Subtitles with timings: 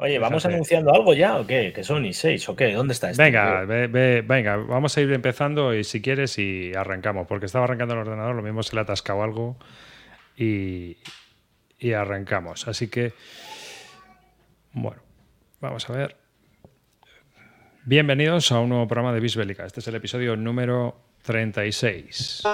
[0.00, 1.72] Oye, ¿vamos anunciando algo ya o qué?
[1.72, 2.72] ¿Que son y seis o qué?
[2.72, 3.20] ¿Dónde está esto?
[3.20, 8.00] Venga, venga, vamos a ir empezando y si quieres y arrancamos, porque estaba arrancando el
[8.00, 9.56] ordenador, lo mismo se le ha atascado algo
[10.36, 10.98] y,
[11.80, 12.68] y arrancamos.
[12.68, 13.12] Así que,
[14.72, 15.02] bueno,
[15.60, 16.16] vamos a ver.
[17.84, 19.66] Bienvenidos a un nuevo programa de Bisbélica.
[19.66, 22.44] Este es el episodio número 36.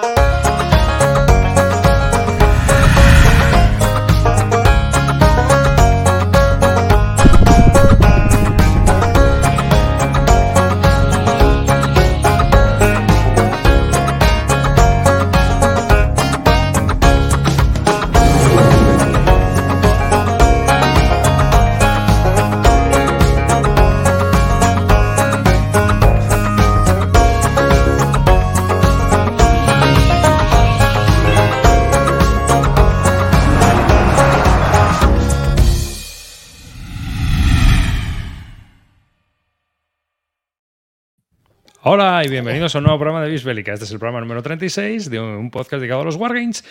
[42.25, 43.73] Y bienvenidos a un nuevo programa de Bisbélica.
[43.73, 46.65] Este es el programa número 36 de un podcast dedicado a los Wargames.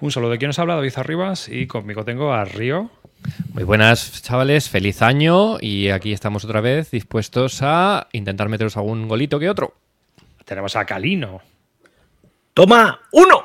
[0.00, 2.88] Un saludo de quien nos habla, David Arribas, y conmigo tengo a Río.
[3.52, 4.68] Muy buenas, chavales.
[4.68, 9.74] Feliz año y aquí estamos otra vez dispuestos a intentar meteros algún golito que otro.
[10.44, 11.40] Tenemos a Calino.
[12.54, 13.44] ¡Toma uno!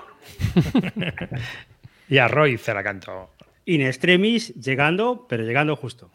[2.07, 3.31] y a Roy Ceracanto.
[3.65, 6.11] In extremis, llegando, pero llegando justo.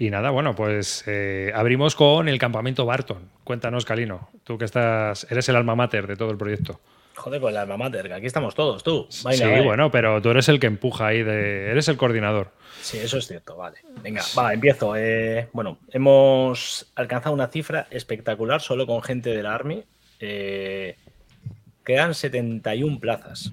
[0.00, 3.28] Y nada, bueno, pues eh, abrimos con el campamento Barton.
[3.44, 6.80] Cuéntanos, Calino, tú que estás, eres el alma mater de todo el proyecto.
[7.16, 9.06] Joder, con el alma mater, que aquí estamos todos, tú.
[9.10, 9.28] sí,
[9.62, 12.50] bueno, pero tú eres el que empuja ahí, de, eres el coordinador.
[12.80, 13.76] Sí, eso es cierto, vale.
[14.02, 14.96] Venga, va, empiezo.
[14.96, 19.84] Eh, bueno, hemos alcanzado una cifra espectacular solo con gente de la Army.
[20.18, 20.96] Eh,
[21.84, 23.52] quedan 71 plazas.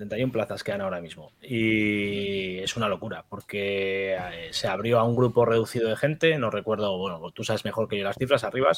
[0.00, 1.32] 71 plazas quedan ahora mismo.
[1.42, 6.50] Y es una locura, porque eh, se abrió a un grupo reducido de gente, no
[6.50, 8.70] recuerdo, bueno, tú sabes mejor que yo las cifras, arriba,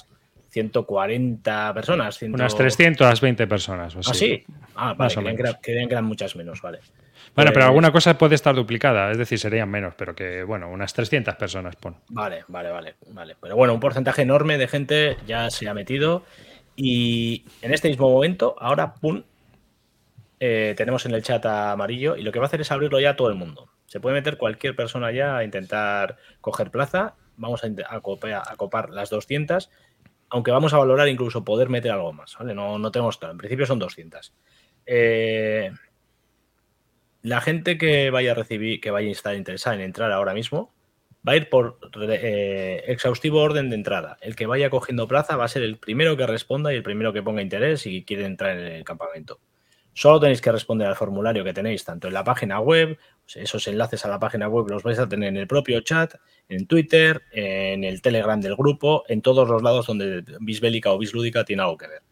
[0.51, 2.21] 140 personas.
[2.23, 3.97] Unas 320 personas.
[3.97, 4.45] ¿Ah, sí?
[4.75, 5.15] Ah, vale,
[5.63, 6.81] que eran muchas menos, vale.
[7.35, 10.69] Bueno, pero pues alguna cosa puede estar duplicada, es decir, serían menos, pero que, bueno,
[10.69, 11.97] unas 300 personas pon.
[12.09, 13.37] Vale, vale, vale, vale.
[13.41, 16.25] Pero bueno, un porcentaje enorme de gente ya se ha metido
[16.77, 19.23] y en este mismo momento, ahora, pum,
[20.45, 23.11] eh, tenemos en el chat amarillo y lo que va a hacer es abrirlo ya
[23.11, 23.71] a todo el mundo.
[23.87, 27.15] Se puede meter cualquier persona ya a intentar coger plaza.
[27.37, 29.71] Vamos a, copar, las 200,
[30.31, 32.37] aunque vamos a valorar incluso poder meter algo más.
[32.41, 33.31] No, no tenemos todo.
[33.31, 34.35] En principio son 200.
[34.85, 35.71] Eh,
[37.23, 40.75] la gente que vaya a recibir, que vaya a estar interesada en entrar ahora mismo,
[41.27, 44.17] va a ir por eh, exhaustivo orden de entrada.
[44.21, 47.13] El que vaya cogiendo plaza va a ser el primero que responda y el primero
[47.13, 49.39] que ponga interés y quiere entrar en el campamento.
[49.95, 52.99] Solo tenéis que responder al formulario que tenéis tanto en la página web,
[53.35, 56.15] esos enlaces a la página web los vais a tener en el propio chat,
[56.49, 61.45] en Twitter, en el Telegram del grupo, en todos los lados donde Bisbélica o Bislúdica
[61.45, 62.03] tiene algo que ver.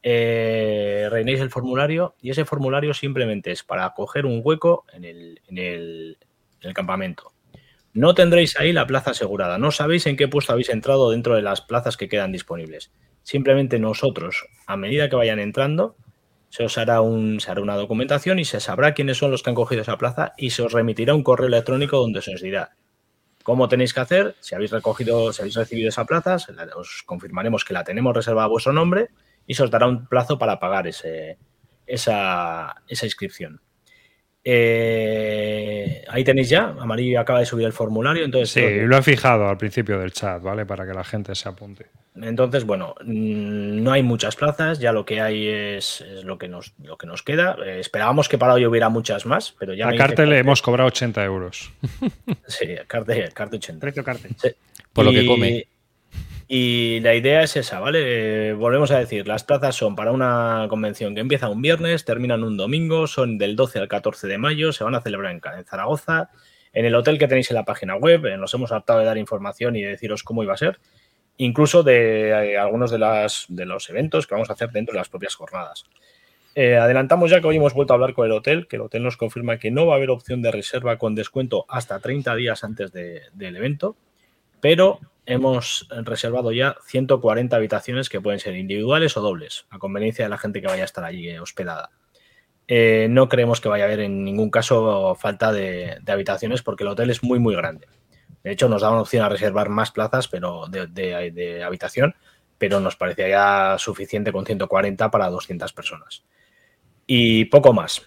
[0.00, 5.40] Eh, reinéis el formulario y ese formulario simplemente es para coger un hueco en el,
[5.48, 7.32] en el campamento.
[7.94, 11.42] No tendréis ahí la plaza asegurada, no sabéis en qué puesto habéis entrado dentro de
[11.42, 12.92] las plazas que quedan disponibles.
[13.24, 15.96] Simplemente nosotros, a medida que vayan entrando,
[16.50, 19.50] se os hará, un, se hará una documentación y se sabrá quiénes son los que
[19.50, 22.72] han cogido esa plaza y se os remitirá un correo electrónico donde se os dirá
[23.48, 26.36] cómo tenéis que hacer, si habéis recogido, si habéis recibido esa plaza,
[26.76, 29.08] os confirmaremos que la tenemos reservada a vuestro nombre
[29.46, 31.38] y se os dará un plazo para pagar ese,
[31.86, 33.62] esa, esa inscripción.
[34.50, 38.24] Eh, ahí tenéis ya, Amarillo acaba de subir el formulario.
[38.24, 40.64] Entonces, sí, lo he fijado al principio del chat, ¿vale?
[40.64, 41.84] Para que la gente se apunte.
[42.16, 46.72] Entonces, bueno, mm, no hay muchas plazas, ya lo que hay es, lo, que nos,
[46.82, 47.58] lo que nos queda.
[47.62, 49.86] Eh, esperábamos que para hoy hubiera muchas más, pero ya...
[49.86, 51.70] A Carte le hemos cobrado 80 euros.
[52.46, 53.80] Sí, Carte, Carte 80.
[53.80, 54.30] Precio Carte.
[54.94, 55.66] Por lo que come.
[56.50, 58.54] Y la idea es esa, ¿vale?
[58.54, 62.56] volvemos a decir, las plazas son para una convención que empieza un viernes, terminan un
[62.56, 66.30] domingo, son del 12 al 14 de mayo, se van a celebrar en, Zaragoza,
[66.72, 69.18] en el hotel que tenéis en la página web, eh, nos hemos hartado de dar
[69.18, 70.80] información y de deciros cómo iba a ser,
[71.36, 72.98] incluso de eh, algunos de,
[73.66, 75.84] los eventos que vamos a hacer dentro de las propias jornadas.
[76.54, 79.02] Eh, adelantamos ya que hoy hemos vuelto a hablar con el hotel, que el hotel
[79.02, 82.64] nos confirma que no va a haber opción de reserva con descuento hasta 30 días
[82.64, 83.96] antes del evento,
[84.62, 90.30] pero hemos reservado ya 140 habitaciones que pueden ser individuales o dobles, a conveniencia de
[90.30, 91.90] la gente que vaya a estar allí hospedada.
[92.66, 96.88] Eh, no creemos que vaya a haber en ningún caso falta de, habitaciones porque el
[96.88, 97.86] hotel es muy, muy grande.
[98.42, 102.14] De hecho, nos daban opción a reservar más plazas pero de, habitación,
[102.56, 106.24] pero nos parecía ya suficiente con 140 para 200 personas.
[107.06, 108.06] Y poco más.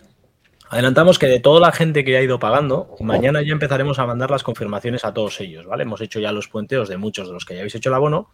[0.72, 4.32] Adelantamos que de toda la gente que ha ido pagando, mañana ya empezaremos a mandar
[4.32, 5.84] las confirmaciones a todos ellos, ¿vale?
[5.84, 8.30] Hemos hecho ya los puenteos de muchos de los que ya habéis hecho el abono,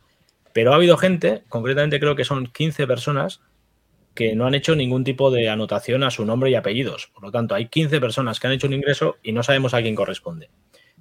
[0.54, 3.42] pero ha habido gente, concretamente creo que son 15 personas,
[4.14, 7.10] que no han hecho ningún tipo de anotación a su nombre y apellidos.
[7.12, 9.82] Por lo tanto, hay 15 personas que han hecho un ingreso y no sabemos a
[9.82, 10.52] quién corresponde.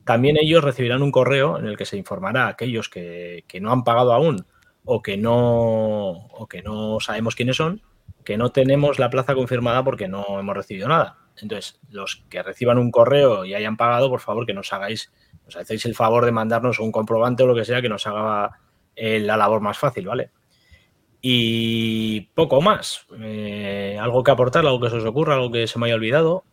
[0.05, 3.85] También ellos recibirán un correo en el que se informará a aquellos que, no han
[3.85, 4.47] pagado aún
[4.87, 7.83] o que no, o que no sabemos quiénes son,
[8.25, 11.26] que no tenemos la plaza confirmada porque no hemos recibido nada.
[11.41, 15.13] Entonces, los que reciban un correo y hayan pagado, por favor, que nos hagáis,
[15.45, 18.59] nos hacéis el favor de mandarnos un comprobante o lo que sea que nos haga
[18.95, 20.31] eh, la labor más fácil, ¿vale?
[21.21, 23.07] Y poco más.
[23.21, 24.65] Eh, ¿Algo que aportar?
[24.65, 25.35] ¿Algo que se os ocurra?
[25.35, 26.45] ¿Algo que se me haya olvidado?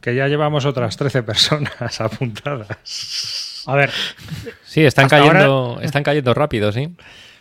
[0.00, 3.64] Que ya llevamos otras 13 personas apuntadas.
[3.66, 3.90] A ver,
[4.64, 6.96] Sí, están cayendo, están cayendo rápido, sí.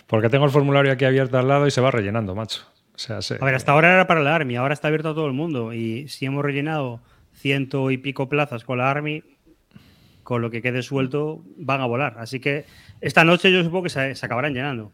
[0.05, 2.63] Porque tengo el formulario aquí abierto al lado y se va rellenando, macho.
[2.95, 5.13] O sea, se- a ver, hasta ahora era para la Army, ahora está abierto a
[5.15, 5.73] todo el mundo.
[5.73, 7.01] Y si hemos rellenado
[7.33, 9.23] ciento y pico plazas con la Army,
[10.23, 12.15] con lo que quede suelto, van a volar.
[12.19, 12.65] Así que
[13.01, 14.91] esta noche yo supongo que se, se acabarán llenando.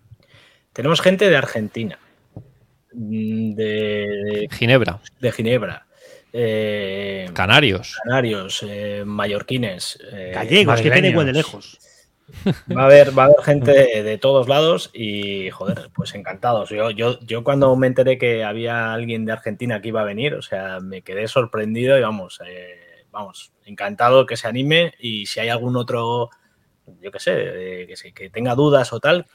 [0.74, 2.00] Tenemos gente de Argentina,
[2.94, 5.86] mm, de, Ginebra, de Ginebra,
[6.32, 7.98] eh, Canarios.
[8.04, 10.00] canarios, eh, mallorquines.
[10.14, 11.36] eh, Gallegos, que queda igual de madrileños.
[11.36, 11.80] lejos.
[12.76, 16.70] Va a haber, va a haber gente de, todos lados y, joder, pues encantados.
[16.70, 20.34] Yo, yo, yo cuando me enteré que había alguien de Argentina que iba a venir,
[20.34, 25.40] o sea, me quedé sorprendido y vamos, eh, vamos, encantado que se anime y si
[25.40, 26.30] hay algún otro,
[27.02, 29.26] yo qué sé, eh, que, se- que tenga dudas o tal,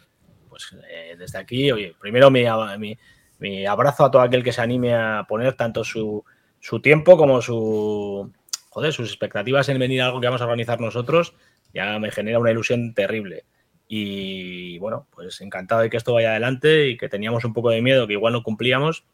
[0.48, 2.44] pues eh, desde aquí, oye, primero mi,
[2.78, 2.98] mi,
[3.38, 6.22] mi abrazo a todo aquel que se anime a poner tanto su,
[6.60, 8.30] su tiempo como su,
[8.68, 11.34] joder, sus expectativas en venir a algo que vamos a organizar nosotros
[11.74, 13.44] ya me genera una ilusión terrible.
[13.88, 17.82] Y bueno, pues encantado de que esto vaya adelante y que teníamos un poco de
[17.82, 19.04] miedo que igual no cumplíamos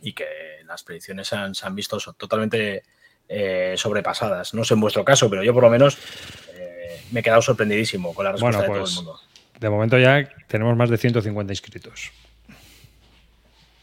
[0.00, 0.26] y que
[0.66, 2.82] las predicciones se han, se han visto totalmente
[3.28, 4.54] eh, sobrepasadas.
[4.54, 5.98] No sé en vuestro caso, pero yo por lo menos
[6.54, 9.20] eh, me he quedado sorprendidísimo con la respuesta Bueno, de pues- todo el mundo.
[9.60, 12.10] De momento ya tenemos más de 150 inscritos.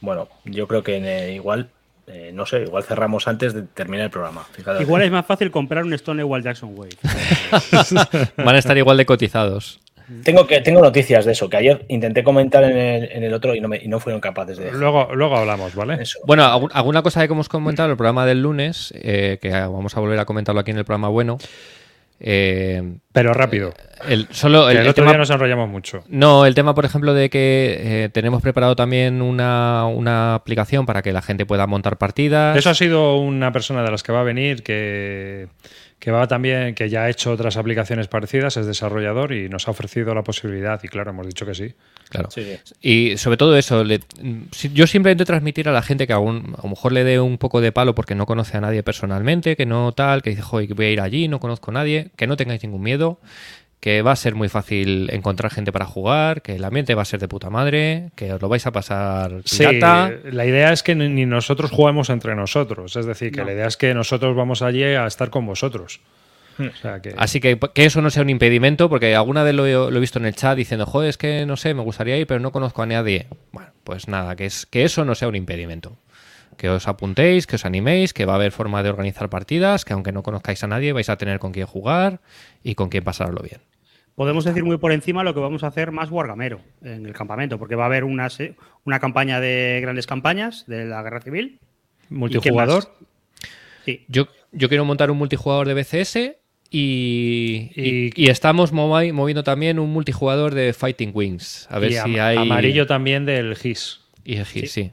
[0.02, 1.70] Bueno, yo creo que eh, igual,
[2.10, 4.44] eh, no sé, igual cerramos antes de terminar el programa.
[4.52, 4.82] Fíjate.
[4.84, 6.90] Igual es más fácil comprar un Stonewall Jackson Wave.
[8.38, 9.80] Van a estar igual de cotizados.
[10.24, 13.54] Tengo, que, tengo noticias de eso, que ayer intenté comentar en el, en el otro
[13.54, 14.80] y no, me, y no fueron capaces de dejar.
[14.80, 16.02] Luego, luego hablamos, ¿vale?
[16.02, 16.18] Eso.
[16.26, 19.96] Bueno, algu- alguna cosa que hemos comentado en el programa del lunes, eh, que vamos
[19.96, 21.38] a volver a comentarlo aquí en el programa bueno.
[22.20, 23.74] Eh, Pero rápido.
[24.08, 26.04] el, solo que el, el, el otro tema- día nos enrollamos mucho.
[26.10, 31.02] No, el tema, por ejemplo, de que eh, tenemos preparado también una, una aplicación para
[31.02, 32.58] que la gente pueda montar partidas.
[32.58, 35.48] Eso ha sido una persona de las que va a venir que,
[36.00, 39.72] que va también, que ya ha hecho otras aplicaciones parecidas, es desarrollador y nos ha
[39.72, 40.80] ofrecido la posibilidad.
[40.82, 41.74] Y claro, hemos dicho que sí.
[42.10, 42.32] Claro.
[42.32, 42.58] Sí.
[42.82, 44.00] Y sobre todo eso, le-
[44.74, 47.38] yo siempre intento transmitir a la gente que aún, a lo mejor le dé un
[47.38, 50.68] poco de palo porque no conoce a nadie personalmente, que no tal, que dice, joder,
[50.70, 53.20] que voy a ir allí, no conozco a nadie, que no tengáis ningún miedo,
[53.80, 57.06] que va a ser muy fácil encontrar gente para jugar, que el ambiente va a
[57.06, 60.12] ser de puta madre, que os lo vais a pasar Sí, pirata.
[60.32, 62.96] la idea es que ni ni nosotros juguemos entre nosotros.
[62.98, 63.46] Es decir, que No.
[63.46, 66.02] la idea es que nosotros vamos allí a estar con vosotros.
[66.60, 69.66] O sea, que, Así que que eso no sea un impedimento, porque alguna vez lo,
[69.66, 72.18] he- lo he visto en el chat diciendo, joder, es que no sé, me gustaría
[72.18, 73.28] ir, pero no conozco a nadie.
[73.54, 75.96] Bueno, pues nada, que, es, que eso no sea un impedimento.
[76.60, 79.94] Que os apuntéis, que os animéis, que va a haber forma de organizar partidas, que
[79.94, 82.20] aunque no conozcáis a nadie, vais a tener con quién jugar
[82.64, 83.62] y con quién pasarlo bien.
[84.16, 87.58] Podemos decir muy por encima lo que vamos a hacer más Wargamero en el campamento,
[87.58, 88.28] porque va a haber una,
[88.84, 91.60] una campaña de grandes campañas de la Guerra Civil.
[92.10, 92.84] multijugador.
[94.10, 96.16] Yo, yo quiero montar un multijugador de BCS
[96.70, 101.68] y, Y- y- y estamos movi- moviendo también un multijugador de Fighting Wings.
[101.72, 102.38] A ver y si am- hay...
[102.38, 104.02] amarillo también del GIS.
[104.26, 104.92] Y el GIS, sí.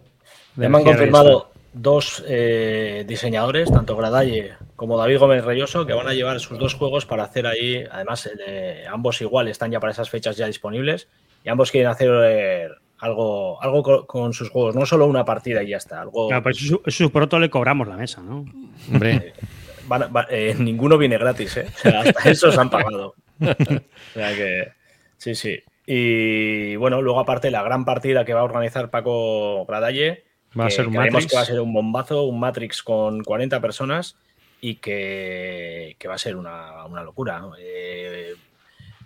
[0.56, 6.08] Ya me han confirmado dos eh, diseñadores, tanto Gradalle como David Gómez Reyoso, que van
[6.08, 7.84] a llevar sus dos juegos para hacer ahí.
[7.90, 11.08] Además, eh, ambos igual están ya para esas fechas ya disponibles
[11.44, 12.68] y ambos quieren hacer eh,
[12.98, 16.00] algo, algo co- con, sus juegos, no solo una partida y ya está.
[16.00, 18.46] Algo, Claro, pues eso, eso pronto le cobramos la mesa, ¿no?
[18.90, 19.34] Hombre,
[19.86, 21.66] van a- va- eh, ninguno viene gratis, ¿eh?
[21.74, 23.14] O sea, hasta esos han pagado.
[23.40, 23.44] O
[24.14, 24.68] sea que,
[25.18, 25.58] sí, sí.
[25.86, 30.24] Y bueno, luego aparte la gran partida que va a organizar Paco Gradalle,
[30.58, 31.30] Va a que ser un creemos Matrix.
[31.30, 34.16] que va a ser un bombazo, un Matrix con 40 personas
[34.60, 37.42] y que, que va a ser una, una locura.
[37.58, 38.34] Eh,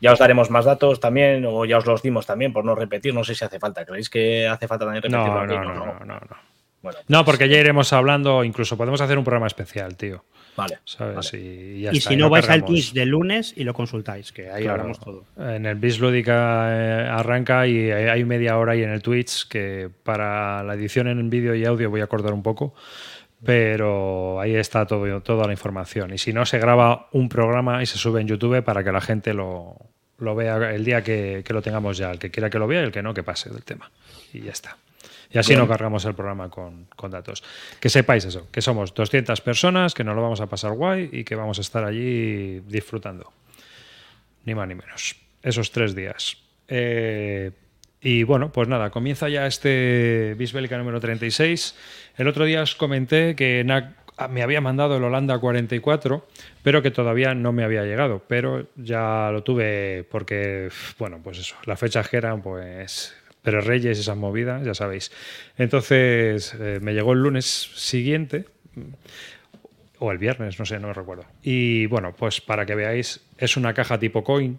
[0.00, 3.12] ya os daremos más datos también, o ya os los dimos también, por no repetir,
[3.12, 3.85] no sé si hace falta.
[3.85, 5.54] ¿Creéis que hace falta también repetirlo No, aquí?
[5.54, 6.37] no, no, no, no, no.
[6.83, 10.25] Bueno, No, porque ya iremos hablando, incluso podemos hacer un programa especial, tío.
[10.57, 10.78] Vale.
[10.85, 11.33] ¿Sabes?
[11.33, 11.45] vale.
[11.45, 12.64] Y, ya y está, si no, vais al.
[12.64, 14.83] Twitch del lunes y lo consultáis, que ahí Claro.
[14.83, 15.25] hablamos todo.
[15.38, 19.88] En el Bis Lúdica eh, arranca y hay media hora y en el Twitch que
[20.02, 22.75] para la edición en vídeo y audio voy a acordar un poco.
[23.42, 26.12] pero ahí está todo, toda la información.
[26.12, 29.00] Y si no, se graba un programa y se sube en YouTube para que la
[29.00, 29.76] gente lo,
[30.19, 32.11] lo vea el día que, que lo tengamos ya.
[32.11, 33.90] El que quiera que lo vea y el que no, que pase del tema.
[34.35, 34.76] Y ya está.
[35.32, 37.44] Y así no cargamos el programa con, con, datos.
[37.78, 41.25] Que sepáis eso, que somos 200 personas, que nos lo vamos a pasar guay y
[41.25, 43.32] que vamos a estar allí disfrutando.
[44.44, 45.14] Ni más ni menos.
[45.42, 46.37] Esos tres días.
[46.66, 47.52] Eh,
[48.00, 51.76] y bueno, pues nada, comienza ya este Bisbélica número 36.
[52.16, 56.26] El otro día os comenté que NAC me había mandado el Holanda 44,
[56.62, 58.22] pero que todavía no me había llegado.
[58.26, 63.99] Pero ya lo tuve porque, bueno, pues eso, las fechas que eran, pues pero Reyes,
[63.99, 65.11] esas movidas, ya sabéis.
[65.59, 68.44] Entonces eh, me llegó el lunes siguiente,
[69.99, 71.25] o el viernes, no sé, no me recuerdo.
[71.42, 74.59] Y bueno, pues para que veáis, es una caja tipo coin,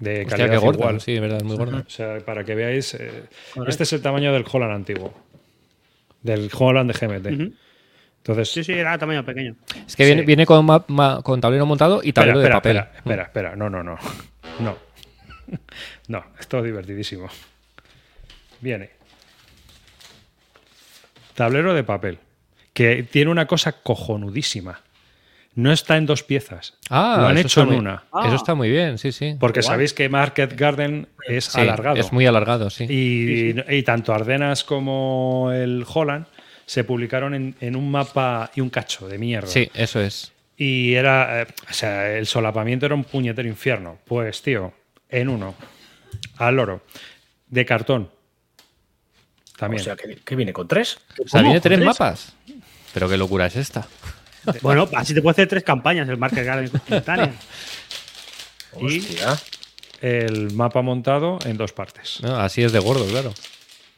[0.00, 1.00] de Hostia, calidad gorda, igual.
[1.00, 1.84] Sí, de verdad, muy gorda.
[1.86, 3.24] O sea, para que veáis, eh,
[3.68, 5.14] este es el tamaño del Holland antiguo,
[6.22, 7.52] del Holland de GMT.
[8.18, 9.54] Entonces, Sí, sí, era tamaño pequeño.
[9.86, 10.26] Es que viene, Sí.
[10.26, 12.76] viene con, ma- ma- con tablero montado y espera, tablero espera, de papel.
[12.76, 13.96] espera, espera, espera, no, no, no,
[14.60, 14.76] no,
[16.08, 17.28] no, esto es divertidísimo.
[18.62, 18.88] Viene
[21.34, 22.18] tablero de papel
[22.72, 24.80] que tiene una cosa cojonudísima.
[25.54, 26.74] No está en dos piezas.
[26.88, 28.04] Ah, lo han hecho en muy- una.
[28.10, 28.22] Ah.
[28.26, 29.36] Eso está muy bien, sí, sí.
[29.38, 31.96] Porque sabéis que Market Garden es Sí, alargado.
[31.96, 32.84] Es muy alargado, sí.
[32.88, 36.24] Y, y tanto Ardenas como el Holland
[36.64, 39.48] se publicaron en, en un mapa y un cacho de mierda.
[39.48, 40.32] Sí, eso es.
[40.56, 43.98] Y era, eh, o sea, el solapamiento era un puñetero infierno.
[44.06, 44.72] Pues, tío,
[45.10, 45.54] en uno,
[46.38, 46.82] al loro,
[47.48, 48.10] de cartón.
[49.62, 49.80] También.
[49.80, 50.98] O sea, que, que viene con tres.
[51.24, 51.86] O sea, viene tres ¿Tres?
[51.86, 52.34] mapas.
[52.92, 53.86] Pero qué locura es esta.
[54.60, 56.68] Bueno, así te puede hacer tres campañas el Market Garden.
[58.80, 59.06] Y-
[60.00, 62.18] el mapa montado en dos partes.
[62.22, 63.32] No, así es de gordo, claro.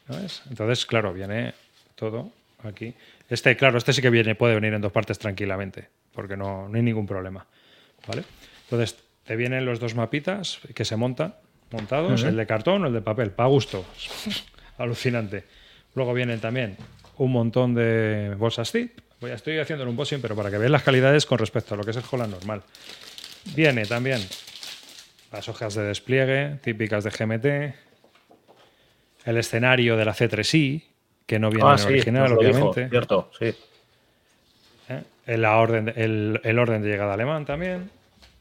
[0.06, 0.42] ¿sabes?
[0.50, 1.54] Entonces, claro, viene
[1.94, 2.30] todo
[2.62, 2.92] aquí.
[3.30, 6.76] Este, claro, este sí que viene, puede venir en dos partes tranquilamente, porque no, no
[6.76, 7.46] hay ningún problema.
[8.06, 8.24] ¿Vale?
[8.64, 11.36] Entonces, te vienen los dos mapitas que se montan,
[11.70, 13.86] montados, el de cartón o el de papel, para gusto.
[14.78, 15.44] Alucinante.
[15.94, 16.76] Luego vienen también
[17.18, 18.98] un montón de bolsas zip.
[19.20, 21.84] Ya estoy haciendo un unboxing, pero para que veáis las calidades con respecto a lo
[21.84, 22.62] que es el Holland normal.
[23.54, 24.20] Viene también
[25.32, 27.74] las hojas de despliegue típicas de GMT,
[29.26, 30.82] el escenario de la C3i,
[31.26, 32.88] que no viene Ah, en sí, original, dijo, obviamente.
[32.90, 33.54] cierto, sí.
[34.90, 35.02] ¿eh?
[35.26, 37.90] El, la orden, de- el, el orden de llegada alemán también.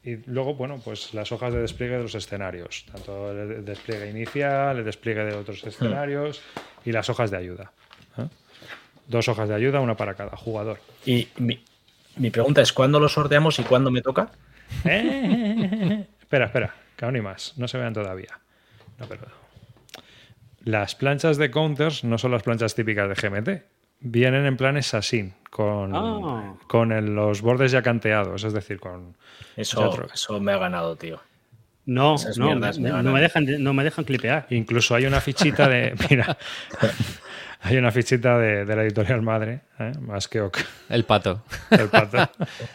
[0.03, 2.85] Y luego, bueno, pues las hojas de despliegue de los escenarios.
[2.91, 6.41] Tanto el despliegue inicial, el despliegue de otros escenarios
[6.83, 7.71] y las hojas de ayuda.
[8.17, 8.27] ¿eh?
[9.07, 10.79] Dos hojas de ayuda, una para cada jugador.
[11.05, 11.63] Y mi,
[12.17, 14.31] mi pregunta es: ¿cuándo lo sorteamos y cuándo me toca?
[14.85, 17.53] Eh, espera, espera, que aún hay más.
[17.57, 18.39] No se vean todavía.
[18.99, 19.21] No, pero.
[20.65, 23.63] Las planchas de counters no son las planchas típicas de GMT.
[24.05, 26.53] Vienen en plan assassin, con, Ah.
[26.67, 29.15] con el- los bordes ya canteados, es decir, con.
[29.55, 31.19] Eso, eso me ha ganado, tío.
[31.85, 32.55] No, Esas no, me
[33.03, 34.47] no, me dejan, no me dejan clipear.
[34.49, 35.93] Incluso hay una fichita de.
[36.09, 36.37] Mira.
[37.65, 39.93] Hay una fichita de, de la editorial madre, ¿eh?
[40.01, 40.57] más que ok,
[40.89, 41.43] El pato.
[41.71, 42.17] el pato.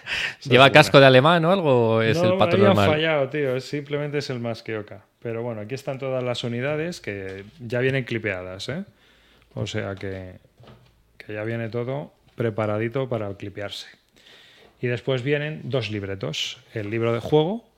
[0.48, 1.96] ¿Lleva casco de alemán o algo?
[1.96, 2.88] ¿O es no, el pato han normal?
[2.90, 3.60] fallado, tío.
[3.60, 5.02] Simplemente es el más que Oca.
[5.20, 8.84] Pero bueno, aquí están todas las unidades que ya vienen clipeadas, ¿eh?
[9.54, 10.36] O sea que,
[11.28, 13.86] que ya viene todo preparadito para clipearse.
[14.80, 16.56] Y después vienen dos libretos.
[16.72, 17.68] El libro de juego,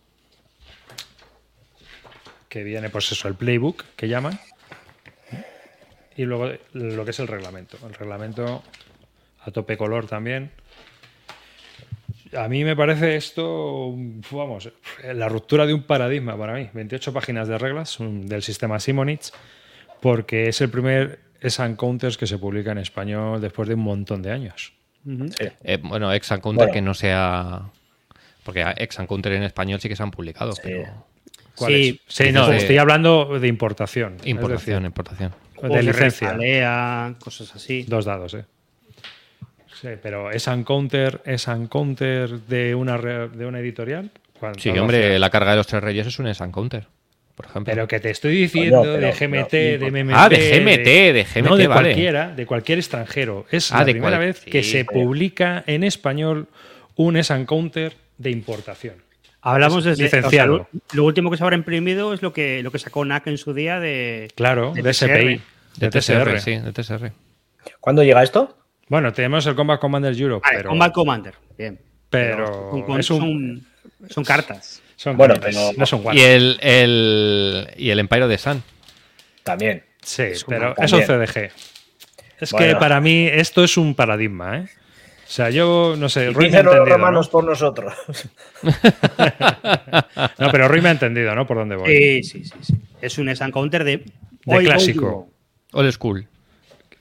[2.48, 4.38] que viene, pues eso, el playbook, que llaman.
[6.16, 7.76] Y luego lo que es el reglamento.
[7.84, 8.62] El reglamento
[9.40, 10.52] a tope color también.
[12.36, 13.92] A mí me parece esto,
[14.30, 14.70] vamos,
[15.12, 16.70] la ruptura de un paradigma para mí.
[16.72, 19.32] 28 páginas de reglas del sistema Simonitz,
[20.00, 24.22] porque es el primer S Counters que se publica en español después de un montón
[24.22, 24.72] de años.
[25.64, 26.72] Eh, bueno, ex counter Bueno.
[26.72, 27.62] que no sea.
[28.44, 30.60] Porque ex counter en español sí que se han publicado, Sí.
[30.64, 31.06] pero.
[31.56, 32.14] ¿Cuál Sí, es?
[32.14, 34.16] sí no, de- estoy hablando de importación.
[34.20, 35.32] es Importación, decir, importación.
[35.62, 36.28] de licencia.
[36.28, 37.84] Refalea, cosas así.
[37.86, 38.44] Dos dados, ¿eh?
[39.80, 44.10] Sí, pero es un counter, es un counter de una, re- de una editorial.
[44.38, 45.18] ¿Cuánto Sí, hombre, hace?
[45.18, 46.86] la carga de los tres reyes es un ex and counter,
[47.40, 47.72] por ejemplo.
[47.72, 50.14] Pero que te estoy diciendo Coño, pero- de GMT, pero- de MMT.
[50.16, 51.80] Ah, de GMT, de GMT, No, de vale.
[51.82, 53.46] cualquiera, de cualquier extranjero.
[53.50, 56.48] Es Ah, la de primera cual- vez que sí, se publica en español
[56.96, 58.96] un S Counter de importación.
[59.42, 60.54] Hablamos desde licenciado.
[60.54, 63.04] o sea, lo, lo último que se habrá imprimido es lo que, lo que sacó
[63.06, 64.28] NAC en su día de.
[64.34, 65.40] Claro, De de, SPI, de
[65.76, 66.40] de TSR, TSR.
[66.40, 67.12] sí, de TSR.
[67.80, 68.58] ¿Cuándo llega esto?
[68.88, 71.34] Bueno, tenemos el Combat Commander Europe, Vale, pero, Combat Commander.
[71.56, 71.78] Bien.
[72.10, 73.66] pero son, con- es un-
[74.00, 74.82] son- son cartas.
[75.00, 78.62] Son Bueno, pero- no son Y el, el, y el Empire de Sun.
[79.42, 79.82] También.
[80.02, 80.84] Sí, es un pero también.
[80.84, 81.50] es un CDG.
[82.38, 84.68] Es que para mí esto es un paradigma, ¿eh?
[85.26, 86.84] sea, yo no sé, Y Rui me ha dicen los entendido.
[86.84, 87.02] ¿no?
[87.04, 87.94] romanos por nosotros.
[90.38, 91.46] No, pero Rui me ha entendido, ¿no?
[91.46, 91.88] Por dónde voy.
[91.88, 92.74] Sí, sí, sí, sí.
[93.00, 95.30] Es un S Counter de, De hoy clásico.
[95.72, 96.26] Old school.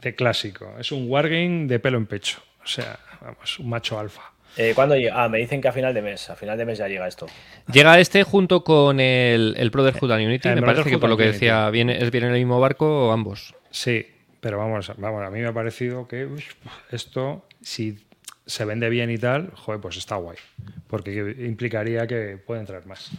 [0.01, 0.73] De clásico.
[0.79, 2.39] Es un wargame de pelo en pecho.
[2.63, 4.31] O sea, vamos, un macho alfa.
[4.57, 5.23] Eh, ¿Cuándo llega?
[5.23, 6.29] Ah, me dicen que a final de mes.
[6.29, 7.27] A final de mes ya llega esto.
[7.71, 10.49] Llega este junto con el, el Brotherhood and Unity.
[10.49, 13.11] El Me parece que por lo que decía, viene, es bien en el mismo barco
[13.11, 13.55] ambos.
[13.71, 14.05] Sí,
[14.39, 16.43] pero vamos, vamos, a mí me ha parecido que uy,
[16.91, 17.99] esto, si
[18.45, 20.37] se vende bien y tal, joder, pues está guay.
[20.87, 23.11] Porque implicaría que pueden traer más.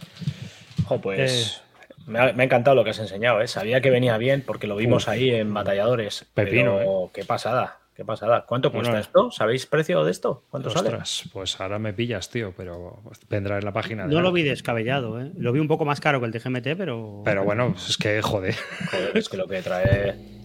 [0.85, 1.61] Jo, pues.
[2.07, 3.47] Me, ha, me ha encantado lo que has enseñado, ¿eh?
[3.47, 6.25] Sabía que venía bien porque lo vimos ahí en Batalladores.
[6.33, 8.45] Pepino, pero qué pasada, qué pasada.
[8.47, 9.31] ¿Cuánto Bueno, cuesta esto?
[9.31, 10.43] ¿Sabéis precio de esto?
[10.49, 10.89] ¿Cuánto sale?
[10.89, 14.07] Ostras, pues ahora me pillas, tío, pero vendrá en la página.
[14.07, 15.31] de No lo vi descabellado, ¿eh?
[15.37, 17.21] Lo vi un poco más caro que el de GMT, pero.
[17.25, 18.55] Pero bueno, es que joder.
[18.91, 20.41] Joder, es que lo que trae.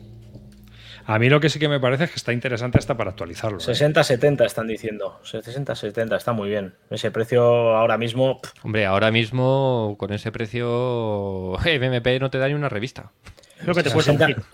[1.08, 3.58] A mí lo que sí que me parece es que está interesante hasta para actualizarlo.
[3.58, 3.60] ¿eh?
[3.60, 5.20] 60-70 están diciendo.
[5.22, 6.74] 60-70, está muy bien.
[6.90, 7.44] Ese precio
[7.76, 8.40] ahora mismo.
[8.40, 13.12] pff, Hombre, ahora mismo con ese precio MMP no te da ni una revista.
[13.60, 14.44] Creo que te cuesta un 60 kit.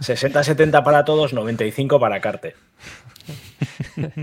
[0.00, 2.54] 60-70 para todos, 95 para Carte.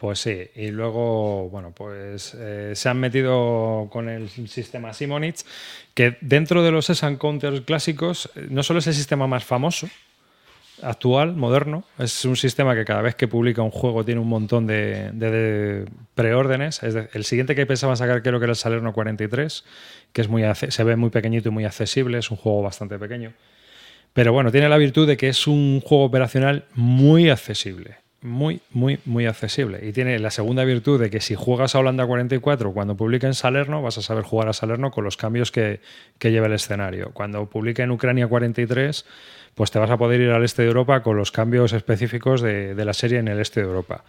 [0.00, 5.44] Pues sí, y luego, bueno, pues eh, se han metido con el sistema Simonich,
[5.92, 9.90] que dentro de los S Counters clásicos eh, no solo es el sistema más famoso,
[10.82, 14.66] actual, moderno, es un sistema que cada vez que publica un juego tiene un montón
[14.66, 15.84] de, de- de
[16.14, 16.82] preórdenes.
[16.82, 19.64] Es el siguiente que pensaban sacar creo que era el Salerno 43,
[20.12, 23.32] que es muy se ve muy pequeñito y muy accesible, es un juego bastante pequeño.
[24.12, 27.98] Pero bueno, tiene la virtud de que es un juego operacional muy accesible.
[28.22, 29.80] Muy, muy, muy accesible.
[29.82, 33.32] Y tiene la segunda virtud de que si juegas a Holanda 44, cuando publique en
[33.32, 35.80] Salerno, vas a saber jugar a Salerno con los cambios que,
[36.20, 37.12] lleva el escenario.
[37.14, 39.06] Cuando publique en Ucrania 43,
[39.54, 42.74] pues te vas a poder ir al este de Europa con los cambios específicos de,
[42.74, 44.04] de la serie en el este de Europa.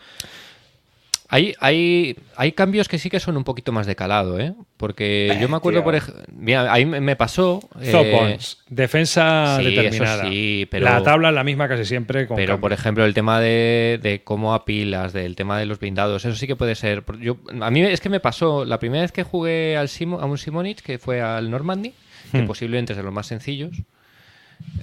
[1.34, 4.54] Hay, hay, hay cambios que sí que son un poquito más de calado, ¿eh?
[4.76, 5.86] Porque yo me acuerdo, tío.
[5.86, 7.62] por ejemplo, mira, ahí me pasó...
[7.80, 10.26] eh, defensa sí, determinada.
[10.30, 12.28] sí, pero- la tabla es la misma casi siempre.
[12.28, 16.26] Con Pero, por ejemplo, el tema de, de cómo apilas, del tema de los blindados,
[16.26, 17.06] eso sí que puede ser.
[17.22, 20.26] Yo, a mí es que me pasó la primera vez que jugué al Simo- a
[20.26, 21.94] un Simonich, que fue al Normandy,
[22.34, 22.48] que Hmm.
[22.48, 23.72] posiblemente es de los más sencillos.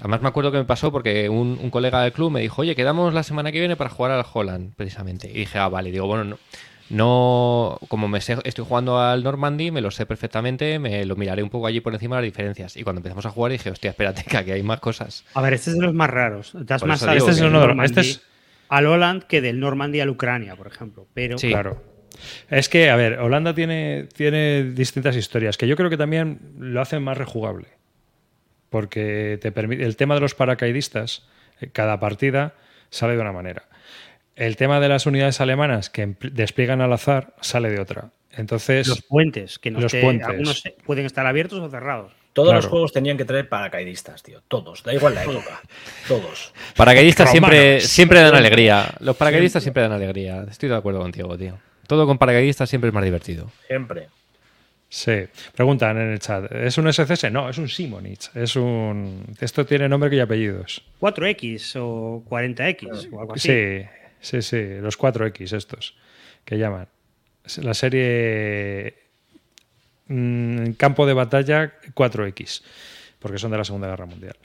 [0.01, 2.75] Además, me acuerdo que me pasó porque un, un colega del club me dijo, oye,
[2.77, 5.29] quedamos la semana que viene para jugar al Holland, precisamente.
[5.31, 5.91] Y dije, ah, vale.
[5.91, 6.38] Digo, bueno, no.
[6.91, 11.43] No, como me sé- estoy jugando al Normandy, me lo sé perfectamente, me lo miraré
[11.43, 12.77] un poco allí por encima de las diferencias.
[12.79, 15.25] Y cuando empezamos a jugar dije, hostia, espérate, que aquí hay más cosas.
[15.35, 16.53] A ver, este es de los más raros.
[16.55, 18.23] Das más Este es uno de este es-
[18.71, 21.07] al Holland que del Normandy al Ucrania, por ejemplo.
[21.12, 21.51] Pero Sí.
[21.51, 21.83] Claro.
[22.51, 26.81] Es que, a ver, Holanda tiene, tiene distintas historias que yo creo que también lo
[26.81, 27.69] hacen más rejugable.
[28.70, 31.26] Porque te permite, el tema de los paracaidistas,
[31.61, 32.54] eh, cada partida
[32.90, 33.64] sale de una manera.
[34.37, 38.11] El tema de las unidades alemanas que despliegan al azar sale de otra.
[38.33, 40.28] Entonces, los puentes, que no Los puentes.
[40.28, 42.12] algunos pueden estar abiertos o cerrados.
[42.35, 42.59] Todos Claro.
[42.62, 44.42] los juegos tenían que traer paracaidistas, tío.
[44.46, 44.85] Todos.
[44.85, 45.61] Da igual la época.
[46.07, 46.52] Todos.
[46.76, 48.94] Paracaidistas siempre, siempre dan alegría.
[49.00, 50.44] Los paracaidistas siempre dan alegría.
[50.48, 51.59] Estoy de acuerdo contigo, tío.
[51.88, 53.50] Todo con paracaidistas siempre es más divertido.
[53.66, 54.09] Siempre.
[54.88, 55.27] Sí.
[55.55, 57.31] Preguntan en el chat, ¿es un SCS?
[57.31, 58.31] No, es un Simonich.
[58.35, 59.24] Es un...
[59.40, 60.83] Esto tiene nombre y apellidos.
[61.01, 63.48] 4X o 40X o algo así.
[63.48, 63.87] Sí,
[64.20, 65.94] sí, sí, los 4X estos
[66.44, 66.88] que llaman.
[67.62, 68.94] La serie
[70.07, 72.62] mm, Campo de Batalla 4X,
[73.18, 74.37] porque son de la Segunda Guerra Mundial.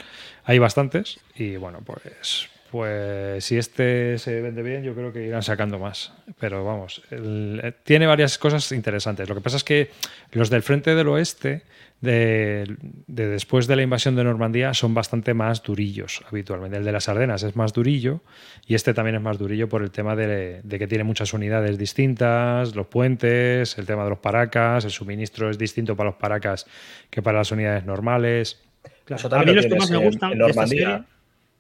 [0.43, 5.43] Hay bastantes y bueno, pues, pues si este se vende bien, yo creo que irán
[5.43, 6.12] sacando más.
[6.39, 9.29] Pero vamos, el- eh, tiene varias cosas interesantes.
[9.29, 9.91] Lo que pasa es que
[10.31, 11.62] los del frente del oeste,
[12.01, 16.75] de, de después de la invasión de Normandía, son bastante más durillos habitualmente.
[16.79, 18.21] El de las Ardenas es más durillo
[18.65, 21.77] y este también es más durillo por el tema de, de que tiene muchas unidades
[21.77, 26.65] distintas, los puentes, el tema de los paracas, el suministro es distinto para los paracas
[27.12, 28.59] que para las unidades normales.
[29.05, 29.27] Claro.
[29.27, 30.88] A también mí lo los que más me gustan en de esta Normandía.
[30.89, 31.03] serie-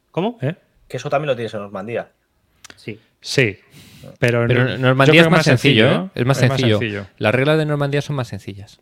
[0.09, 0.39] ¿Cómo?
[0.41, 0.55] ¿eh?
[0.87, 2.11] Que eso también lo tienes en Normandía.
[2.75, 2.99] Sí.
[3.21, 3.57] Sí,
[4.19, 6.09] pero, Pero Normandía es más sencillo, ¿eh?
[6.15, 6.79] Es más sencillo.
[7.17, 8.81] Las reglas de Normandía son más sencillas.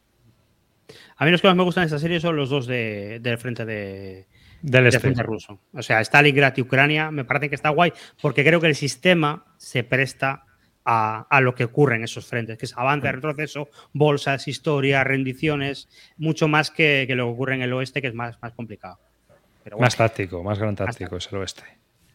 [1.18, 3.38] A mí los que más me gustan de esta serie son los dos de- del
[3.38, 4.26] frente de,
[4.64, 5.00] Del del este.
[5.00, 5.60] frente ruso.
[5.74, 9.46] O sea, Stalingrad y Ucrania me parece que está guay porque creo que el sistema
[9.58, 10.46] se presta
[10.84, 15.88] a, a lo que ocurre en esos frentes, que es avance, retroceso, bolsas, historia, rendiciones,
[16.18, 18.98] mucho más que, que lo que ocurre en el oeste, que es más, más complicado.
[19.64, 21.62] Pero bueno, Más táctico, más gran táctico es el oeste.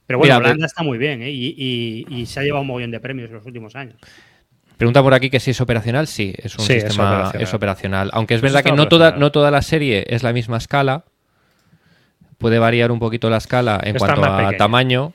[0.06, 1.30] Pero bueno, Mira, Holanda está muy bien ¿eh?
[1.30, 3.96] y, y- y se ha llevado un montón de premios en los últimos años.
[4.76, 6.06] Pregunta por aquí que si es operacional.
[6.06, 7.10] Sí, es un Sí, es sistema.
[7.12, 7.42] operacional.
[7.42, 8.10] Es operacional.
[8.12, 11.04] Aunque es Pues verdad que no toda, no toda la serie es la misma escala.
[12.38, 14.56] Puede variar un poquito la escala en Está cuanto a pequeña.
[14.58, 15.14] tamaño.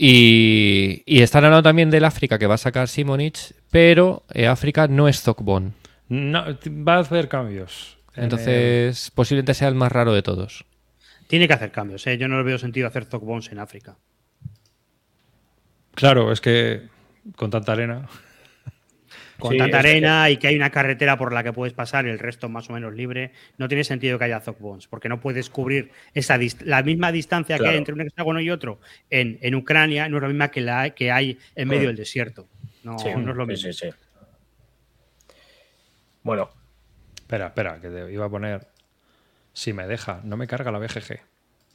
[0.00, 4.86] Y, y están hablando también del África que va a sacar Simonich, pero eh, África
[4.86, 5.74] no es Zokbon.
[6.08, 6.44] No,
[6.86, 7.98] va a hacer cambios.
[8.14, 10.64] en el- Entonces, posiblemente sea el más raro de todos.
[11.28, 12.04] Tiene que hacer cambios.
[12.08, 12.18] ¿eh?
[12.18, 13.96] Yo no le veo sentido hacer Zokbones en África.
[15.94, 16.88] Claro, es que
[17.36, 18.08] con tanta arena.
[19.38, 22.06] Con Sí, tanta que- arena y que hay una carretera por la que puedes pasar
[22.06, 25.20] y el resto más o menos libre, no tiene sentido que haya Zokbones, porque no
[25.20, 29.38] puedes cubrir esa dist- la misma distancia que hay entre un hexágono y otro en,
[29.40, 32.48] en Ucrania, no es la misma que la que hay en medio del desierto.
[32.82, 33.72] No, Sí, no es lo mismo.
[33.72, 33.90] sí, sí.
[36.24, 36.50] Bueno,
[37.16, 38.66] Espera, espera, que te iba a poner.
[39.58, 41.18] Si me deja, no me carga la BGG.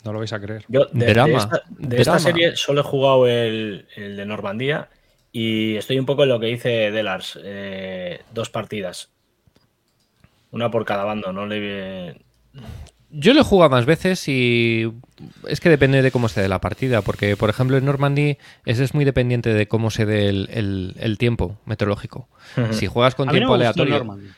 [0.06, 0.64] No lo vais a creer.
[0.70, 2.20] yo de, esta, de esta drama.
[2.20, 4.88] serie solo he jugado el, el de Normandía
[5.34, 7.38] y estoy un poco en lo que dice Delars.
[7.44, 9.10] eh, dos partidas.
[10.52, 12.22] Una por cada bando, no le...
[13.10, 14.92] Yo lo he jugado más veces y
[15.48, 18.84] es que depende de cómo se dé la partida, porque por ejemplo en Normandy ese
[18.86, 22.28] es muy dependiente de cómo se dé el, el- el tiempo meteorológico.
[22.72, 24.30] Si juegas con A mí no tiempo aleatorio, Normandy.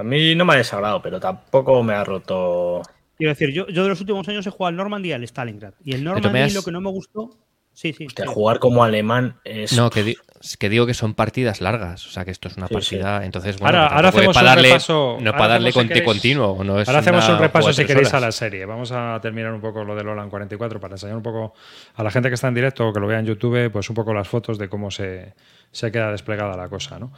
[0.00, 2.82] A mí no me ha desagrado, pero tampoco me ha roto...
[3.16, 5.74] Quiero decir, yo, yo de los últimos años he jugado al Normandy y al Stalingrad.
[5.84, 7.30] Y el Normandy lo que no me gustó.
[7.72, 8.06] Sí, sí.
[8.06, 8.30] Hostia, sí.
[8.34, 9.72] jugar como alemán es...
[9.74, 10.16] no, que, di-
[10.58, 13.58] que digo que son partidas largas, o sea que esto es una Sí, partida, entonces
[13.58, 16.80] bueno, Ahora- ahora hacemos para un darle, repaso- no para darle conte queréis- continuo, no
[16.80, 18.64] es Ahora hacemos un repaso, si queréis, a la serie.
[18.66, 21.54] Vamos a terminar un poco lo del Olan 44 para enseñar un poco
[21.94, 23.94] a la gente que está en directo o que lo vea en YouTube, pues un
[23.94, 25.34] poco las fotos de cómo se,
[25.70, 27.12] se queda desplegada la cosa, ¿no?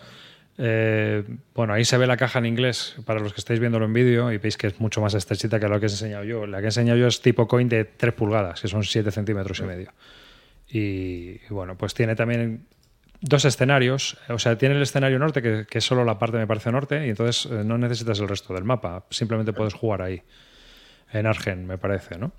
[0.59, 3.93] Eh, bueno, ahí se ve la caja en inglés para los que estáis viéndolo en
[3.93, 6.47] vídeo y veis que es mucho más estrechita que lo que he enseñado yo.
[6.47, 9.59] La que he enseñado yo es tipo coin de 3 pulgadas, que son 7 centímetros
[9.61, 9.93] y medio.
[10.69, 12.67] Y, bueno, pues tiene también
[13.21, 14.19] dos escenarios.
[14.29, 17.07] O sea, tiene el escenario norte, que, que es solo la parte, me parece, norte,
[17.07, 19.05] y entonces eh, no necesitas el resto del mapa.
[19.11, 20.23] Simplemente puedes jugar ahí.
[21.13, 22.33] En Argen, me parece, ¿no?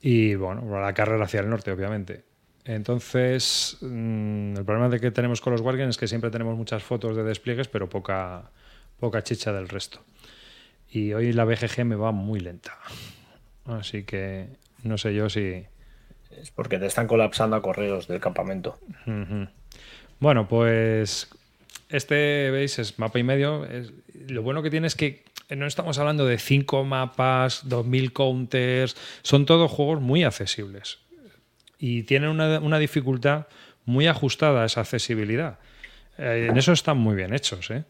[0.00, 2.29] Y bueno, la carrera hacia el norte, obviamente.
[2.64, 6.82] Entonces, mm, el problema de que tenemos con los Wargames es que siempre tenemos muchas
[6.82, 8.50] fotos de despliegues, pero poca,
[8.98, 10.00] poca chicha del resto.
[10.90, 12.78] Y hoy la BGG me va muy lenta.
[13.64, 14.48] Así que
[14.82, 15.64] no sé yo si.
[16.30, 18.78] Es porque te están colapsando a correos del campamento.
[20.18, 21.28] Bueno, pues
[21.88, 23.64] este, veis, es mapa y medio.
[23.64, 23.92] Es-
[24.28, 25.24] lo bueno que tiene es que
[25.56, 28.96] no estamos hablando de cinco mapas, 2000 counters.
[29.22, 30.98] Son todos juegos muy accesibles.
[31.80, 33.46] Y tienen una, una dificultad
[33.86, 35.58] muy ajustada a esa accesibilidad.
[36.18, 37.70] Eh, en eso están muy bien hechos.
[37.70, 37.84] ¿eh?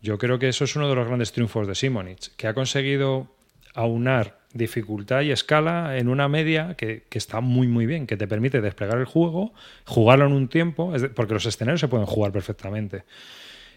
[0.00, 3.34] Yo creo que eso es uno de los grandes triunfos de Simonich, que ha conseguido
[3.74, 8.28] aunar dificultad y escala en una media que, que está muy muy bien, que te
[8.28, 9.52] permite desplegar el juego,
[9.84, 13.02] jugarlo en un tiempo, porque los escenarios se pueden jugar perfectamente.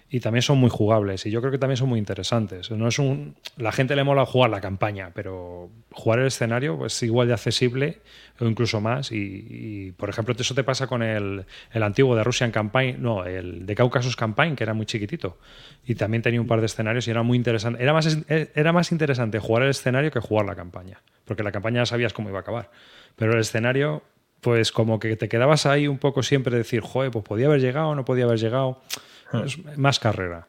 [0.10, 2.72] Y también son muy jugables y yo creo que también son muy interesantes.
[2.72, 7.04] No es un, la gente le mola jugar la campaña, pero jugar el escenario es
[7.04, 8.00] igual de accesible
[8.40, 9.12] o incluso más.
[9.12, 13.66] Y, por ejemplo, eso te pasa con el, el antiguo de Russian Campaign, no, el
[13.66, 15.40] de Caucasus Campaign, que era muy chiquitito.
[15.86, 17.84] Y también tenía un par de escenarios y era muy interesante.
[17.84, 21.82] Era más, era más interesante jugar el escenario que jugar la campaña, porque la campaña
[21.82, 22.72] ya sabías cómo iba a acabar.
[23.18, 24.04] Pero el escenario,
[24.40, 27.60] pues como que te quedabas ahí un poco siempre de decir, joder, pues podía haber
[27.60, 28.82] llegado, no podía haber llegado.
[29.46, 30.48] Es más carrera.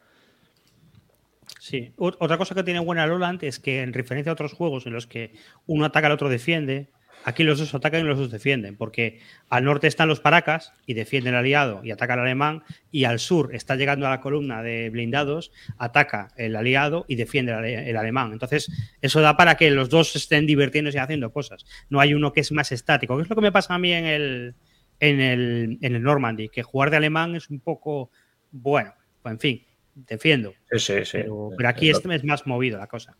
[1.60, 1.92] Sí.
[1.96, 4.92] Ot- Otra cosa que tiene buena Loland es que, en referencia a otros juegos en
[4.92, 5.34] los que
[5.66, 6.88] uno ataca al otro defiende,
[7.24, 10.94] aquí los dos atacan y los dos defienden, porque al norte están los paracas y
[10.94, 12.62] defienden al aliado y ataca al alemán,
[12.92, 17.52] y al sur está llegando a la columna de blindados, ataca el aliado y defiende
[17.90, 18.32] el alemán.
[18.32, 18.70] Entonces,
[19.02, 21.66] eso da para que los dos estén divirtiéndose y haciendo cosas.
[21.90, 23.92] No hay uno que es más estático, que es lo que me pasa a mí
[23.92, 24.54] en el,
[25.00, 28.10] en el, en el Normandy, que jugar de alemán es un poco,
[28.50, 30.52] bueno, pues en fin, defiendo.
[30.70, 31.18] Sí, sí, sí.
[31.18, 33.16] Pero, pero aquí Es este es más movido la cosa.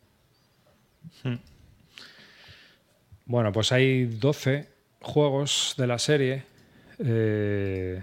[3.24, 4.68] Bueno, pues hay 12
[5.00, 6.44] juegos de la serie.
[6.98, 8.02] Eh,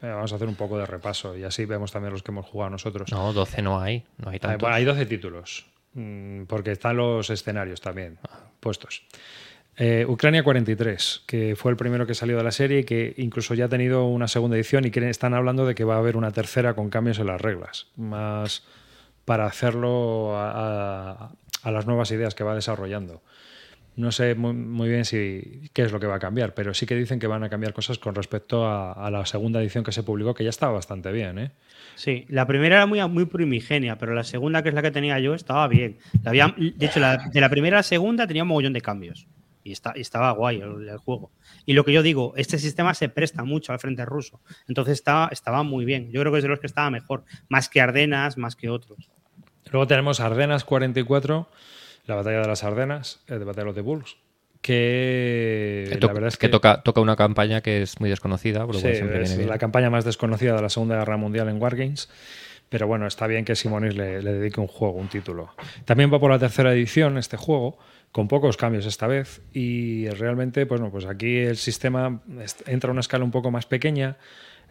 [0.00, 2.46] venga, vamos a hacer un poco de repaso y así vemos también los que hemos
[2.46, 3.10] jugado nosotros.
[3.10, 4.60] No, 12 no hay, no hay Hay, tantos.
[4.60, 8.18] bueno, hay 12 títulos, mm, porque están los escenarios también
[8.60, 9.04] puestos.
[9.76, 13.54] Eh, Ucrania 43, que fue el primero que salió de la serie y que incluso
[13.54, 16.16] ya ha tenido una segunda edición y que están hablando de que va a haber
[16.16, 18.62] una tercera con cambios en las reglas, más
[19.24, 21.32] para hacerlo a,
[21.64, 23.22] las nuevas ideas que va desarrollando.
[23.96, 26.96] No sé muy, bien si qué es lo que va a cambiar, pero sí que
[26.96, 30.34] dicen que van a cambiar cosas con respecto a, la segunda edición que se publicó,
[30.34, 31.50] que ya estaba bastante bien, ¿eh?
[31.94, 35.18] Sí, la primera era muy, muy primigenia, pero la segunda, que es la que tenía
[35.20, 35.96] yo, estaba bien.
[36.12, 39.28] De hecho, de la primera a la segunda tenía un mogollón de cambios.
[39.64, 41.32] Y, está, y estaba guay el, el juego.
[41.66, 44.40] Y lo que yo digo, este sistema se presta mucho al frente ruso.
[44.68, 46.10] Entonces estaba, estaba muy bien.
[46.12, 47.24] Yo creo que es de los que estaba mejor.
[47.48, 49.10] Más que Ardenas, más que otros.
[49.72, 51.48] Luego tenemos Ardenas 44,
[52.06, 54.16] la batalla de las Ardenas, el de batalla de los de Bulls,
[54.60, 58.10] que, Que, to- la verdad es que que, toca, toca una campaña que es muy
[58.10, 60.96] desconocida, por lo Sí, cual siempre es viene la campaña más desconocida de la Segunda
[60.98, 62.10] Guerra Mundial en Wargames.
[62.70, 65.50] Pero bueno, está bien que Simonis le, le dedique un juego, un título.
[65.84, 67.78] También va por la tercera edición este juego,
[68.14, 69.42] con pocos cambios esta vez.
[69.52, 72.22] Y realmente, pues no, pues aquí el sistema
[72.64, 74.18] entra a una escala un poco más pequeña.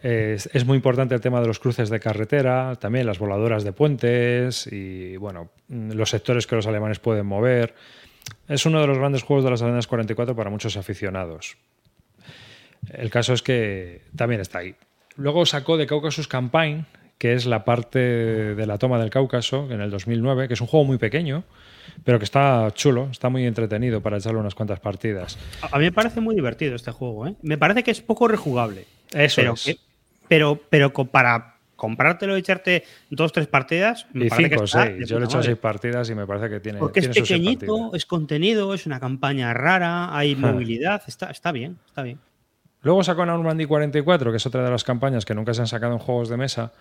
[0.02, 3.74] Es, es muy importante el tema de los cruces de carretera, también las voladoras de
[3.74, 7.76] puentes y bueno, los sectores que los alemanes pueden mover.
[8.48, 11.58] Es uno de los grandes juegos de las Arenas 44 para muchos aficionados.
[12.94, 14.76] El caso es que también está ahí.
[15.18, 16.86] Luego sacó de Caucasus Campaign,
[17.18, 20.68] que es la parte de la toma del Cáucaso, en el 2009, que es un
[20.68, 21.44] juego muy pequeño,
[22.04, 25.38] pero que está chulo, está muy entretenido para echarle unas cuantas partidas.
[25.72, 27.36] A mí me parece muy divertido este juego, ¿eh?
[27.42, 28.86] Me parece que es poco rejugable.
[29.12, 29.64] Eso pero, es.
[29.64, 29.78] que-
[30.28, 34.84] pero, pero para comprártelo y echarte dos, tres partidas, me Y parece que cinco está
[34.86, 35.08] seis.
[35.10, 36.80] Yo le he hecho seis partidas y me parece que tiene.
[36.80, 41.78] Porque es tiene pequeñito, es contenido, es una campaña rara, hay movilidad, está, está bien,
[41.86, 42.20] está bien.
[42.84, 45.94] Luego sacó Normandy 44, que es otra de las campañas que nunca se han sacado
[45.94, 46.74] en juegos de mesa.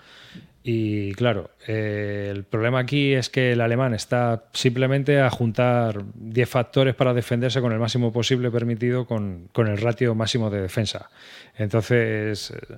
[0.65, 6.49] Y claro, eh, el problema aquí es que el alemán está simplemente a juntar 10
[6.49, 11.09] factores para defenderse con el máximo posible permitido con, con el ratio máximo de defensa.
[11.57, 12.77] Entonces, eh,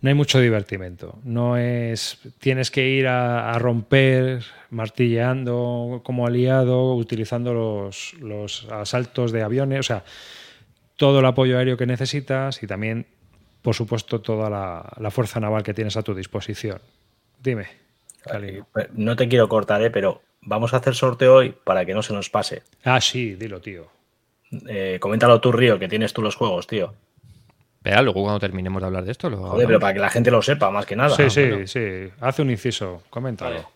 [0.00, 1.18] no hay mucho divertimento.
[1.24, 2.18] No es.
[2.38, 9.80] Tienes que ir a, a romper, martilleando como aliado, utilizando los, los asaltos de aviones.
[9.80, 10.04] O sea,
[10.96, 13.06] todo el apoyo aéreo que necesitas y también,
[13.62, 16.80] por supuesto, toda la, la fuerza naval que tienes a tu disposición.
[17.42, 17.66] Dime,
[18.22, 18.62] Cali.
[18.94, 19.90] No te quiero cortar, ¿eh?
[19.90, 22.62] pero vamos a hacer sorteo hoy para que no se nos pase.
[22.84, 23.86] Ah, sí, dilo, tío.
[24.68, 26.94] Eh, coméntalo tú, Río, que tienes tú los juegos, tío.
[27.78, 30.30] Espera, luego cuando terminemos de hablar de esto, lo Joder, pero para que la gente
[30.30, 31.16] lo sepa, más que nada.
[31.16, 31.66] sí, sí, bueno.
[31.66, 32.10] sí.
[32.20, 33.54] Hace un inciso, coméntalo.
[33.54, 33.66] Vale.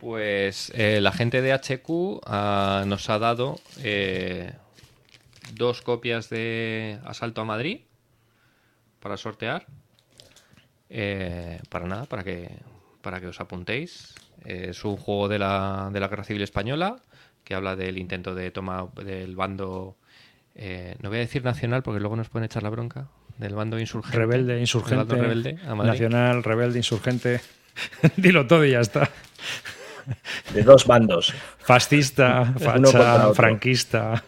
[0.00, 4.52] Pues eh, la gente de HQ ah, nos ha dado eh,
[5.54, 7.80] dos copias de Asalto a Madrid
[9.00, 9.66] para sortear.
[10.90, 12.50] Eh, para nada, para que,
[13.02, 14.14] para que os apuntéis.
[14.44, 16.96] Eh, es un juego de la, de la Guerra Civil Española
[17.44, 19.96] que habla del intento de toma del bando,
[20.54, 23.78] eh, no voy a decir nacional porque luego nos pueden echar la bronca, del bando
[23.78, 24.16] insurgente.
[24.16, 27.40] Rebelde, insurgente, bando rebelde nacional, rebelde, insurgente.
[28.16, 29.10] dilo todo y ya está.
[30.52, 31.34] De dos bandos.
[31.58, 33.34] Fascista, facha, otro.
[33.34, 34.24] franquista.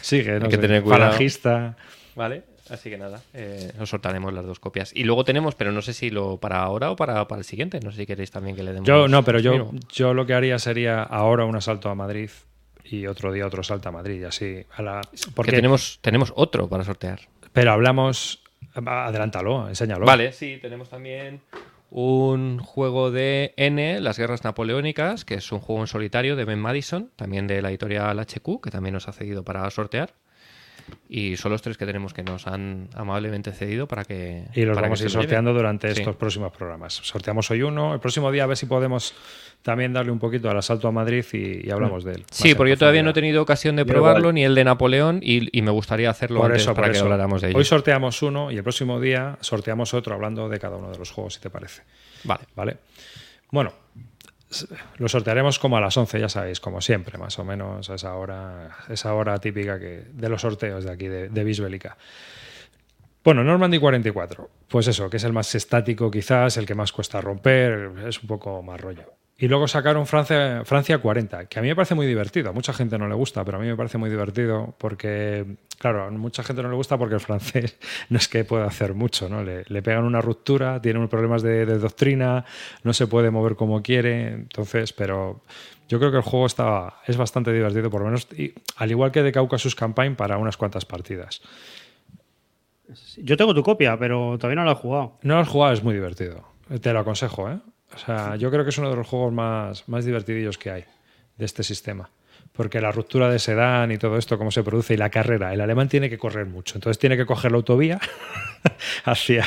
[0.00, 1.04] Sigue, no Hay que sé, tener cuidado.
[1.04, 1.76] falangista.
[2.16, 4.92] Vale, así que nada, eh, os sortaremos las dos copias.
[4.94, 7.80] Y luego tenemos, pero no sé si lo para ahora o para, para el siguiente.
[7.80, 8.86] No sé si queréis también que le demos.
[8.86, 12.30] Yo no, pero yo, yo lo que haría sería ahora un asalto a Madrid
[12.84, 14.64] y otro día otro salto a Madrid, y así.
[14.76, 17.20] A la, Porque porque, tenemos, tenemos otro para sortear.
[17.52, 18.42] Pero hablamos.
[18.74, 20.06] Adelántalo, enséñalo.
[20.06, 21.40] Vale, sí, tenemos también
[21.90, 26.60] un juego de N, Las Guerras Napoleónicas, que es un juego en solitario de Ben
[26.60, 30.14] Madison, también de la editorial HQ, que también nos ha cedido para sortear.
[31.08, 34.44] Y son los tres que tenemos que nos han amablemente cedido para que.
[34.54, 36.00] Y los para vamos a ir sorteando durante Sí.
[36.00, 36.94] estos próximos programas.
[36.94, 37.94] Sorteamos hoy uno.
[37.94, 39.14] El próximo día a ver si podemos
[39.62, 42.24] también darle un poquito al asalto a Madrid y, y hablamos de él.
[42.30, 44.34] Sí, porque yo todavía no he tenido ocasión de Yo probarlo, igual.
[44.34, 46.96] ni el de Napoleón, y, y me gustaría hacerlo Por antes eso, para por que
[46.96, 47.04] eso.
[47.04, 47.58] habláramos de ello.
[47.58, 51.10] Hoy sorteamos uno y el próximo día sorteamos otro hablando de cada uno de los
[51.10, 51.82] juegos, si te parece.
[52.24, 52.44] Vale.
[52.56, 52.76] ¿Vale?
[53.50, 53.72] Bueno,
[54.98, 58.14] lo sortearemos como a las 11, ya sabéis, como siempre, más o menos a esa
[58.14, 61.96] hora, esa hora típica que, de los sorteos de aquí, de, de Bisbélica.
[63.22, 67.20] Bueno, Normandy 44, pues eso, que es el más estático quizás, el que más cuesta
[67.20, 69.19] romper, es un poco más rollo.
[69.40, 72.50] Y luego sacaron Francia, Francia 40, que a mí me parece muy divertido.
[72.50, 76.04] A mucha gente no le gusta, pero a mí me parece muy divertido porque, claro,
[76.04, 77.78] a mucha gente no le gusta porque el francés
[78.10, 79.42] no es que pueda hacer mucho, ¿no?
[79.42, 82.44] Le, le pegan una ruptura, tiene unos problemas de, de doctrina,
[82.82, 85.40] no se puede mover como quiere, entonces, pero
[85.88, 89.10] yo creo que el juego está, es bastante divertido, por lo menos, y, al igual
[89.10, 91.40] que de Caucasus Campaign, para unas cuantas partidas.
[93.16, 95.18] Yo tengo tu copia, pero todavía no la he jugado.
[95.22, 96.44] No lo has jugado, es muy divertido.
[96.82, 97.58] Te lo aconsejo, ¿eh?
[97.94, 100.84] O sea, yo creo que es uno de los juegos más, más divertidillos que hay
[101.36, 102.10] de este sistema.
[102.52, 105.60] Porque la ruptura de sedán y todo esto, cómo se produce, y la carrera, el
[105.60, 106.76] alemán tiene que correr mucho.
[106.76, 108.00] Entonces tiene que coger la autovía
[109.04, 109.44] hacia,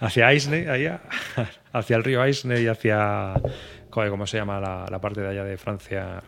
[0.00, 0.28] hacia
[1.72, 3.34] hacia el río Aisne y hacia.
[3.90, 6.22] ¿Cómo se llama la, la parte de allá de Francia?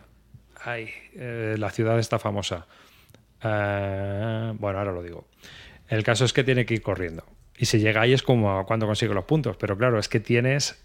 [0.65, 2.67] Ay, eh, la ciudad está famosa.
[3.41, 5.27] Eh, bueno, ahora lo digo.
[5.87, 7.23] El caso es que tiene que ir corriendo.
[7.57, 9.57] Y si llega ahí es como cuando consigue los puntos.
[9.57, 10.83] Pero claro, es que tienes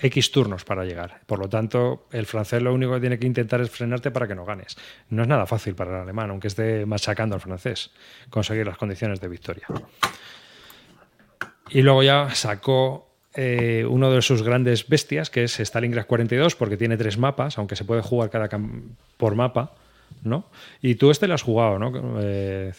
[0.00, 1.20] X turnos para llegar.
[1.26, 4.34] Por lo tanto, el francés lo único que tiene que intentar es frenarte para que
[4.34, 4.76] no ganes.
[5.10, 7.90] No es nada fácil para el alemán, aunque esté machacando al francés,
[8.30, 9.66] conseguir las condiciones de victoria.
[11.70, 16.76] Y luego ya sacó eh, uno de sus grandes bestias, que es Stalingrad 42, porque
[16.76, 18.48] tiene tres mapas, aunque se puede jugar cada
[19.16, 19.74] por mapa.
[20.26, 20.50] ¿No?
[20.82, 22.20] Y tú este lo has jugado, ¿no?
[22.20, 22.72] Eh?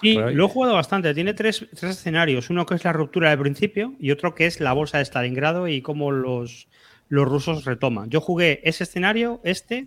[0.00, 1.12] Sí, lo he jugado bastante.
[1.14, 2.50] Tiene tres, tres escenarios.
[2.50, 5.68] Uno que es la ruptura del principio y otro que es la bolsa de Stalingrado
[5.68, 6.68] y cómo los,
[7.08, 8.08] los rusos retoman.
[8.10, 9.86] Yo jugué ese escenario, este,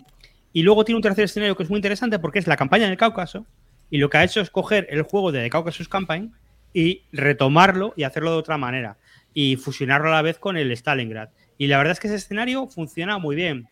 [0.54, 2.92] y luego tiene un tercer escenario que es muy interesante porque es la campaña en
[2.92, 3.46] el Cáucaso.
[3.90, 6.34] Y lo que ha hecho es coger el juego de The Caucasus Campaign
[6.74, 8.98] y retomarlo y hacerlo de otra manera.
[9.34, 11.30] Y fusionarlo a la vez con el Stalingrad.
[11.58, 13.68] Y la verdad es que ese escenario funciona muy bien.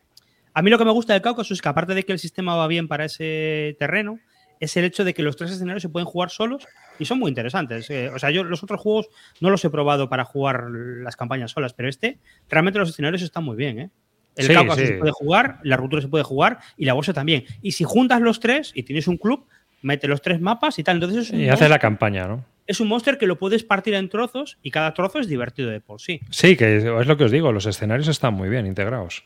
[0.54, 2.56] A mí lo que me gusta del Cáucaso es que aparte de que el sistema
[2.56, 4.20] va bien para ese terreno,
[4.60, 6.66] es el hecho de que los tres escenarios se pueden jugar solos
[7.00, 7.90] y son muy interesantes.
[7.90, 9.10] Eh, o sea, yo los otros juegos
[9.42, 13.44] no los he probado para jugar las campañas solas, pero este, realmente los escenarios están
[13.44, 13.90] muy bien, ¿eh?
[14.36, 14.88] El Sí, Cáucaso sí.
[14.88, 17.46] se puede jugar, la ruptura se puede jugar y la bolsa también.
[17.62, 19.46] Y si juntas los tres y tienes un club,
[19.82, 20.96] mete los tres mapas y tal.
[20.98, 22.46] Entonces es un, Y haces la campaña, ¿no?
[22.66, 25.82] es un monster que lo puedes partir en trozos y cada trozo es divertido de
[25.82, 26.22] por sí.
[26.30, 29.26] Sí, que es lo que os digo, los escenarios están muy bien integrados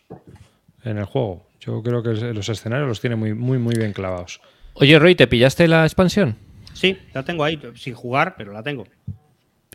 [0.90, 1.48] en el juego.
[1.60, 4.42] Yo creo que los escenarios los tiene muy, muy, muy bien clavados.
[4.74, 6.38] Oye, Roy, ¿te pillaste la expansión?
[6.74, 8.86] Sí, la tengo ahí, sin jugar, pero la tengo.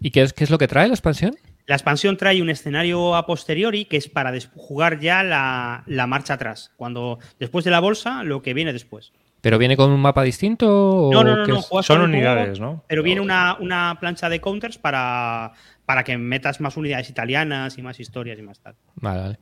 [0.01, 1.35] ¿Y qué es, qué es lo que trae la expansión?
[1.66, 6.35] La expansión trae un escenario a posteriori que es para jugar ya la, la marcha
[6.35, 6.72] atrás.
[6.77, 9.12] Cuando después de la bolsa, lo que viene después.
[9.40, 10.68] ¿Pero viene con un mapa distinto?
[11.09, 12.85] o No, no, no, no, juegas Son con el unidades, juego, ¿no?
[12.88, 15.53] Pero viene una, una plancha de counters para,
[15.85, 18.77] para que metas más unidades italianas y más historias y más tal.
[18.96, 19.38] Vale, vale.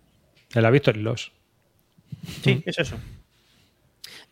[0.54, 1.32] En la Victory Loss.
[2.42, 2.96] Sí, es eso.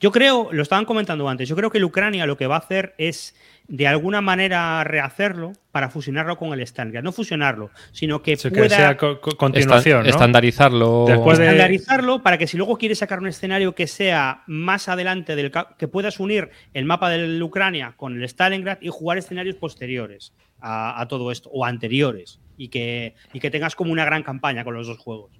[0.01, 2.61] Yo creo, lo estaban comentando antes, yo creo que el Ucrania lo que va a
[2.61, 3.35] hacer es
[3.67, 7.03] de alguna manera rehacerlo para fusionarlo con el Stalingrad.
[7.03, 10.07] No fusionarlo, sino que Sí, que pueda sea co- co- continuación.
[10.07, 11.05] Estandarizarlo.
[11.09, 15.35] Después de- estandarizarlo para que si luego quieres sacar un escenario que sea más adelante
[15.35, 20.33] del que puedas unir el mapa de Ucrania con el Stalingrad y jugar escenarios posteriores
[20.61, 24.63] a, a todo esto o anteriores y que, y que tengas como una gran campaña
[24.63, 25.33] con los dos juegos.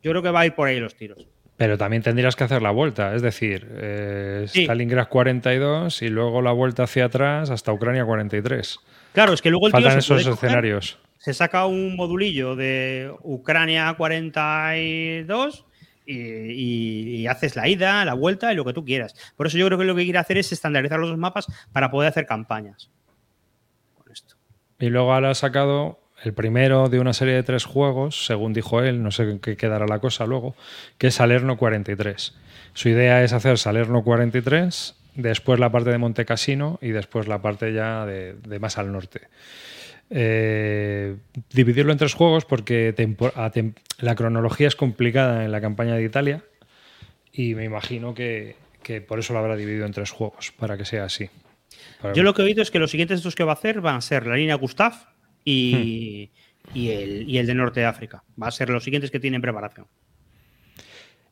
[0.00, 1.26] Yo creo que va a ir por ahí los tiros.
[1.56, 4.64] Pero también tendrías que hacer la vuelta, es decir, eh, Sí.
[4.64, 8.78] Stalingrad 42 y luego la vuelta hacia atrás hasta Ucrania 43.
[9.14, 10.98] Claro, es que luego el tío Faltan se esos coger, escenarios.
[11.16, 15.64] se saca un modulillo de Ucrania 42
[16.04, 19.14] y, y- y haces la ida, la vuelta y lo que tú quieras.
[19.36, 21.90] Por eso yo creo que lo que quiere hacer es estandarizar los dos mapas para
[21.90, 22.90] poder hacer campañas.
[23.94, 24.36] Con esto.
[24.78, 28.80] Y luego ahora ha sacado el primero de una serie de tres juegos, según dijo
[28.82, 30.54] él, no sé en qué quedará la cosa luego,
[30.98, 32.34] que es Salerno 43.
[32.74, 37.42] Su idea es hacer Salerno 43, después la parte de Monte Cassino y después la
[37.42, 39.22] parte ya de, de más al norte.
[40.08, 41.16] Eh,
[41.52, 42.94] dividirlo en tres juegos porque
[43.98, 46.42] la cronología es complicada en la campaña de Italia
[47.32, 50.84] y me imagino que, que por eso lo habrá dividido en tres juegos, para que
[50.84, 51.28] sea así.
[52.00, 53.80] Para- Yo lo que he oído es que los siguientes estos que va a hacer
[53.80, 54.94] van a ser la línea Gustav
[55.46, 56.30] y,
[56.74, 58.22] y, el, y el de Norte de África.
[58.40, 59.86] Va a ser los siguientes que tienen preparación.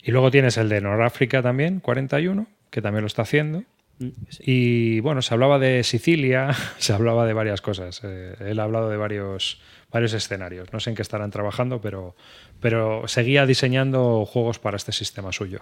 [0.02, 3.64] Y luego tienes el de Noráfrica también, 41, que también lo está haciendo.
[3.98, 4.08] Mm,
[4.40, 8.00] Y bueno, se hablaba de Sicilia, se hablaba de varias cosas.
[8.04, 10.72] Eh, él ha hablado de varios, varios escenarios.
[10.72, 12.14] No sé en qué estarán trabajando, pero,
[12.60, 15.60] pero seguía diseñando juegos para este sistema suyo.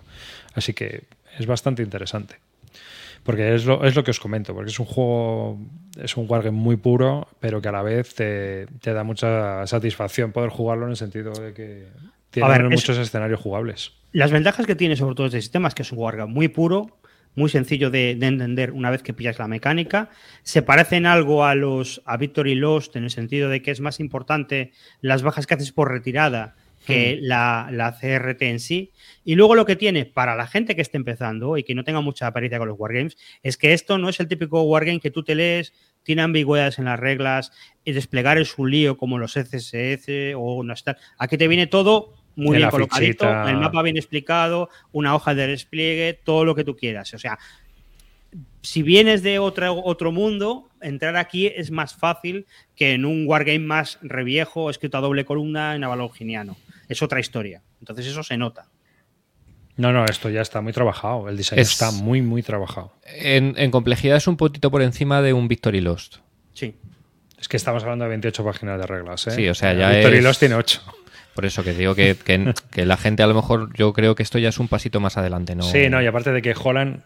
[0.54, 1.04] Así que
[1.38, 2.36] es bastante interesante.
[3.24, 5.58] Porque es lo, es lo que os comento, porque es un juego,
[6.02, 10.32] es un wargame muy puro, pero que a la vez te, te da mucha satisfacción
[10.32, 11.86] poder jugarlo en el sentido de que
[12.30, 13.92] tiene ver, es- muchos escenarios jugables.
[14.12, 16.98] Las ventajas que tiene sobre todo este sistema es que es un wargame muy puro,
[17.34, 20.10] muy sencillo de, de entender una vez que pillas la mecánica.
[20.42, 24.00] Se parecen algo a los a Victory Lost en el sentido de que es más
[24.00, 26.56] importante las bajas que haces por retirada
[26.86, 28.90] que la, la CRT en sí.
[29.24, 32.00] Y luego lo que tiene para la gente que esté empezando y que no tenga
[32.00, 35.22] mucha pericia con los wargames es que esto no es el típico wargame que tú
[35.22, 37.52] te lees, tiene ambigüedades en las reglas,
[37.84, 40.96] y desplegar es un lío como los CSS o no está.
[41.18, 43.50] Aquí te viene todo muy En bien colocadito, fichita.
[43.50, 47.12] el mapa bien explicado, una hoja de despliegue, todo lo que tú quieras.
[47.14, 47.38] O sea,
[48.62, 53.58] si vienes de otro, otro mundo, entrar aquí es más fácil que en un wargame
[53.58, 56.56] más reviejo, escrito a doble columna en avaloginiano.
[56.88, 57.62] Es otra historia.
[57.80, 58.66] Entonces eso se nota.
[59.76, 61.28] No, no, esto ya está muy trabajado.
[61.28, 62.92] El diseño Es- está muy, muy trabajado.
[63.06, 66.16] En, en complejidad es un poquito por encima de un Victory Lost.
[66.52, 66.76] Sí.
[67.38, 69.26] Es que estamos hablando de 28 páginas de reglas.
[69.28, 69.30] ¿eh?
[69.32, 70.82] Sí, o sea, ya Victory es- Lost tiene 8.
[71.34, 74.22] Por eso que digo que, que- que la gente a lo mejor, yo creo que
[74.22, 75.62] esto ya es un pasito más adelante, ¿no?
[75.62, 77.02] Sí, no, y aparte de que Holland,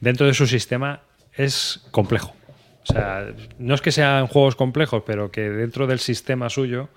[0.00, 1.00] dentro de su sistema,
[1.32, 2.36] es complejo.
[2.82, 3.26] O sea,
[3.58, 6.88] no es que sean juegos complejos, pero que dentro del sistema suyo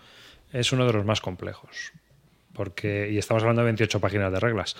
[0.51, 1.93] es uno de los más complejos.
[2.54, 4.76] Porque, y estamos hablando de 28 páginas de reglas.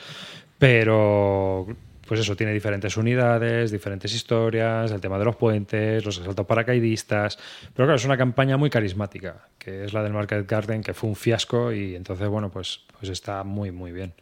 [0.60, 1.68] Pero,
[2.08, 7.38] pues eso, tiene diferentes unidades, diferentes historias, el tema de los puentes, los asaltos paracaidistas.
[7.74, 11.10] Pero claro, es una campaña muy carismática, que es la del Market Garden, que fue
[11.10, 14.14] un fiasco y entonces, bueno, pues, pues está muy, muy bien.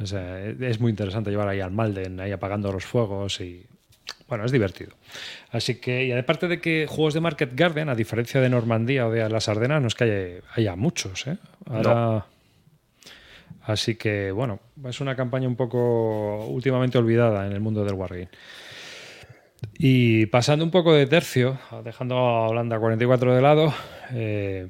[0.00, 3.64] Es muy interesante llevar ahí al Malden, ahí apagando los fuegos y.
[4.28, 4.92] Bueno, es divertido.
[5.50, 9.10] Así que, y aparte de que juegos de Market Garden, a diferencia de Normandía o
[9.10, 11.36] de las Ardenas, no es que haya, muchos, ¿eh?
[11.66, 12.26] Ahora.
[13.64, 18.28] Así que, bueno, es una campaña un poco últimamente olvidada en el mundo del Wargame.
[19.78, 23.72] Y pasando un poco de tercio, dejando a Holanda 44 de lado,
[24.12, 24.68] eh,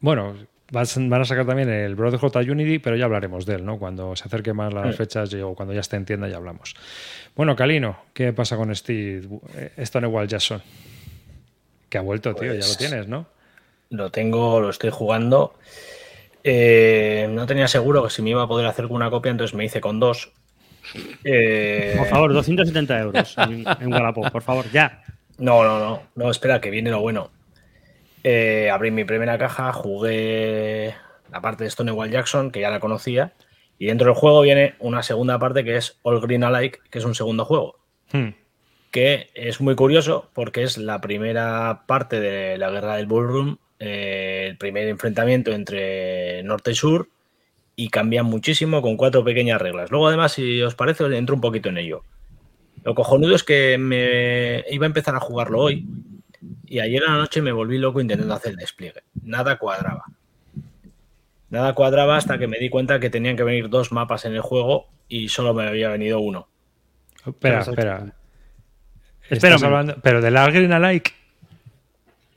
[0.00, 0.34] bueno,
[0.70, 3.78] van a sacar también el J Unity, pero ya hablaremos de él, ¿no?
[3.78, 6.74] Cuando se acerque más las fechas o cuando ya esté en tienda ya hablamos.
[7.34, 9.26] Bueno, Calino, ¿qué pasa con Steve
[9.78, 10.60] Stonewall Jackson?
[11.88, 13.26] Que ha vuelto, tío, ya lo pues tienes, ¿no?
[13.88, 15.54] Lo tengo, lo estoy jugando.
[16.46, 19.64] Eh, no tenía seguro que si me iba a poder hacer una copia, entonces me
[19.64, 20.32] hice con dos.
[21.24, 25.02] Eh, por favor, 270 euros en, en Wallapop, por favor, ya.
[25.38, 27.30] No, no, no, no, espera, que viene lo bueno.
[28.22, 30.94] Eh, abrí mi primera caja, jugué
[31.32, 33.32] la parte de Stonewall Jackson, que ya la conocía,
[33.78, 37.04] y dentro del juego viene una segunda parte que es All Green Alike, que es
[37.04, 37.80] un segundo juego.
[38.12, 38.30] Hmm.
[38.90, 44.46] Que es muy curioso porque es la primera parte de la guerra del Bullroom, eh,
[44.50, 47.08] el primer enfrentamiento entre norte y sur,
[47.76, 49.90] y cambia muchísimo con cuatro pequeñas reglas.
[49.90, 52.04] Luego, además, si os parece, entro un poquito en ello.
[52.84, 55.86] Lo cojonudo es que me iba a empezar a jugarlo hoy
[56.66, 59.02] y ayer a la noche me volví loco intentando hacer el despliegue.
[59.22, 60.04] Nada cuadraba.
[61.50, 64.40] Nada cuadraba hasta que me di cuenta que tenían que venir dos mapas en el
[64.40, 66.48] juego y solo me había venido uno.
[67.26, 68.12] Espera, espera.
[69.62, 71.12] Hablando, pero del Algreen Alike.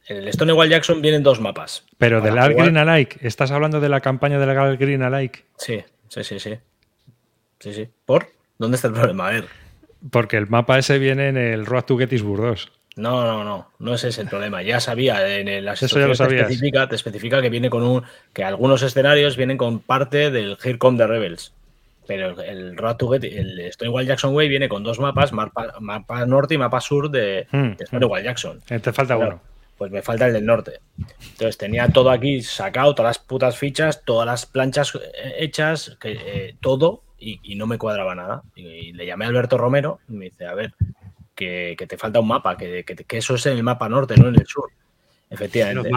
[0.07, 1.85] En el Stonewall Jackson vienen dos mapas.
[1.97, 5.43] Pero del Algreen Alike, ¿estás hablando de la campaña del Algreen Alike?
[5.57, 6.57] Sí, sí, sí, sí.
[7.59, 7.89] Sí, sí.
[8.05, 8.27] ¿Por?
[8.57, 9.27] ¿Dónde está el problema?
[9.27, 9.45] A ver.
[10.11, 12.71] Porque el mapa ese viene en el Road to Gettysburg 2.
[12.95, 14.63] No, no, no, no ese es el problema.
[14.63, 18.03] Ya sabía, en la Eso ya lo te, especifica, te especifica que viene con un.
[18.33, 21.53] que algunos escenarios vienen con parte del Here Come the Rebels.
[22.07, 26.55] Pero el Road to Get, el Stonewall Jackson Way viene con dos mapas, mapa, norte
[26.55, 28.61] y mapa sur de, hmm, Stonewall Jackson.
[28.69, 29.41] Eh, te falta uno.
[29.77, 30.79] Pues me falta el del norte.
[30.97, 36.11] Entonces tenía todo aquí sacado, todas las putas fichas, todas las planchas eh, hechas, que,
[36.13, 38.43] eh, todo, y, no me cuadraba nada.
[38.55, 40.73] y, le llamé a Alberto Romero y me dice, a ver,
[41.37, 44.47] que, te falta un mapa, que, eso es en el mapa norte, no en el
[44.47, 44.71] sur.
[45.29, 45.89] Efectivamente.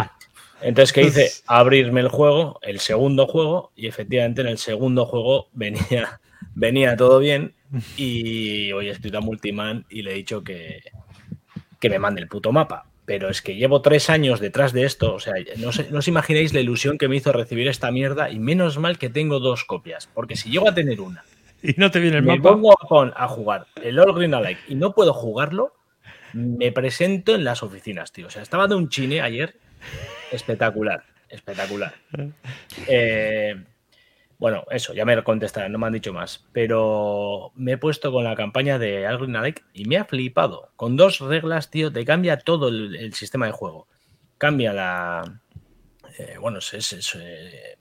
[0.61, 1.31] Entonces, ¿qué hice?
[1.47, 6.21] Abrirme el juego, el segundo juego, y efectivamente en el segundo juego venía,
[6.55, 7.55] venía todo bien.
[7.97, 10.83] Y hoy he escrito a Multiman y le he dicho que,
[11.79, 12.90] que me mande el puto mapa.
[13.11, 15.13] Pero es que llevo tres años detrás de esto.
[15.13, 18.31] O sea, no, no os imagináis la ilusión que me hizo recibir esta mierda.
[18.31, 20.09] Y menos mal que tengo dos copias.
[20.15, 21.25] Porque si llego a tener una
[21.61, 22.51] y no te viene el me mapa.
[22.51, 25.75] pongo a jugar el All Green Alike y no puedo jugarlo,
[26.35, 28.29] me presento en las oficinas, tío.
[28.29, 29.57] O sea, estaba de un chine ayer
[30.31, 31.93] espectacular, espectacular.
[32.87, 33.61] Eh,
[34.41, 36.47] bueno, eso, ya me contestarán, no me han dicho más.
[36.53, 40.71] Pero me he puesto con la campaña de Green Alike y me ha flipado.
[40.77, 43.87] Con dos reglas, tío, te cambia todo el, sistema de juego.
[44.39, 45.41] Cambia la.
[46.19, 47.77] Eh, bueno, es, es, eh,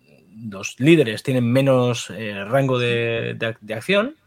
[0.49, 3.38] los líderes tienen menos eh, rango de,
[3.74, 4.18] acción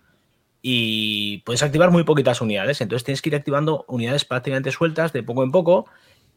[0.62, 2.80] y puedes activar muy poquitas unidades.
[2.80, 5.86] Entonces tienes que ir activando unidades prácticamente sueltas de poco en poco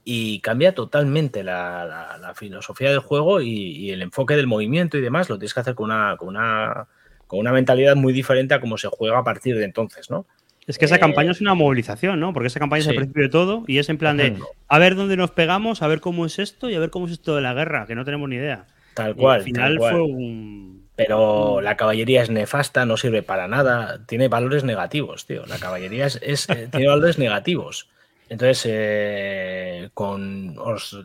[0.08, 5.30] y cambia totalmente la, filosofía del juego y, el enfoque del movimiento y demás.
[5.30, 6.88] Lo tienes que hacer con una, con una,
[7.26, 10.28] con una mentalidad muy diferente a cómo se juega a partir de entonces, ¿no?
[10.68, 12.34] Es que esa eh, campaña es una movilización, ¿no?
[12.34, 14.38] Porque esa campaña es el principio de todo y es en plan de
[14.68, 17.14] a ver dónde nos pegamos, a ver cómo es esto y a ver cómo es
[17.14, 18.66] esto de la guerra, que no tenemos ni idea.
[18.94, 19.40] Tal cual.
[19.40, 20.86] al final fue un.
[20.96, 25.46] Pero la caballería es nefasta, no sirve para nada, tiene valores negativos, tío.
[25.46, 27.90] La caballería es, eh, tiene valores negativos.
[28.28, 30.56] Entonces, eh, con,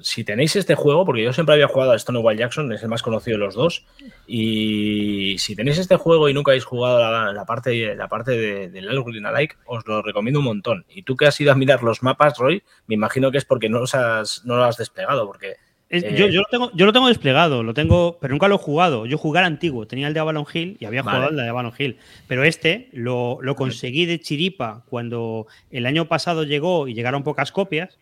[0.02, 3.02] si tenéis este juego, porque yo siempre había jugado a Stonewall Jackson, es el más
[3.02, 3.84] conocido de los dos,
[4.26, 9.02] y si tenéis este juego y nunca habéis jugado la, parte, la parte de, del
[9.04, 10.86] Green Alike, os lo recomiendo un montón.
[10.88, 13.68] Y tú que has ido a mirar los mapas, Roy, me imagino que es porque
[13.68, 15.56] no, los has, no lo has despegado, porque
[15.92, 19.06] eh, yo, lo tengo, yo lo tengo desplegado, lo tengo, pero nunca lo he jugado.
[19.06, 21.98] Yo jugar antiguo, tenía el de Avalon Hill y había jugado el de Avalon Hill.
[22.28, 27.98] Pero este lo, conseguí de chiripa cuando el año pasado llegó y llegaron pocas copias.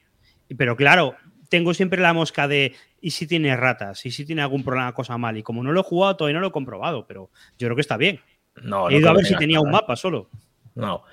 [0.54, 1.16] Pero claro,
[1.48, 4.04] tengo siempre la mosca de ¿y si tiene ratas?
[4.04, 5.38] ¿y si tiene algún problema, cosa mal?
[5.38, 7.80] Y como no lo he jugado, todavía no lo he comprobado, pero yo creo que
[7.80, 8.20] está bien.
[8.62, 10.28] No, he ido a ver si tenía un mapa solo.
[10.74, 11.04] No.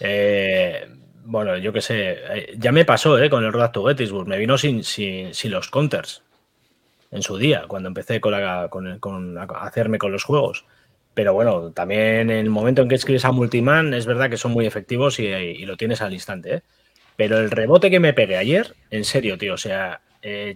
[0.00, 0.84] Eh,
[1.24, 4.38] bueno, yo qué sé, eh, ya me pasó eh, con el Road to Gettysburg, me
[4.38, 6.22] vino sin, sin, los counters
[7.10, 10.64] en su día, cuando empecé con, la, con, hacerme con los juegos.
[11.14, 14.52] Pero bueno, también en el momento en que escribes a Multiman, es verdad que son
[14.52, 16.56] muy efectivos y, lo tienes al instante.
[16.56, 16.62] ¿eh?
[17.16, 20.00] Pero el rebote que me pegué ayer, en serio, tío, o sea,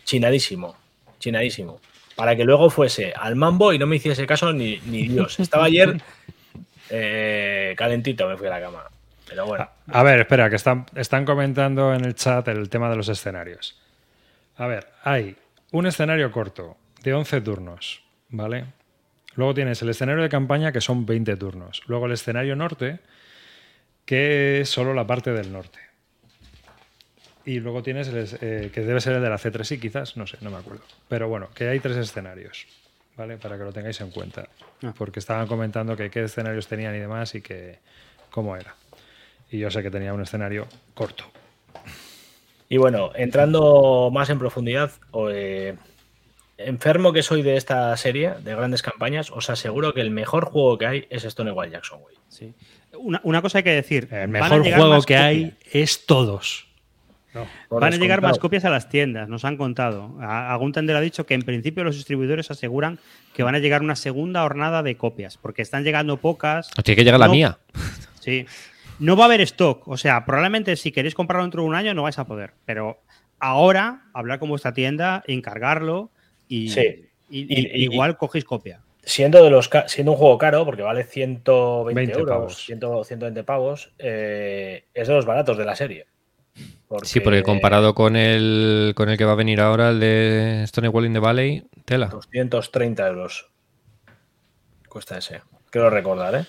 [0.05, 0.77] chinadísimo,
[1.21, 1.81] chinadísimo.
[2.17, 5.39] para que luego fuese al mambo y no me hiciese caso ni, ni Dios.
[5.39, 6.03] Estaba ayer
[6.91, 8.85] eh, calentito, me fui a la cama.
[9.29, 9.69] Pero bueno.
[9.93, 13.09] A, a ver, espera, que están, están comentando en el chat el tema de los
[13.09, 13.81] escenarios.
[14.57, 15.37] A ver, hay
[15.73, 18.65] un escenario corto de 11 turnos, ¿vale?
[19.35, 21.83] Luego tienes el escenario de campaña que son 20 turnos.
[21.87, 22.99] Luego el escenario norte,
[24.05, 25.79] que es solo la parte del norte.
[27.45, 30.39] Y luego tienes el, eh, que debe ser el de la C3i, quizás, no sé,
[30.41, 30.83] no me acuerdo.
[31.09, 32.67] Pero bueno, que hay tres escenarios,
[33.17, 33.37] ¿vale?
[33.37, 34.49] Para que lo tengáis en cuenta.
[34.83, 34.93] Ah.
[34.99, 37.79] Porque estaban comentando que qué escenarios tenían y demás y que
[38.31, 38.75] cómo era.
[39.51, 41.25] Y yo sé que tenía un escenario corto.
[42.69, 44.91] Y bueno, entrando más en profundidad,
[45.31, 45.77] eh,
[46.59, 50.77] enfermo que soy de esta serie de grandes campañas, os aseguro que el mejor juego
[50.77, 52.17] que hay es Stonewall Jackson, güey.
[52.29, 52.53] Sí.
[52.99, 54.09] Una, una cosa hay que decir.
[54.11, 56.69] El mejor juego que hay es todos.
[57.71, 60.17] Van a llegar más copias a las tiendas, nos han contado.
[60.21, 62.99] Algún tender ha dicho que en principio los distribuidores aseguran
[63.35, 66.71] que van a llegar una segunda hornada de copias, porque están llegando pocas.
[66.83, 67.59] Tiene que llegar la mía.
[68.21, 68.47] Sí.
[68.99, 69.87] No va a haber stock.
[69.89, 72.53] O sea, probablemente si queréis comprarlo dentro de un año no vais a poder.
[72.65, 72.99] Pero
[73.39, 76.11] ahora, hablar con vuestra tienda, encargarlo
[76.49, 77.05] y, Sí.
[77.31, 78.81] y- Y- y- y- igual cogéis copia.
[79.03, 82.57] Siendo, de los, siendo un juego caro, porque vale 120 20 euros, pavos.
[82.65, 86.07] 100, 120 pavos, eh, es de los baratos de la serie.
[87.03, 91.07] Sí, porque comparado con el, con el que va a venir ahora, el de Stonewall
[91.07, 92.07] in the Valley, tela.
[92.09, 93.49] 230 euros
[94.89, 95.43] cuesta ese.
[95.71, 96.45] Quiero recordar, ¿eh?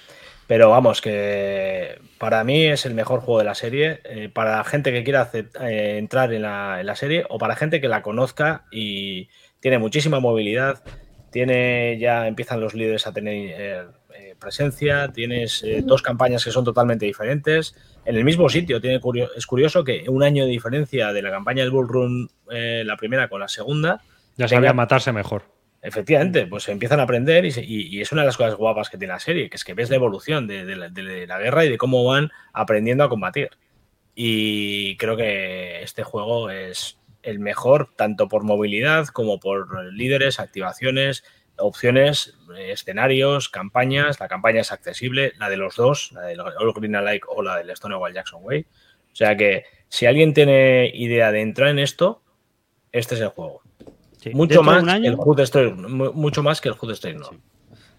[0.49, 3.99] Pero vamos, que para mí es el mejor juego de la serie.
[4.03, 7.79] eh, para gente que quiera eh, entrar en la, en la serie o para gente
[7.79, 9.29] que la conozca y
[9.59, 10.83] tiene muchísima movilidad.
[11.31, 13.35] Tiene ya empiezan los líderes a tener
[14.15, 15.11] eh, presencia.
[15.13, 18.81] Tienes eh, dos campañas que son totalmente diferentes en el mismo sitio.
[18.81, 22.29] Tiene curio- es curioso que un año de diferencia de la campaña del Bull Run,
[22.51, 24.01] eh, la primera con la segunda,
[24.35, 25.43] Ya Tenga- sabía matarse mejor.
[25.81, 29.13] Efectivamente, pues empiezan a aprender y, y- es una de las cosas guapas que tiene
[29.13, 31.77] la serie, que es que ves la evolución de, la, de la guerra y de
[31.77, 33.49] cómo van aprendiendo a combatir.
[34.15, 41.23] Y creo que este juego es el mejor tanto por movilidad como por líderes, activaciones,
[41.57, 44.19] opciones, escenarios, campañas.
[44.19, 47.57] La campaña es accesible, la de los dos, la del All Green Alike o la
[47.57, 48.65] del Stonewall Jackson Way.
[49.13, 52.21] O sea que si alguien tiene idea de entrar en esto,
[52.91, 53.61] este es el juego.
[54.21, 54.31] Sí.
[54.33, 57.29] Mucho más, año- el Hood mucho más que el Hood Strike, no.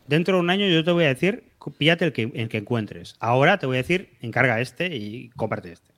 [0.07, 1.45] Dentro de un año yo te voy a decir,
[1.79, 3.17] píllate el que, el que encuentres.
[3.21, 5.93] Ahora te voy a decir, encarga este y cómprate este.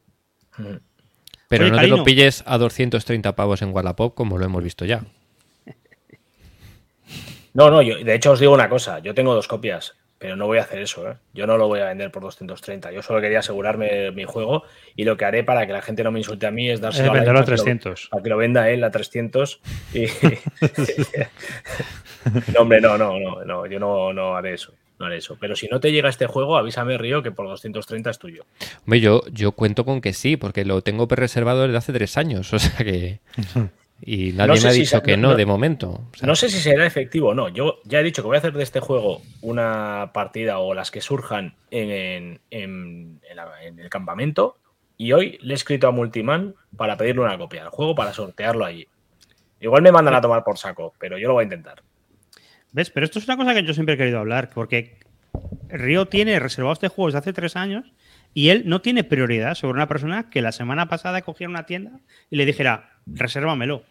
[0.58, 0.76] Mm.
[1.48, 4.84] Pero Oye, no te lo pilles a 230 pavos en Wallapop, como lo hemos visto
[4.84, 5.04] ya.
[7.54, 10.46] No, no, yo, de hecho os digo una cosa, yo tengo dos copias, pero no
[10.46, 11.16] voy a hacer eso, ¿eh?
[11.34, 14.62] Yo no lo voy a vender por 230, yo solo quería asegurarme mi juego
[14.94, 17.06] y lo que haré para que la gente no me insulte a mí es dárselo
[17.06, 18.08] Es a la- venderlo a para que lo- 300.
[18.08, 19.60] Para que lo venda él a 300
[19.92, 20.06] y...
[22.54, 24.72] no, hombre, no, no, no, no, yo no, no haré eso.
[24.98, 25.36] No haré eso.
[25.40, 28.44] Pero si no te llega este juego, avísame, Río, que por 230 es tuyo.
[28.84, 32.52] Hombre, yo, yo cuento con que sí, porque lo tengo reservado desde hace tres años.
[32.52, 33.18] O sea que.
[34.04, 35.90] Y nadie No sé me ha dicho que no- no, no- de momento.
[36.12, 37.48] O sea, No sé si será efectivo o no.
[37.48, 40.90] Yo ya he dicho que voy a hacer de este juego una partida o las
[40.90, 44.56] que surjan en, en- en- en la- en el campamento.
[44.96, 48.64] Y hoy le he escrito a Multiman para pedirle una copia del juego para sortearlo
[48.64, 48.86] allí.
[49.60, 51.82] Igual me mandan a tomar por saco, pero yo lo voy a intentar.
[52.72, 52.90] ¿Ves?
[52.90, 54.98] Pero esto es una cosa que yo siempre he querido hablar, porque
[55.68, 57.84] Río tiene reservado este juego desde hace tres años
[58.34, 62.00] y él no tiene prioridad sobre una persona que la semana pasada cogiera una tienda
[62.30, 63.84] y le dijera, resérvamelo.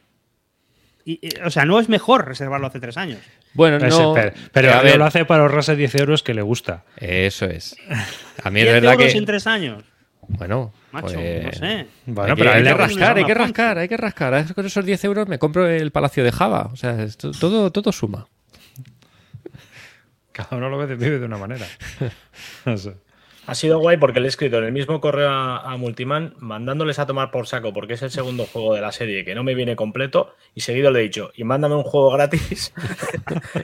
[1.05, 3.19] Y, y, o sea, no es mejor reservarlo hace tres años.
[3.53, 4.13] Bueno, no.
[4.13, 6.83] pero pero a ver, lo hace para ahorrarse 10 euros que le gusta.
[6.97, 7.75] Eso es.
[8.43, 9.17] A mí es 10 verdad euros que.
[9.17, 9.83] en tres años.
[10.27, 11.87] Bueno, Macho, pues, no sé.
[12.05, 14.33] Bueno, hay que, pero a hay que rascar, hay que rascar, hay que rascar.
[14.33, 16.69] A- Con esos 10 euros me compro el Palacio de Java.
[16.71, 18.27] O sea, esto- todo, todo suma.
[20.31, 21.65] Cada uno lo ve de, vive de una manera.
[22.65, 22.93] No sé.
[23.47, 26.99] Ha sido guay porque le he escrito en el mismo correo a, a Multiman mandándoles
[26.99, 29.55] a tomar por saco porque es el segundo juego de la serie que no me
[29.55, 32.71] viene completo y seguido le he dicho y mándame un juego gratis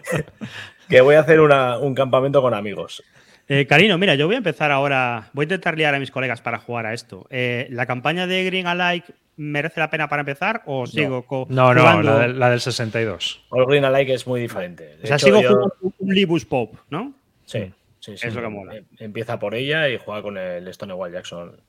[0.89, 3.03] que voy a hacer una- un campamento con amigos.
[3.49, 5.29] Eh, Karino, mira, yo voy a empezar ahora.
[5.31, 7.27] Voy a intentar liar a mis colegas para jugar a esto.
[7.29, 11.79] Eh, ¿La campaña de Green Alike merece la pena para empezar o sigo No, no,
[11.81, 12.03] jugando?
[12.11, 13.45] la del, la del 62.
[13.49, 14.97] All Green Alike es muy diferente.
[14.97, 17.13] De o sea, hecho, sigo yo- jugando un Libus Pop, ¿no?
[17.45, 18.27] Sí, sí, sí.
[18.27, 18.75] Es lo que mola.
[18.75, 21.59] Em- Empieza por ella y juega con el Stonewall Jackson,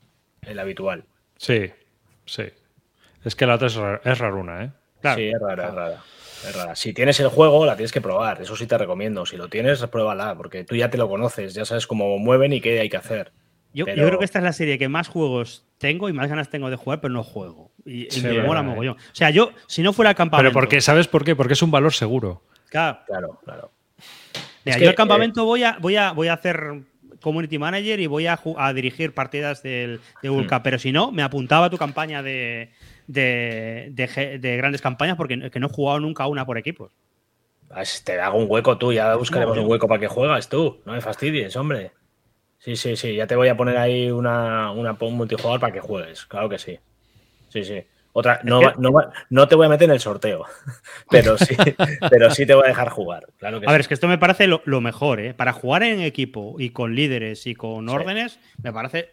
[0.42, 1.04] el habitual.
[1.36, 1.70] Sí,
[2.24, 2.44] sí.
[3.24, 4.70] Es que la otra es, ra- es raruna, ¿eh?
[5.00, 5.16] Claro.
[5.18, 6.02] Sí, es rara, es rara.
[6.48, 6.76] Es rara.
[6.76, 8.40] Si tienes el juego, la tienes que probar.
[8.40, 9.26] Eso sí te recomiendo.
[9.26, 12.60] Si lo tienes, pruébala, porque tú ya te lo conoces, ya sabes cómo mueven y
[12.60, 13.32] qué hay que hacer.
[13.74, 16.48] Yo, yo creo que esta es la serie que más juegos tengo y más ganas
[16.48, 17.70] tengo de jugar, pero no juego.
[17.84, 18.62] Y, y Sí, me mola eh.
[18.64, 18.96] mogollón.
[18.96, 20.50] O sea, yo, si no fuera campamento.
[20.50, 21.36] Pero porque, ¿sabes por qué?
[21.36, 22.42] Porque es un valor seguro.
[22.70, 23.70] Claro, Claro, claro.
[24.68, 26.82] Mira, Es yo al campamento voy, a, voy, a, voy a hacer
[27.20, 28.38] community manager y voy a,
[28.74, 30.62] dirigir partidas del, de World Hmm.
[30.62, 32.70] Pero si no, me apuntaba a tu campaña de,
[33.06, 36.92] de, de ge- de grandes campañas porque que no he jugado nunca una por equipos.
[37.70, 40.80] Ah, Te hago un hueco tú, ya buscaremos un hueco para que juegas tú.
[40.86, 41.92] No me fastidies, hombre.
[42.58, 43.14] Sí, sí, sí.
[43.14, 46.26] Ya te voy a poner ahí una, una un multijugador para que juegues.
[46.26, 46.78] Claro que sí.
[47.48, 47.84] Sí, sí.
[48.12, 48.92] Otra, no, no,
[49.30, 50.44] no te voy a meter en el sorteo,
[51.10, 51.54] pero sí,
[52.10, 53.26] pero sí te voy a dejar jugar.
[53.38, 55.34] Claro que A ver, es que esto me parece lo, lo mejor, ¿eh?
[55.34, 57.94] Para jugar en equipo y con líderes y con Sí.
[57.94, 59.10] órdenes, me parece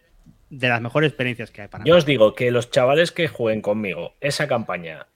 [0.49, 1.97] de las mejores experiencias que hay para Yo mí.
[1.97, 5.07] os digo que los chavales que jueguen conmigo esa campaña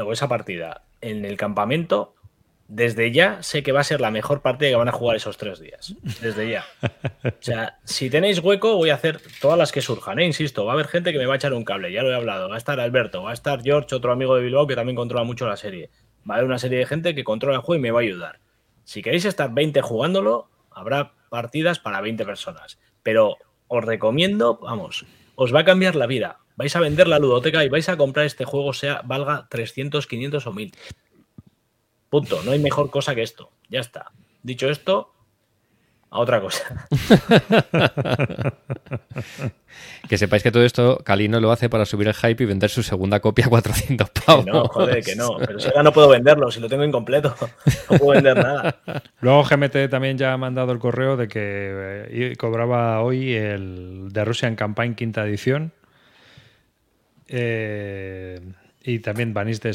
[0.00, 2.15] o esa partida en el campamento,
[2.68, 5.36] desde ya sé que va a ser la mejor partida que van a jugar esos
[5.36, 5.94] tres días.
[6.20, 6.64] Desde ya.
[7.24, 10.26] O sea, si tenéis hueco, voy a hacer todas las que surjan, ¿eh?
[10.26, 12.14] Insisto, va a haber gente que me va a echar un cable, ya lo he
[12.14, 12.48] hablado.
[12.48, 15.24] Va a estar Alberto, va a estar George, otro amigo de Bilbao que también controla
[15.24, 15.90] mucho la serie.
[16.28, 18.02] Va a haber una serie de gente que controla el juego y me va a
[18.02, 18.40] ayudar.
[18.84, 22.78] Si queréis estar 20 jugándolo, habrá partidas para 20 personas.
[23.02, 23.36] Pero
[23.68, 25.06] os recomiendo, vamos,
[25.36, 26.38] os va a cambiar la vida.
[26.56, 30.46] Vais a vender la ludoteca y vais a comprar este juego, sea valga 300, 500
[30.46, 30.72] o 1000.
[32.10, 32.42] Punto.
[32.44, 33.50] No hay mejor cosa que esto.
[33.68, 34.12] Ya está.
[34.42, 35.12] Dicho esto,
[36.10, 36.86] a otra cosa.
[40.08, 42.82] Que sepáis que todo esto Calino lo hace para subir el hype y vender su
[42.82, 44.46] segunda copia a 400 Que pavos.
[44.46, 45.36] no, joder, que no.
[45.38, 47.34] Pero si ahora no puedo venderlo, si lo tengo incompleto.
[47.90, 48.76] No puedo vender nada.
[49.20, 54.24] Luego GMT también ya ha mandado el correo de que eh, cobraba hoy el de
[54.24, 55.72] Russian Campaign quinta edición.
[57.28, 58.40] Eh,
[58.86, 59.74] y también Banis de,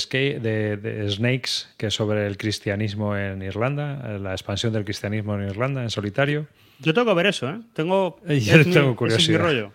[1.09, 5.83] Snakes, que es sobre el cristianismo en Irlanda, eh, la expansión del cristianismo en Irlanda
[5.83, 6.47] en solitario.
[6.79, 7.59] Yo tengo que ver eso, ¿eh?
[7.73, 9.39] Tengo, Yo es mi- tengo ese es mi curiosidad.
[9.41, 9.71] rollo.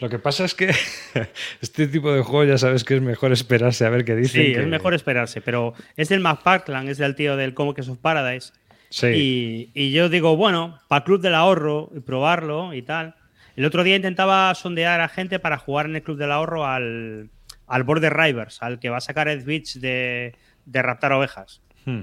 [0.00, 0.70] Lo que pasa es que
[1.60, 4.46] este tipo de juego ya sabes que es mejor esperarse a ver qué dicen.
[4.46, 7.98] Sí, que- es mejor esperarse, pero es del McPartland, es del tío del Comics of
[7.98, 8.52] Paradise.
[8.90, 9.06] Sí.
[9.08, 13.14] Y, y yo digo, bueno, para Club del Ahorro y probarlo y tal.
[13.54, 17.28] El otro día intentaba sondear a gente para jugar en el Club del Ahorro al,
[17.68, 21.60] al Border Rivers, al que va a sacar Ed Beach de, de raptar ovejas.
[21.84, 22.00] Hmm.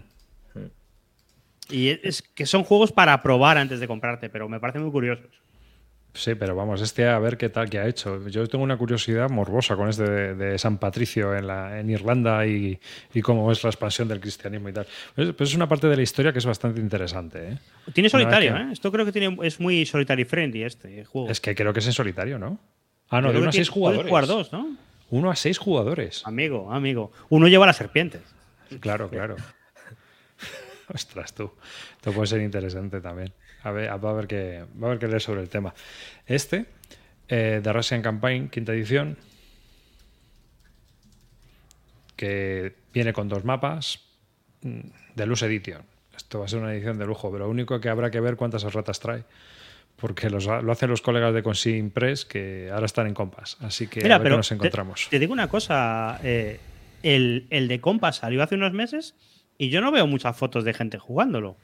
[1.70, 5.32] Y es que son juegos para probar antes de comprarte, pero me parecen muy curiosos.
[6.14, 8.26] Sí, pero vamos, este a ver qué tal que ha hecho.
[8.30, 12.46] Yo tengo una curiosidad morbosa con este de, de San Patricio en, la, en Irlanda
[12.48, 12.80] y,
[13.14, 14.88] y cómo es la expansión del cristianismo y tal.
[15.14, 17.50] Pues, pues es una parte de la historia que es bastante interesante.
[17.50, 17.58] ¿eh?
[17.92, 18.68] Tiene solitario, ¿eh?
[18.72, 21.30] Esto creo que tiene, es muy solitary friendly este juego.
[21.30, 22.60] Es que creo que es en solitario, ¿no?
[23.10, 24.08] Ah, no, de que seis puedes jugadores.
[24.08, 24.78] jugar dos, ¿no?
[25.10, 26.24] Uno a seis jugadores.
[26.26, 27.12] Amigo, amigo.
[27.30, 28.22] Uno lleva las serpientes.
[28.80, 29.36] Claro, claro.
[30.94, 31.52] Ostras, tú.
[31.96, 33.34] Esto puede ser interesante también.
[33.64, 35.74] A ver, va a haber que, va a haber que leer sobre el tema.
[36.26, 36.66] Este,
[37.28, 39.18] eh, The Russian Campaign, quinta edición,
[42.16, 44.02] que viene con dos mapas
[44.62, 44.80] mm,
[45.16, 45.82] de Luz Edition.
[46.16, 48.36] Esto va a ser una edición de lujo, pero lo único que habrá que ver
[48.36, 49.24] cuántas ratas trae.
[49.98, 53.58] Porque los- lo hacen los colegas de Consim Press que ahora están en Compass.
[53.62, 55.08] Así que Mira, a ver qué pero nos encontramos.
[55.10, 56.20] Te, digo una cosa.
[56.24, 56.60] eh,
[57.04, 59.16] el, el de Compass salió hace unos meses
[59.58, 61.56] y yo no veo muchas fotos de gente jugándolo.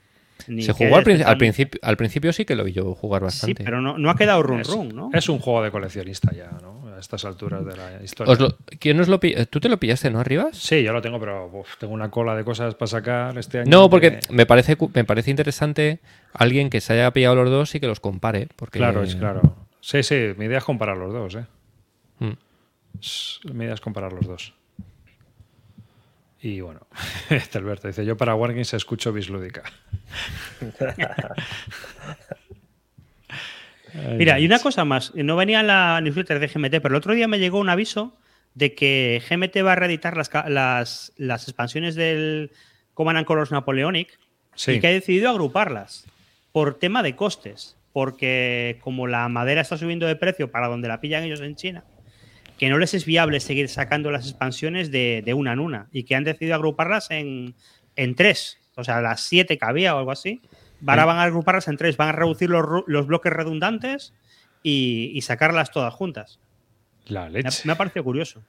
[0.47, 3.21] Ni Se jugó al, prin- al principio, al principio sí que lo vi yo jugar
[3.21, 3.63] Sí, bastante.
[3.63, 5.09] pero no, no ha quedado run Es, run, ¿no?
[5.13, 6.80] es un juego de coleccionista ya, ¿no?
[7.01, 8.31] A estas alturas de la historia.
[8.31, 10.55] Os lo- ¿Quién os lo pi- ¿Tú te lo pillaste, no, Arribas?
[10.55, 13.71] Sí, yo lo tengo, pero uf, tengo una cola de cosas para sacar este año.
[13.71, 15.99] No, porque que- me parece, me parece interesante
[16.31, 18.49] alguien que se haya pillado los dos y que los compare.
[18.55, 19.41] Porque, Claro, es claro.
[19.79, 21.45] Sí, sí, mi idea es comparar los dos, ¿eh?
[22.19, 22.33] Mm.
[22.99, 24.53] Es- Mi idea es comparar los dos.
[26.39, 26.81] Y bueno,
[27.31, 29.63] este Alberto dice, yo para Wargames escucho bislúdica.
[33.93, 35.13] Ay, Mira, y una cosa más.
[35.15, 38.17] No venía en la newsletter de GMT, pero el otro día me llegó un aviso
[38.53, 42.51] de que GMT va a reeditar las, las, las expansiones del
[42.93, 44.19] Command and Colors Napoleonic
[44.55, 44.73] Sí.
[44.73, 46.05] y que ha decidido agruparlas
[46.51, 47.77] por tema de costes.
[47.93, 51.83] Porque como la madera está subiendo de precio para donde la pillan ellos en China,
[52.57, 56.03] que no les es viable seguir sacando las expansiones de, de una en una y
[56.03, 57.53] que han decidido agruparlas en,
[57.97, 58.57] en tres.
[58.75, 60.41] O sea, las siete que había o algo así.
[60.87, 64.13] Ahora van a agruparlas en tres, van a reducir los, los bloques redundantes
[64.63, 66.39] y, y sacarlas todas juntas.
[67.07, 67.61] La Me ha, leche.
[67.65, 68.43] me ha parecido curioso.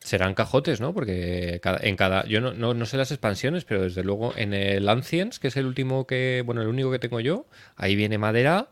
[0.00, 0.92] Serán cajotes, ¿no?
[0.92, 2.24] Porque cada- en cada.
[2.26, 5.56] Yo no, no, no sé las expansiones, pero desde luego en el Ancients, que es
[5.56, 6.42] el último que.
[6.44, 7.46] Bueno, el único que tengo yo,
[7.76, 8.68] ahí viene madera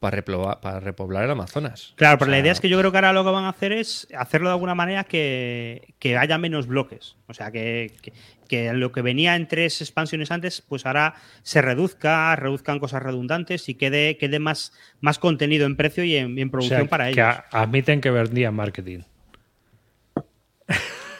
[0.00, 1.92] para, reploba- para repoblar el Amazonas.
[1.96, 3.48] Claro, pero O la idea es que yo creo que ahora lo que van a
[3.50, 7.16] hacer es hacerlo de alguna manera que, que haya menos bloques.
[7.26, 8.12] O sea, que, que-
[8.48, 13.68] que lo que venía en tres expansiones antes, pues ahora se reduzca, reduzcan cosas redundantes
[13.68, 14.72] y quede, quede más,
[15.02, 17.26] más contenido en precio y en, y en O producción sea, para que ellos.
[17.26, 19.00] a- admiten que vendían marketing.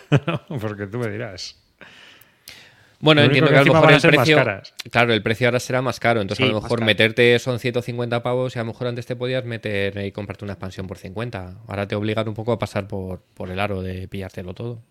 [0.61, 1.63] Porque tú me dirás.
[3.01, 4.63] Bueno, Lo entiendo único que, a lo mejor el precio.
[4.91, 6.21] Claro, el precio ahora será más caro.
[6.21, 9.15] Entonces, Sí, a lo mejor meterte son 150 pavos y a lo mejor antes te
[9.15, 11.59] podías meter y comprarte una expansión por 50.
[11.69, 14.83] Ahora te obligan un poco a pasar por, por el aro de pillártelo todo.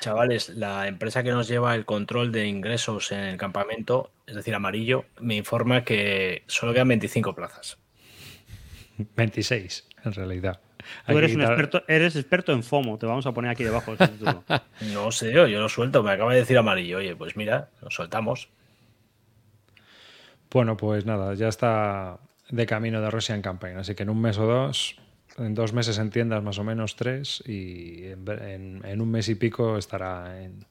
[0.00, 4.54] Chavales, la empresa que nos lleva el control de ingresos en el campamento, es decir,
[4.54, 7.78] amarillo, me informa que solo quedan 25 plazas.
[9.16, 10.60] 26, en realidad.
[11.06, 13.94] Tú eres, un experto, eres experto en FOMO, te vamos a poner aquí debajo.
[14.82, 16.98] No sé yo, yo lo suelto, me acaba de decir amarillo.
[16.98, 18.48] Oye, pues mira, lo soltamos.
[20.50, 22.18] Bueno, pues nada, ya está
[22.48, 24.96] de camino de Russian Campaign, así que en un mes o dos,
[25.38, 29.10] en dos meses en tiendas más o menos tres, y en, ver- en- en un
[29.10, 30.64] mes y pico estará en,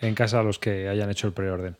[0.00, 1.76] en casa los que hayan hecho el preorden.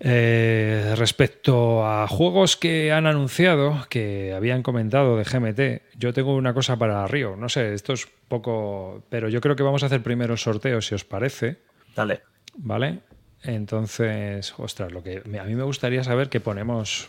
[0.00, 6.54] Eh, respecto a juegos que han anunciado, que habían comentado de GMT, yo tengo una
[6.54, 7.36] cosa para Río.
[7.36, 9.02] No sé, esto es poco.
[9.08, 11.58] Pero yo creo que vamos a hacer primero el sorteo, si os parece.
[11.96, 12.22] Dale.
[12.56, 13.00] ¿Vale?
[13.42, 17.08] Entonces, ostras, lo que a mí me gustaría saber qué ponemos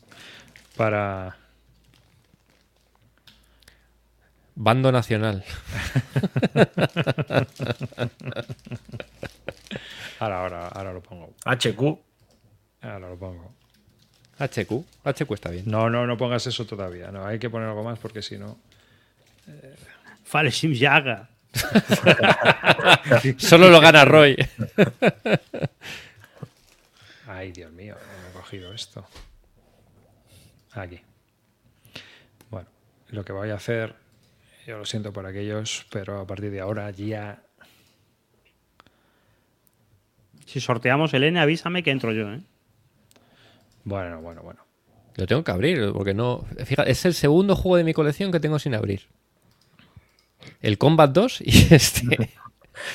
[0.76, 1.36] para.
[4.54, 5.44] Bando nacional.
[10.18, 11.34] Ahora, ahora, ahora lo pongo.
[11.44, 12.05] HQ.
[12.82, 13.52] Ahora lo pongo.
[14.38, 14.84] HQ.
[15.04, 15.64] HQ está bien.
[15.66, 17.10] No, no, no pongas eso todavía.
[17.10, 18.58] No, hay que poner algo más porque si no.
[20.24, 21.28] Faleshim Yaga.
[23.38, 24.36] Solo lo gana Roy.
[27.26, 29.06] Ay, Dios mío, no me he cogido esto.
[30.72, 31.00] Aquí.
[32.50, 32.68] Bueno,
[33.08, 33.94] lo que voy a hacer,
[34.66, 37.42] yo lo siento por aquellos, pero a partir de ahora ya.
[40.44, 42.32] Si sorteamos el N, avísame que entro yo.
[42.32, 42.40] ¿eh?
[43.86, 44.60] Bueno, bueno, bueno.
[45.14, 46.44] Lo tengo que abrir, porque no.
[46.64, 49.02] Fíjate, es el segundo juego de mi colección que tengo sin abrir.
[50.60, 52.30] El Combat 2 y este.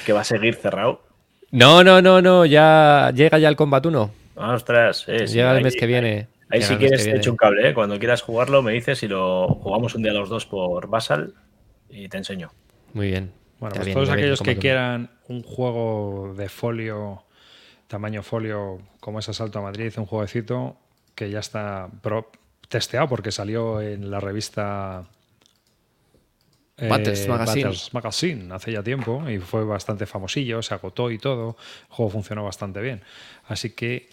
[0.06, 1.02] Que va a seguir cerrado.
[1.50, 2.46] No, no, no, no.
[2.46, 4.12] Ya llega ya el Combat 1.
[4.36, 6.28] Ostras, eh, sí, llega el ahí- mes que viene.
[6.50, 7.74] Ahí Llega si quieres que te echo un cable, ¿eh?
[7.74, 11.34] Cuando quieras jugarlo me dices y lo jugamos un día los dos por Basal
[11.90, 12.52] y te enseño.
[12.94, 13.32] Muy bien.
[13.60, 14.62] Bueno, pues viene, todos aquellos que Combat 1.
[14.62, 17.24] quieran un juego de folio,
[17.92, 20.78] tamaño folio, como es Asalto a Madrid, un jueguecito
[21.14, 22.32] que ya está pro-
[22.70, 25.06] testeado porque salió en la revista
[26.78, 27.64] eh, Battles Magazine.
[27.66, 31.58] Battles Magazine hace ya tiempo y fue bastante famosillo, se agotó y todo.
[31.90, 33.02] El juego funcionó bastante bien.
[33.48, 34.10] Así que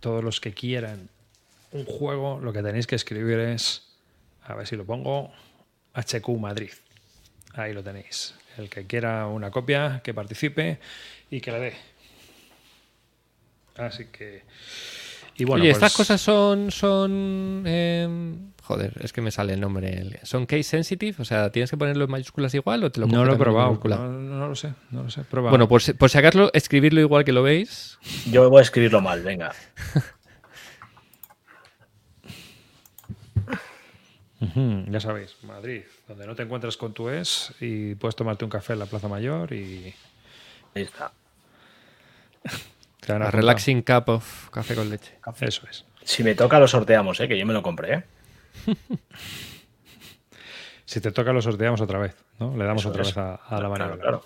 [0.00, 1.08] todos los que quieran
[1.70, 3.86] un juego, lo que tenéis que escribir es,
[4.42, 5.30] a ver si lo pongo,
[5.94, 6.70] HQ Madrid.
[7.54, 8.34] Ahí lo tenéis.
[8.56, 10.78] El que quiera una copia, que participe
[11.30, 11.74] y que la dé.
[13.78, 14.42] Así que.
[15.36, 16.70] Y bueno, Oye, pues- estas cosas son.
[16.72, 20.20] son em, joder, es que me sale el nombre.
[20.24, 21.16] ¿Son case sensitive?
[21.20, 23.78] O sea, ¿tienes que ponerlo en mayúsculas igual o te lo No lo he probado.
[23.84, 24.74] No, no lo sé.
[24.90, 25.22] No lo sé.
[25.22, 25.50] Prueba.
[25.50, 27.98] Bueno, por si, por si acaso, escribirlo igual que lo veis.
[28.30, 29.52] Yo voy a escribirlo mal, venga.
[34.90, 38.74] Ya sabéis, Madrid, donde no te encuentras con tu ex y puedes tomarte un café
[38.74, 39.92] en la Plaza Mayor y
[40.74, 41.12] Ahí está.
[43.08, 43.40] te van a A apuntar.
[43.44, 45.14] relaxing cup of café con leche.
[45.40, 45.84] Eso es.
[46.04, 47.26] Si me toca lo sorteamos, ¿eh?
[47.28, 47.94] que yo me lo compré.
[47.94, 48.04] ¿eh?
[50.84, 52.56] Si te toca, lo sorteamos otra vez, ¿no?
[52.56, 53.08] Le damos Eso otra es.
[53.08, 53.96] vez a, a la Claro, maniola.
[54.00, 54.24] claro.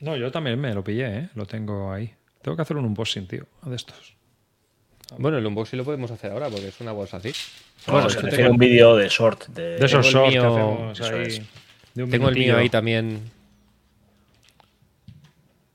[0.00, 1.28] No, yo también me lo pillé, ¿eh?
[1.36, 2.12] Lo tengo ahí.
[2.42, 4.14] Tengo que hacer un unboxing, tío, de estos.
[5.18, 7.32] Bueno, el unboxing lo podemos hacer ahora porque es una bolsa así.
[7.86, 9.46] Bueno, Bueno, se refiere tengo- un vídeo de short.
[9.48, 11.22] De, De esos shorts que mío- hacemos eso ahí.
[11.22, 11.42] es.
[11.94, 13.30] de un Tengo el mío ahí también.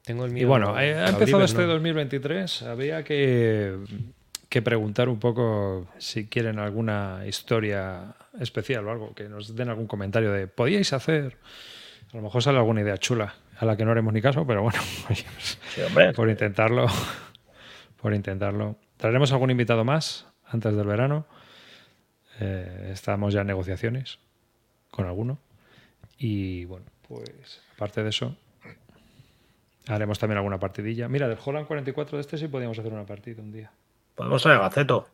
[0.04, 0.44] Tengo el mío.
[0.44, 1.68] Y bueno, eh, ha empezado este ¿no?
[1.74, 2.64] 2023.
[2.64, 3.78] Habría que,
[4.50, 9.88] que preguntar un poco si quieren alguna historia especial o algo, que nos den algún
[9.88, 11.38] comentario de ¿podíais hacer?
[12.12, 14.62] A lo mejor sale alguna idea chula, a la que no haremos ni caso, pero
[14.62, 15.26] bueno, pues,
[15.74, 16.14] Sí, hombre.
[16.14, 16.86] por intentarlo,
[18.02, 18.76] por intentarlo.
[18.98, 21.26] Traeremos algún invitado más antes del verano.
[22.40, 24.20] Eh, estamos ya en negociaciones
[24.92, 25.40] con alguno.
[26.18, 28.36] Y bueno, pues aparte de eso,
[29.88, 31.08] haremos también alguna partidilla.
[31.08, 33.72] Mira, del Holland 44 de este sí podíamos hacer una partida un día.
[34.16, 35.08] Podemos traer Gaceto.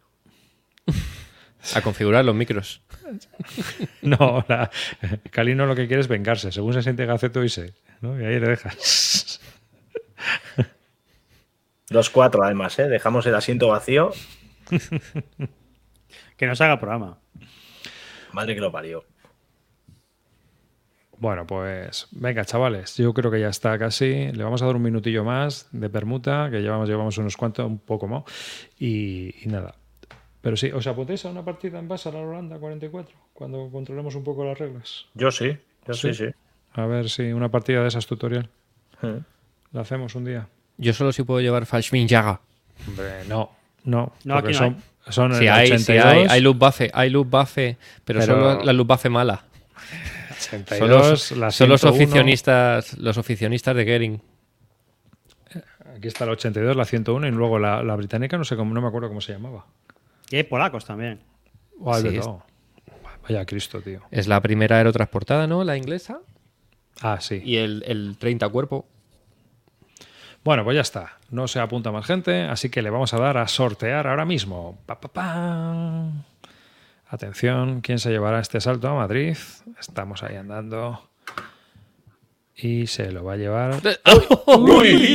[1.75, 2.81] A configurar los micros.
[4.01, 4.69] No, la,
[5.29, 6.51] Calino lo que quiere es vengarse.
[6.51, 7.73] Según se siente Gaceto y se.
[8.01, 8.19] ¿no?
[8.19, 9.41] Y ahí le dejas.
[11.89, 12.87] 2-4 además, ¿eh?
[12.87, 14.11] Dejamos el asiento vacío.
[16.37, 17.19] Que nos haga programa.
[18.31, 19.03] Madre que lo parió.
[21.19, 24.31] Bueno, pues venga, chavales, yo creo que ya está casi.
[24.31, 27.77] Le vamos a dar un minutillo más de permuta, que llevamos, llevamos unos cuantos, un
[27.79, 28.23] poco más.
[28.79, 29.75] Y, y nada.
[30.41, 33.13] Pero sí, ¿os apuntáis a una partida en base a la Holanda 44?
[33.33, 35.05] Cuando controlemos un poco las reglas.
[35.13, 36.25] Yo sí, yo sí, Sí.
[36.27, 36.31] sí.
[36.73, 38.47] A ver si una partida de esas tutorial.
[39.01, 39.17] Mm.
[39.73, 40.47] La hacemos un día.
[40.77, 42.39] Yo solo si puedo llevar Fashmin Yaga.
[42.87, 43.51] Hombre, no.
[43.83, 44.77] No, aquí no son,
[45.09, 48.33] son Sí el hay, sí 82, hay, hay loot buffe, hay loot buffe, pero, Pero-
[48.55, 49.43] solo la loot buffe mala.
[50.47, 51.95] 82, Son los, la son los 101.
[52.05, 54.21] oficionistas, los oficionistas de Gering.
[55.95, 58.81] Aquí está la 82, la 101 y luego la, la británica, no sé cómo, no
[58.81, 59.65] me acuerdo cómo se llamaba.
[60.29, 61.19] Y hay polacos también.
[61.81, 62.19] Oh, Sí.
[63.27, 64.01] Vaya Cristo, tío.
[64.09, 65.63] Es la primera aerotransportada, ¿no?
[65.63, 66.19] La inglesa.
[67.01, 67.41] Ah, sí.
[67.45, 68.85] Y el, el 30 cuerpo.
[70.43, 71.17] Bueno, pues ya está.
[71.29, 74.79] No se apunta más gente, así que le vamos a dar a sortear ahora mismo.
[74.85, 76.11] Pa, pa, pa.
[77.09, 79.35] Atención, ¿quién se llevará este salto a Madrid?
[79.79, 81.09] Estamos ahí andando.
[82.55, 83.79] Y se lo va a llevar
[84.57, 85.07] Uy.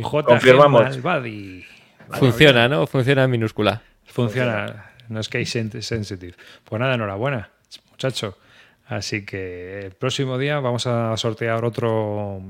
[0.00, 0.82] JG Confirmamos.
[0.82, 1.64] Malvadi.
[2.10, 2.86] Funciona, ¿no?
[2.86, 3.82] Funciona en minúscula.
[4.04, 6.34] Funciona, no es case sen- sensitive.
[6.64, 7.50] Pues nada, enhorabuena,
[7.90, 8.38] muchacho.
[8.86, 12.40] Así que el próximo día vamos a sortear otro,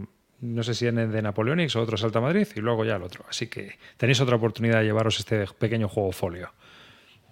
[0.41, 3.03] no sé si en el de Napoleonics o otro Salta Madrid y luego ya el
[3.03, 3.25] otro.
[3.29, 6.51] Así que tenéis otra oportunidad de llevaros este pequeño juego folio.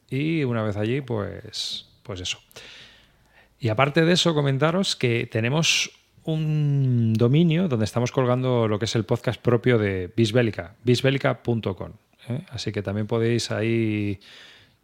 [0.09, 2.39] y una vez allí, pues, pues eso.
[3.59, 5.91] Y aparte de eso, comentaros que tenemos
[6.23, 11.91] un dominio donde estamos colgando lo que es el podcast propio de Bisbélica, bisbélica.com.
[12.29, 12.45] ¿eh?
[12.49, 14.19] Así que también podéis ahí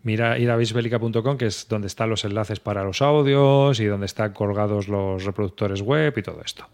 [0.04, 4.06] mira, ir a bisbélica.com, que es donde están los enlaces para los audios y donde
[4.06, 6.68] están colgados los reproductores web y todo esto.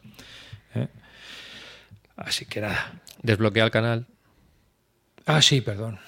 [0.75, 0.87] ¿Eh?
[2.15, 3.01] Así que nada.
[3.21, 4.05] Desbloquea el canal.
[5.25, 5.99] Ah, sí, perdón.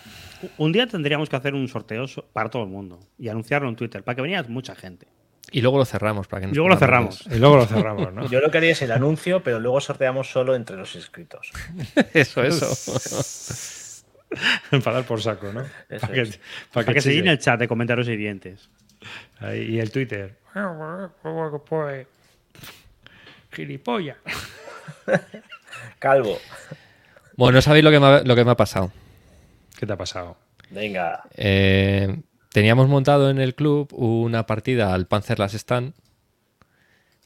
[0.58, 3.76] Un día tendríamos que hacer un sorteo so- para todo el mundo y anunciarlo en
[3.76, 5.08] Twitter para que viniera mucha gente.
[5.52, 7.26] Y luego lo cerramos para que Y nos luego lo cerramos.
[7.30, 8.28] Y luego lo cerramos, ¿no?
[8.32, 11.52] Yo lo que haría es el anuncio, pero luego sorteamos solo entre los inscritos.
[12.14, 14.04] Eso, eso.
[14.84, 15.62] para dar por saco, ¿no?
[15.90, 16.38] Eso para que, es.
[16.72, 18.70] para Para que se llene el chat de comentarios hirientes.
[19.40, 20.38] Ahí, y el Twitter.
[21.68, 22.08] Pues,
[23.52, 24.18] Gilipollas.
[26.00, 26.38] Calvo.
[27.38, 28.92] Bueno, no sabéis lo que me ha, lo que me ha pasado.
[29.78, 30.38] ¿Qué te ha pasado?
[30.70, 31.24] Venga.
[31.36, 32.22] Eh,
[32.52, 35.94] teníamos montado en el club una partida al Panzer Las Stand,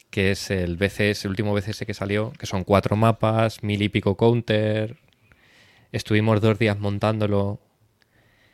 [0.10, 3.90] que es el BCS, el último BCS que salió, que son cuatro mapas, mil y
[3.90, 4.98] pico counter.
[5.92, 7.60] Estuvimos dos días montándolo.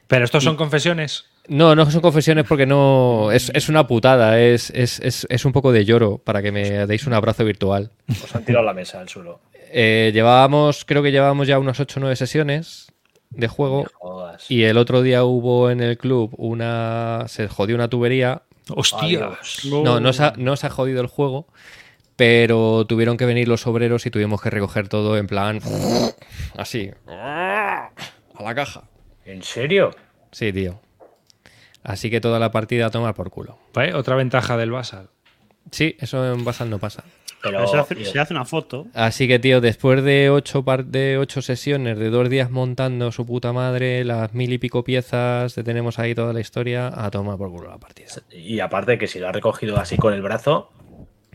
[0.07, 1.30] Pero estos son confesiones.
[1.51, 3.29] No, no son confesiones porque no.
[3.29, 6.87] Es, es una putada, es, es, es, es un poco de lloro para que me
[6.87, 7.91] deis un abrazo virtual.
[8.07, 9.41] Os han tirado la mesa al suelo.
[9.69, 12.93] Eh, llevábamos, creo que llevábamos ya unas 8 o 9 sesiones
[13.31, 13.85] de juego.
[13.95, 14.49] Jodas.
[14.49, 17.25] Y el otro día hubo en el club una.
[17.27, 18.43] Se jodió una tubería.
[18.69, 19.65] ¡Hostias!
[19.65, 21.47] No, no se, ha, no se ha jodido el juego.
[22.15, 25.59] Pero tuvieron que venir los obreros y tuvimos que recoger todo en plan.
[26.55, 26.91] Así.
[27.07, 27.89] A
[28.39, 28.83] la caja.
[29.25, 29.91] ¿En serio?
[30.31, 30.79] Sí, tío.
[31.83, 33.57] Así que toda la partida a tomar por culo.
[33.73, 33.93] ¿Vale?
[33.93, 35.09] Otra ventaja del Basal.
[35.71, 37.03] Sí, eso en Basal no pasa.
[37.43, 38.85] Pero, se, hace, se hace una foto.
[38.93, 43.25] Así que, tío, después de ocho, par- de ocho sesiones, de dos días montando su
[43.25, 47.37] puta madre, las mil y pico piezas, de tenemos ahí toda la historia, a tomar
[47.37, 48.09] por culo la partida.
[48.29, 50.69] Y aparte que si lo ha recogido así con el brazo.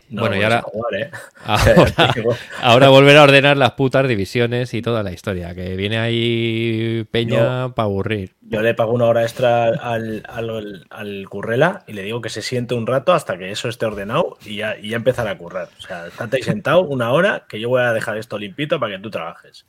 [0.09, 1.11] No Bueno, y ahora- jugar, ¿eh?
[1.45, 7.05] Ahora, ahora volver a ordenar las putas divisiones y toda la historia, que viene ahí
[7.11, 8.33] Peña para aburrir.
[8.41, 12.41] Yo le pago una hora extra al, al, al currela y le digo que se
[12.41, 15.67] siente un rato hasta que eso esté ordenado y ya, y ya empezar a currar.
[15.77, 18.95] O sea, estate ahí sentado una hora que yo voy a dejar esto limpito para
[18.95, 19.65] que tú trabajes.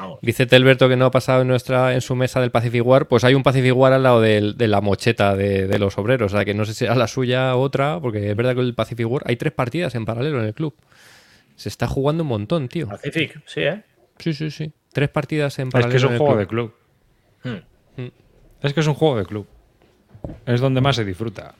[0.00, 0.18] Vamos.
[0.22, 3.06] Dice Telberto que no ha pasado en, nuestra, en su mesa del Pacific War.
[3.08, 6.32] Pues hay un Pacific War al lado de, la mocheta de, de los obreros.
[6.32, 8.60] O sea, que no sé si será la suya o otra, porque es verdad que
[8.60, 10.74] el Pacific War hay tres partidas en paralelo en el club.
[11.56, 12.88] Se está jugando un montón, tío.
[12.88, 13.82] Pacific, sí, ¿eh?
[14.18, 14.72] Sí, sí, sí.
[14.92, 15.90] Tres partidas en Es paralelo.
[15.92, 16.38] que es un juego club.
[16.38, 16.74] de club.
[17.96, 18.08] Hmm.
[18.62, 19.46] Es que es un juego de club.
[20.46, 21.54] Es donde más se disfruta.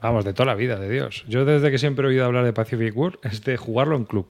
[0.00, 1.24] Vamos, de toda la vida, de Dios.
[1.28, 4.28] Yo desde que siempre he oído hablar de Pacific War es de jugarlo en club.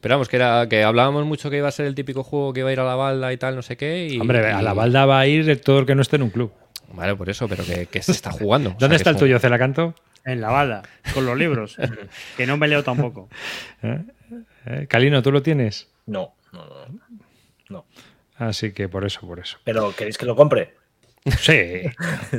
[0.00, 2.60] Pero vamos, que, era, que hablábamos mucho que iba a ser el típico juego que
[2.60, 4.06] iba a ir a la balda y tal, no sé qué.
[4.06, 6.30] Y, Hombre, a la balda va a ir todo el que no esté en un
[6.30, 6.52] club.
[6.92, 8.70] Vale, por eso, pero que, que se está jugando.
[8.70, 9.94] O sea, ¿Dónde está es el un- tuyo, Celacanto?
[10.24, 10.82] En la bala,
[11.14, 11.76] con los libros.
[12.36, 13.28] que no me leo tampoco.
[13.82, 14.00] ¿Eh?
[14.66, 14.86] ¿Eh?
[14.88, 15.88] Calino, ¿tú lo tienes?
[16.06, 16.86] No, no, no.
[17.68, 17.84] no.
[18.36, 19.58] Así que por eso, por eso.
[19.64, 20.74] Pero ¿queréis que lo compre?
[21.38, 21.82] Sí.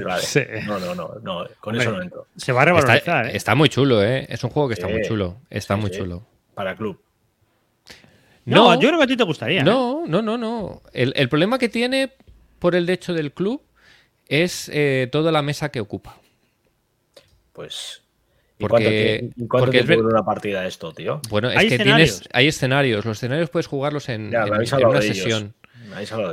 [0.04, 0.22] Vale.
[0.24, 0.42] Sí.
[0.66, 1.46] No, no, no, no.
[1.60, 2.26] Con eso no entro.
[2.36, 3.26] Se va a Está, revalorizar.
[3.28, 3.38] ¿eh?
[3.38, 4.26] está muy chulo, ¿eh?
[4.28, 4.94] Es un juego que está Sí.
[4.94, 5.38] muy chulo.
[5.52, 6.00] Está Sí, muy sí.
[6.00, 6.26] chulo.
[6.56, 7.00] Para club.
[8.46, 9.62] No, yo creo que a ti te gustaría.
[9.62, 9.64] ¿eh?
[9.64, 10.82] No, no, no, no.
[10.94, 12.12] El, el problema que tiene
[12.60, 13.62] por el hecho del club
[14.28, 16.18] es eh, toda la mesa que ocupa.
[17.54, 18.02] Pues.
[18.58, 21.20] ¿Y Porque- y cuánto porque tiempo dura una partida de esto, tío?
[21.30, 22.10] Bueno, es Hay que escenarios.
[22.20, 22.30] tienes.
[22.34, 23.06] Hay escenarios.
[23.06, 25.54] Los escenarios puedes jugarlos en, Ya, en- una sesión.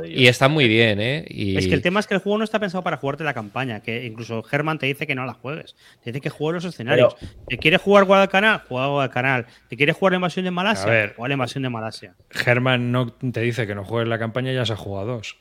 [0.05, 1.25] Y está muy bien, ¿eh?
[1.29, 1.57] Y...
[1.57, 3.81] Es que el tema es que el juego no está pensado para jugarte la campaña,
[3.81, 5.75] que incluso Germán te dice que no la juegues.
[6.03, 7.15] Te dice que juegues los escenarios.
[7.47, 8.63] ¿Te quieres jugar Guadalcanal?
[8.67, 9.45] Juega Guadalcanal.
[9.69, 10.85] ¿Te quieres jugar la invasión de Malasia?
[10.87, 11.13] A ver.
[11.15, 12.15] Juega la invasión de Malasia.
[12.29, 15.37] Germán no te dice que no juegues la campaña y ya se ha jugado dos.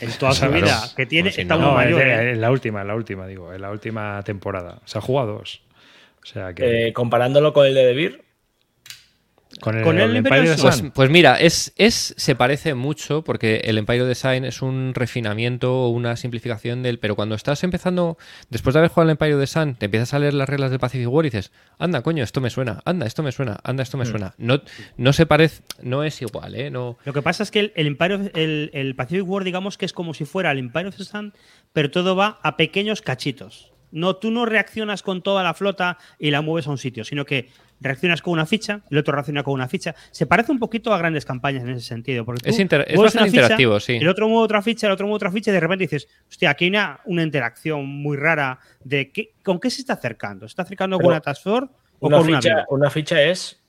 [0.00, 0.54] En toda su Claro.
[0.54, 2.02] vida, que tiene, si está no, muy No, mayor.
[2.02, 2.30] en, ¿eh?
[2.32, 4.80] en la última, en la última, digo, en la última temporada.
[4.84, 5.62] Se ha jugado dos.
[6.22, 8.24] O sea que Eh, comparándolo con el de Debir,
[9.60, 10.90] con el, con el Empire Imperial of Pues, Sun.
[10.90, 15.88] pues mira, es, es, se parece mucho porque el Empire Design es un refinamiento o
[15.88, 16.98] una simplificación del.
[16.98, 18.18] Pero cuando estás empezando,
[18.50, 21.08] después de haber jugado el Empire Design, te empiezas a leer las reglas del Pacific
[21.10, 24.06] War y dices, anda, coño, esto me suena, anda, esto me suena, anda, esto me
[24.06, 24.34] suena.
[24.38, 24.60] No,
[24.96, 26.70] no se parece, no es igual, ¿eh?
[26.70, 29.78] No, Lo que pasa es que el, el, Empire of- el, el Pacific War, digamos
[29.78, 31.32] que es como si fuera el Empire of the Sun,
[31.72, 33.72] pero todo va a pequeños cachitos.
[33.92, 37.24] No, tú no reaccionas con toda la flota y la mueves a un sitio, sino
[37.24, 37.48] que
[37.80, 39.94] reaccionas con una ficha, el otro reacciona con una ficha.
[40.10, 42.24] Se parece un poquito a grandes campañas en ese sentido.
[42.24, 43.96] Porque tú Es inter- es bastante una ficha, interactivo, sí.
[43.96, 46.50] El otro mueve otra ficha, el otro mueve otra ficha y de repente dices, hostia,
[46.50, 50.46] aquí hay una, una interacción muy rara de qué, con qué se está acercando.
[50.48, 52.66] ¿Se está acercando Pero con una Task Force o una con una ficha, avión?
[52.70, 53.60] una ficha es.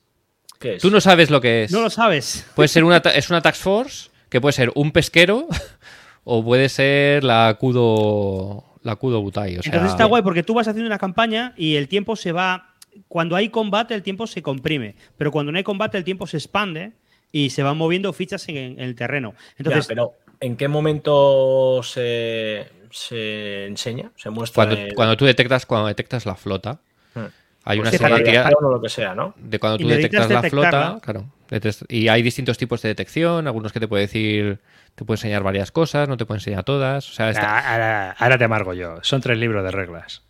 [0.60, 0.82] ¿Qué es?
[0.82, 1.72] Tú no sabes lo que es.
[1.72, 2.46] No lo sabes.
[2.56, 5.48] Puede ser una, es una tax force, que puede ser un pesquero,
[6.24, 9.58] o puede ser la Kudo, la Kudo Butai.
[9.58, 12.32] O sea, Entonces está guay porque tú vas haciendo una campaña y el tiempo se
[12.32, 12.74] va.
[13.08, 14.96] Cuando hay combate, el tiempo se comprime.
[15.18, 16.92] Pero cuando no hay combate, el tiempo se expande
[17.32, 19.34] y se van moviendo fichas en, en el terreno.
[19.38, 24.12] Ya, Entonces, pero ¿en qué momento se, se enseña?
[24.16, 24.66] Se muestra.
[24.66, 26.80] cuando, el- cuando tú detectas, cuando detectas la flota,
[27.14, 27.26] Hmm.
[27.66, 29.34] hay una Pues serie de o lo que sea, ¿no?
[29.38, 31.26] de cuando tú detectas la flota, claro.
[31.88, 34.60] Y hay distintos tipos de detección, algunos que te puede decir,
[34.96, 37.10] te puede enseñar varias cosas, no te puede enseñar todas.
[37.10, 38.96] O sea, está- Ah, Ahora, ahora te amargo yo.
[39.04, 40.24] Son tres libros de reglas.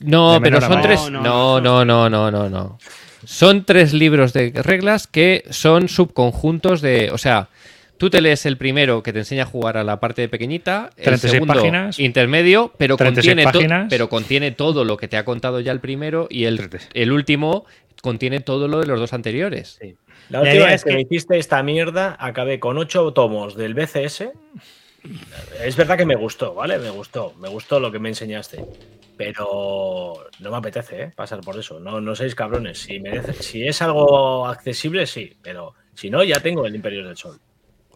[0.00, 1.00] No, pero son tres.
[1.10, 2.78] No, No, no, no, no, no, no, no.
[3.24, 7.10] Son tres libros de reglas que son subconjuntos de.
[7.10, 7.48] O sea,
[7.96, 11.04] tú te lees el primero que te enseña a jugar a la parte pequeñita, el
[11.04, 11.98] 36 segundo páginas.
[11.98, 16.26] intermedio, pero 36 contiene, pero contiene todo lo que te ha contado ya el primero
[16.30, 16.90] y el, 36.
[16.94, 17.64] el último
[18.02, 19.78] contiene todo lo de los dos anteriores.
[19.80, 19.96] sí.
[20.30, 23.56] La última idea vez es que, que- me hiciste esta mierda, acabé con ocho tomos
[23.56, 24.30] del BCS.
[25.62, 26.78] Es verdad que me gustó, ¿vale?
[26.78, 28.64] Me gustó, me gustó lo que me enseñaste.
[29.16, 31.12] Pero no me apetece ¿eh?
[31.14, 31.78] pasar por eso.
[31.80, 32.78] No, no seáis cabrones.
[32.80, 35.36] Si, merece- si es algo accesible, sí.
[35.42, 37.38] Pero si no, ya tengo el Imperio del Sol.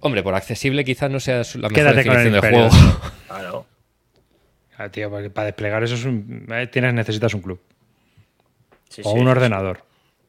[0.01, 2.69] Hombre, por accesible quizás no sea la mejor Quédate con el del juego.
[3.29, 3.67] Claro.
[4.79, 7.61] Ah, tío, porque para desplegar eso es un- eh, tienes, necesitas un club.
[8.89, 9.19] Sí, o sí.
[9.19, 9.83] un ordenador.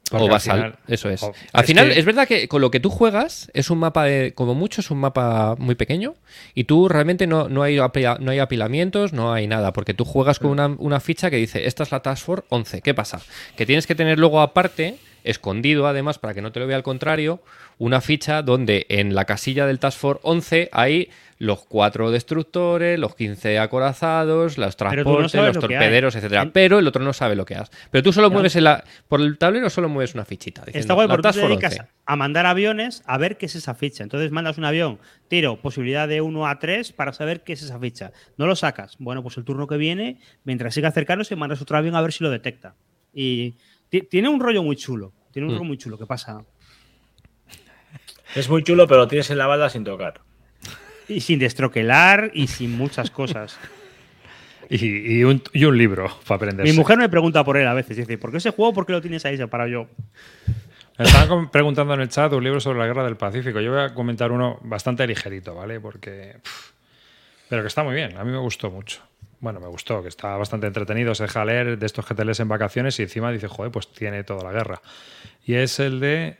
[0.09, 1.23] Porque O al basal, final- eso es.
[1.53, 4.33] al final, que- es verdad que con lo que tú juegas es un mapa, de,
[4.33, 6.15] como mucho, es un mapa muy pequeño
[6.55, 10.39] y tú realmente no, no, hay, no hay apilamientos, no hay nada, porque tú juegas
[10.39, 12.81] con una, una ficha que dice, esta es la Task Force 11.
[12.81, 13.21] ¿Qué pasa?
[13.55, 16.83] Que tienes que tener luego aparte, escondido además, para que no te lo vea al
[16.83, 17.41] contrario,
[17.79, 23.15] una ficha donde en la casilla del Task Force 11 hay los cuatro destructores, los
[23.15, 26.41] 15 acorazados, los no transportes, los lo que torpederos, etcétera.
[26.41, 27.73] En- Pero el otro no sabe lo que haces.
[27.89, 30.61] Pero tú solo mueves en la, por el tablero solo mueves una fichita.
[30.65, 31.91] diciendo, Está guay porque tú Task te Force dedicas 11.
[32.05, 34.03] a mandar aviones a ver qué es esa ficha.
[34.03, 34.99] Entonces mandas un avión,
[35.29, 38.11] tiro, posibilidad de 1 a 3 para saber qué es esa ficha.
[38.35, 38.97] No lo sacas.
[38.99, 42.25] Bueno, pues el turno que viene, mientras siga acercándose, mandas otro avión a ver si
[42.25, 42.75] lo detecta.
[43.13, 43.55] Y
[43.87, 45.13] ti- tiene un rollo muy chulo.
[45.31, 45.57] Tiene un Mm.
[45.57, 45.97] rollo muy chulo.
[45.97, 46.43] ¿Qué pasa?
[48.35, 50.21] Es muy chulo, pero lo tienes en la bala sin tocar.
[51.07, 53.57] Y sin destroquelar y sin muchas cosas.
[54.71, 56.63] Y, y un, y un libro para aprender.
[56.63, 57.97] Mi mujer me pregunta por él a veces.
[57.97, 58.71] Dice, ¿por qué ese juego?
[58.71, 59.87] ¿Por qué lo tienes ahí separado yo?
[60.99, 63.59] Me estaban preguntando en el chat un libro sobre la guerra del Pacífico.
[63.61, 65.79] Yo voy a comentar uno bastante ligerito, ¿vale?
[65.79, 66.35] Porque.
[66.43, 66.71] pff,
[67.49, 68.15] pero que está muy bien.
[68.15, 69.01] A mí me gustó mucho.
[69.39, 71.15] Bueno, me gustó, que está bastante entretenido.
[71.15, 73.91] Se deja leer de estos que te lees en vacaciones y encima dice, joder, pues
[73.91, 74.81] tiene toda la guerra.
[75.45, 76.37] Y es el de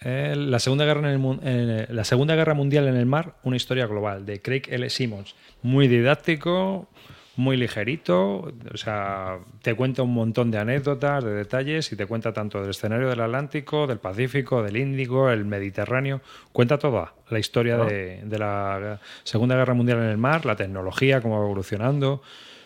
[0.00, 3.56] eh, la, segunda guerra en el eh, la Segunda Guerra Mundial en el Mar, una
[3.56, 4.88] historia global, de Craig L.
[4.90, 5.34] Simmons.
[5.62, 6.88] Muy didáctico,
[7.36, 12.32] muy ligerito, o sea, te cuenta un montón de anécdotas, de detalles y te cuenta
[12.32, 16.20] tanto del escenario del Atlántico, del Pacífico, del Índico, el Mediterráneo,
[16.52, 21.20] cuenta toda la historia de, de la Segunda Guerra Mundial en el mar, la tecnología,
[21.20, 22.22] cómo va evolucionando.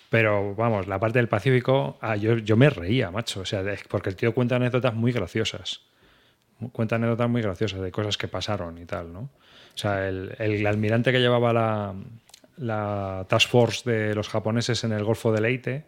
[0.08, 4.10] Pero vamos, la parte del Pacífico, ah, yo, yo me reía, macho, o sea, porque
[4.10, 5.80] el tío cuenta anécdotas muy graciosas.
[6.70, 9.20] Cuenta anécdotas muy graciosas de cosas que pasaron y tal, ¿no?
[9.20, 11.94] O sea, el, el almirante que llevaba la,
[12.56, 15.84] la Task Force de los japoneses en el Golfo de Leyte,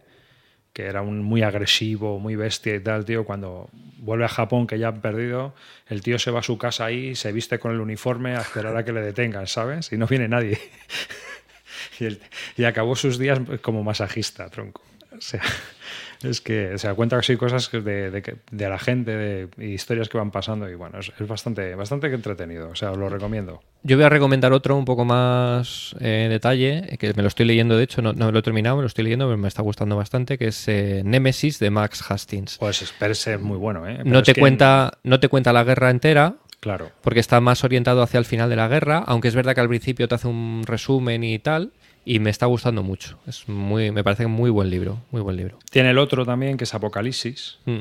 [0.72, 3.68] que era un muy agresivo, muy bestia y tal, tío, cuando
[3.98, 5.54] vuelve a Japón, que ya han perdido,
[5.88, 8.76] el tío se va a su casa ahí, se viste con el uniforme a esperar
[8.76, 9.92] a que le detengan, ¿sabes?
[9.92, 10.58] Y no viene nadie.
[12.00, 12.18] y,
[12.60, 14.82] y acabó sus días como masajista, tronco.
[15.16, 15.42] O sea,
[16.24, 20.30] Es que se da cuenta así cosas de, de, la gente, de, historias que van
[20.30, 22.70] pasando, y bueno, es, es bastante, bastante entretenido.
[22.70, 23.62] O sea, os lo recomiendo.
[23.82, 27.28] Yo voy a recomendar otro un poco más eh, en detalle, eh, que me lo
[27.28, 29.48] estoy leyendo, de hecho, no, no lo he terminado, me lo estoy leyendo, pero me
[29.48, 32.58] está gustando bastante, que es eh, Nemesis de Max Hastings.
[32.58, 33.96] Pues espero ser muy bueno, ¿eh?
[33.98, 36.90] Pero No te, que- cuenta, no te cuenta la guerra entera, Claro.
[37.02, 39.68] porque está más orientado hacia el final de la guerra, aunque es verdad que al
[39.68, 41.72] principio te hace un resumen y tal,
[42.04, 43.18] y me está gustando mucho.
[43.26, 45.58] Es muy, me parece muy buen libro, muy buen libro.
[45.70, 47.78] Tiene el otro también, que es Apocalipsis, Mm.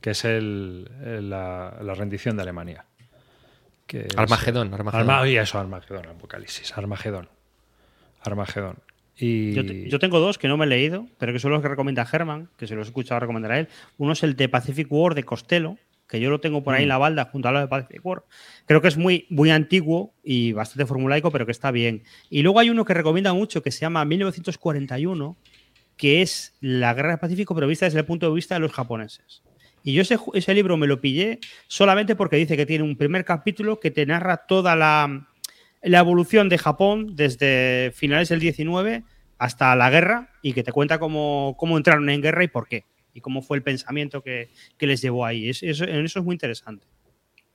[0.00, 2.84] que es el, el- la, la rendición de Alemania.
[3.86, 5.08] Que es- Armagedón, Armagedón.
[5.10, 7.28] Arma- y eso, Armagedón, Apocalipsis, Armagedón.
[8.22, 8.76] Armagedón.
[9.16, 11.60] Y Yo, te- yo tengo dos que no me he leído, pero que son los
[11.60, 13.68] que recomienda Germán, que se los he escuchado recomendar a él.
[13.98, 15.76] Uno es el de Pacific War de Costello,
[16.10, 18.24] que yo lo tengo por ahí en la balda junto a lo de Pacific War.
[18.66, 22.02] Creo que es muy, muy antiguo y bastante formulaico, pero que está bien.
[22.28, 25.36] Y luego hay uno que recomienda mucho que se llama 1941,
[25.96, 28.72] que es la guerra del Pacífico, pero vista desde el punto de vista de los
[28.72, 29.42] japoneses.
[29.82, 31.38] Y yo ese, ese libro me lo pillé
[31.68, 35.28] solamente porque dice que tiene un primer capítulo que te narra toda la,
[35.82, 39.04] la evolución de Japón desde finales del 19
[39.38, 42.84] hasta la guerra y que te cuenta cómo, cómo entraron en guerra y por qué.
[43.14, 45.48] Y cómo fue el pensamiento que, que les llevó ahí.
[45.48, 46.86] Es- eso, en eso es muy interesante.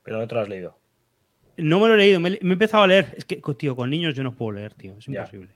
[0.03, 0.77] Pero no te lo has leído.
[1.57, 3.13] No me lo he leído, me, me he empezado a leer.
[3.17, 4.95] Es que, tío, con niños yo no puedo leer, tío.
[4.97, 5.19] Es Ya.
[5.21, 5.49] imposible.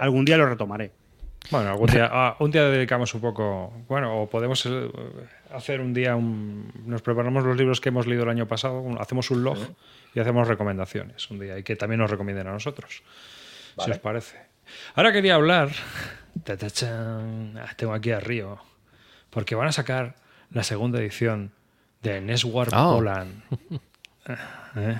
[0.00, 0.92] Algún día lo retomaré.
[1.50, 3.72] Bueno, algún día, ah, un día dedicamos un poco.
[3.88, 4.88] Bueno, o podemos eh,
[5.50, 6.14] hacer un día.
[6.14, 9.58] un- nos preparamos los libros que hemos leído el año pasado, hacemos un log
[10.14, 13.02] y hacemos recomendaciones un día y que también nos recomienden a nosotros.
[13.78, 14.36] Si os parece.
[14.94, 15.70] Ahora quería hablar.
[16.46, 18.58] ah, tengo aquí a Río.
[19.30, 20.16] Porque van a sacar
[20.50, 21.52] la segunda edición
[22.02, 22.90] de Neswar Ah.
[22.94, 23.42] Poland.
[24.76, 24.98] ¿Eh?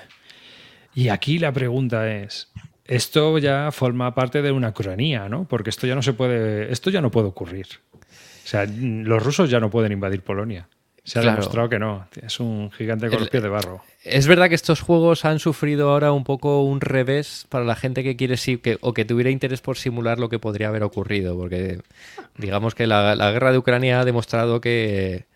[0.95, 2.51] Y aquí la pregunta es,
[2.85, 5.45] esto ya forma parte de una cronía, ¿no?
[5.49, 7.67] Porque esto ya no se puede, esto ya no puede ocurrir.
[7.95, 10.69] O sea, los rusos ya no pueden invadir Polonia.
[11.05, 11.37] Se ha Claro.
[11.39, 12.07] demostrado que no.
[12.21, 13.83] Es un gigante con El- los pies de barro.
[14.05, 18.03] Es verdad que estos juegos han sufrido ahora un poco un revés para la gente
[18.03, 21.81] que quiere sí, o que tuviera interés por simular lo que podría haber ocurrido, porque
[22.37, 25.27] digamos que la, la guerra de Ucrania ha demostrado que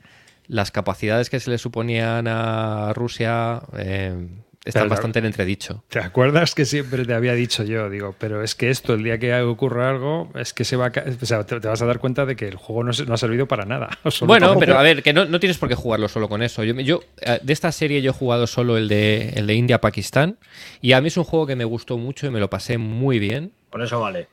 [0.49, 4.27] las capacidades que se le suponían a Rusia eh,
[4.67, 5.85] están Pero- bastante en entredicho.
[5.89, 7.89] ¿Te acuerdas que siempre te había dicho yo?
[7.89, 10.93] Digo, pero es que esto, el día que ocurra algo, es que se va a
[11.23, 13.47] o sea, te, te vas a dar cuenta de que el juego no, ha servido
[13.47, 13.89] para nada.
[14.27, 16.65] Bueno, pero a ver, que no, no tienes por qué jugarlo solo con eso.
[16.65, 20.39] Yo, yo, eh, de esta serie yo he jugado solo el de, el de India-Pakistán
[20.81, 23.19] y a mí es un juego que me gustó mucho y me lo pasé muy
[23.19, 23.53] bien.
[23.71, 24.29] Con eso vale.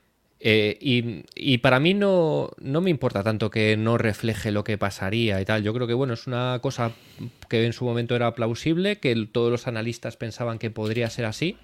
[0.46, 4.78] Eh, y, y para mí no, no me importa tanto que no refleje lo que
[4.78, 5.64] pasaría y tal.
[5.64, 6.92] Yo creo que bueno, es una cosa
[7.48, 11.56] que en su momento era plausible, que todos los analistas pensaban que podría ser así.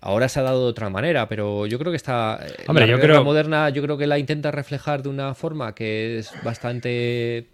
[0.00, 2.40] Ahora se ha dado de otra manera, pero yo creo que está.
[2.42, 5.34] eh, Hombre, la yo guerra creo- moderna, yo creo que la intenta reflejar de una
[5.34, 7.46] forma que es bastante.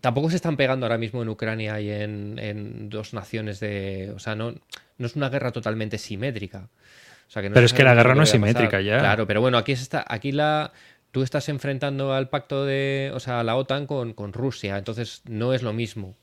[0.00, 4.12] Tampoco se están pegando ahora mismo en Ucrania y en, en dos naciones de.
[4.14, 4.54] O sea, no,
[4.98, 6.68] no es una guerra totalmente simétrica.
[7.28, 8.98] O sea, que no Pero es que la guerra no es simétrica ya.
[8.98, 10.72] Claro, pero bueno, aquí está, aquí la.
[11.10, 13.10] Tú estás enfrentando al pacto de.
[13.14, 14.78] O sea, a la OTAN con, con Rusia.
[14.78, 16.16] Entonces no es lo mismo.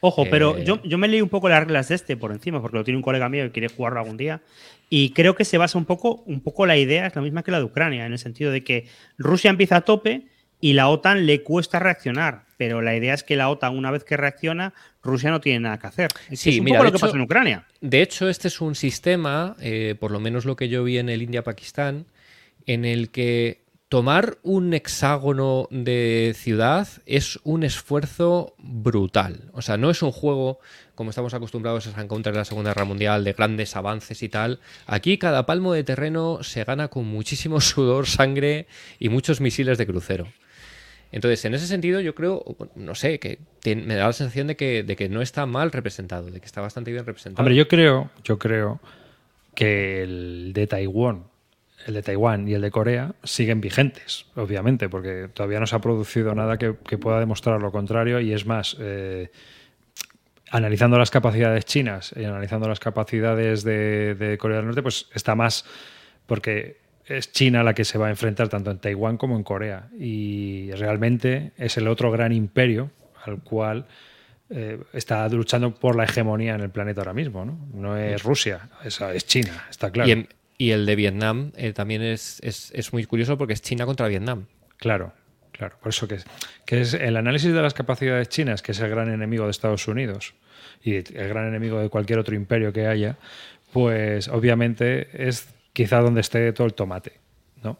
[0.00, 2.60] Ojo, pero Eh, yo, yo me leí un poco las reglas de este por encima,
[2.60, 4.40] porque lo tiene un colega mío que quiere jugarlo algún día.
[4.88, 7.50] Y creo que se basa un poco, un poco la idea, es la misma que
[7.50, 8.86] la de Ucrania, en el sentido de que
[9.18, 10.26] Rusia empieza a tope
[10.60, 12.44] y la OTAN le cuesta reaccionar.
[12.56, 15.78] Pero la idea es que la OTAN, una vez que reacciona, Rusia no tiene nada
[15.78, 16.08] que hacer.
[16.30, 17.66] Es, Sí, es un mira, poco lo que hecho- pasa en Ucrania.
[17.80, 21.08] De hecho, este es un sistema, eh, por lo menos lo que yo vi en
[21.08, 22.04] el India-Pakistán,
[22.66, 29.50] en el que tomar un hexágono de ciudad es un esfuerzo brutal.
[29.52, 30.60] O sea, no es un juego
[30.94, 34.60] como estamos acostumbrados a Encounter de la Segunda Guerra Mundial, de grandes avances y tal.
[34.86, 38.66] Aquí cada palmo de terreno se gana con muchísimo sudor, sangre
[38.98, 40.28] y muchos misiles de crucero.
[41.12, 42.44] Entonces, en ese sentido, yo creo,
[42.76, 46.46] no sé, que me da la sensación de que, no está mal representado, de que
[46.46, 47.42] está bastante bien representado.
[47.42, 48.80] Hombre, yo creo, yo creo
[49.54, 51.24] que el de Taiwán,
[51.86, 55.80] el de Taiwán y el de Corea siguen vigentes, obviamente, porque todavía no se ha
[55.80, 59.32] producido nada que, que pueda demostrar lo contrario y es más, eh,
[60.50, 65.34] analizando las capacidades chinas y analizando las capacidades de, de Corea del Norte, pues está
[65.34, 65.64] más
[66.26, 66.79] porque
[67.18, 70.70] es China la que se va a enfrentar tanto en Taiwán como en Corea y
[70.72, 72.90] realmente es el otro gran imperio
[73.24, 73.86] al cual
[74.48, 77.58] eh, está luchando por la hegemonía en el planeta ahora mismo, ¿no?
[77.74, 80.08] No es Rusia, es, es China, está claro.
[80.08, 80.28] Y, en-
[80.58, 84.08] y el de Vietnam eh, también es, es- es muy curioso porque es China contra
[84.08, 84.46] Vietnam.
[84.76, 85.12] Claro,
[85.52, 85.76] claro.
[85.80, 86.24] Por eso que es,
[86.66, 89.86] que es el análisis de las capacidades chinas, que es el gran enemigo de Estados
[89.88, 90.34] Unidos
[90.82, 93.16] y el gran enemigo de cualquier otro imperio que haya,
[93.72, 97.20] pues obviamente es quizá donde esté todo el tomate,
[97.62, 97.78] ¿no?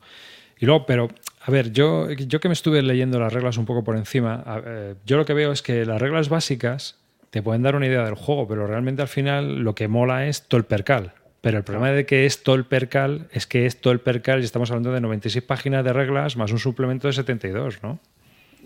[0.59, 1.09] Y luego, pero
[1.47, 4.95] A ver, yo, yo que me estuve leyendo las reglas un poco por encima, eh,
[5.07, 6.99] yo lo que veo es que las reglas básicas
[7.31, 10.43] te pueden dar una idea del juego, pero realmente al final lo que mola es
[10.43, 11.15] todo el percal.
[11.41, 14.41] Pero el problema de que es todo el percal es que es todo el percal
[14.41, 17.99] y estamos hablando de 96 páginas de reglas más un suplemento de 72, ¿no?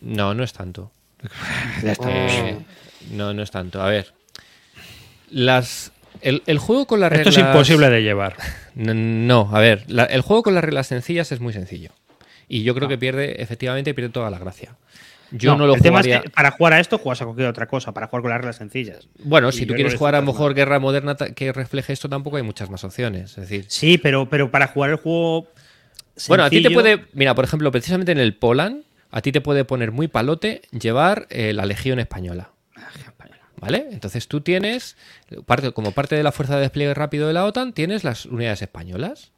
[0.00, 0.90] No, no es tanto.
[1.82, 2.58] Eh,
[3.12, 3.80] no, no es tanto.
[3.82, 4.12] A ver.
[5.30, 5.92] Las.
[6.24, 7.36] El, el juego con las Esto reglas.
[7.36, 8.34] es imposible de llevar.
[8.74, 11.90] No, a ver, la- el juego con las reglas sencillas es muy sencillo.
[12.48, 14.76] Y yo creo que pierde, efectivamente, pierde toda la gracia.
[15.30, 17.66] Yo no, lo el tema es que para jugar a esto juegas a cualquier otra
[17.66, 19.08] cosa, para jugar con las reglas sencillas.
[19.18, 22.36] Bueno, Y si tú quieres jugar a lo mejor guerra moderna que refleje esto, tampoco
[22.36, 23.30] hay muchas más opciones.
[23.32, 25.48] Es decir, Sí, pero, pero para jugar el juego.
[26.28, 27.04] bueno, a ti te puede.
[27.14, 31.26] Mira, por ejemplo, precisamente en el Poland, a ti te puede poner muy palote llevar
[31.30, 32.50] eh, la Legión Española.
[33.64, 33.88] ¿Vale?
[33.92, 34.94] Entonces tú tienes,
[35.72, 39.32] como parte de la fuerza de despliegue rápido de la OTAN, tienes las unidades españolas.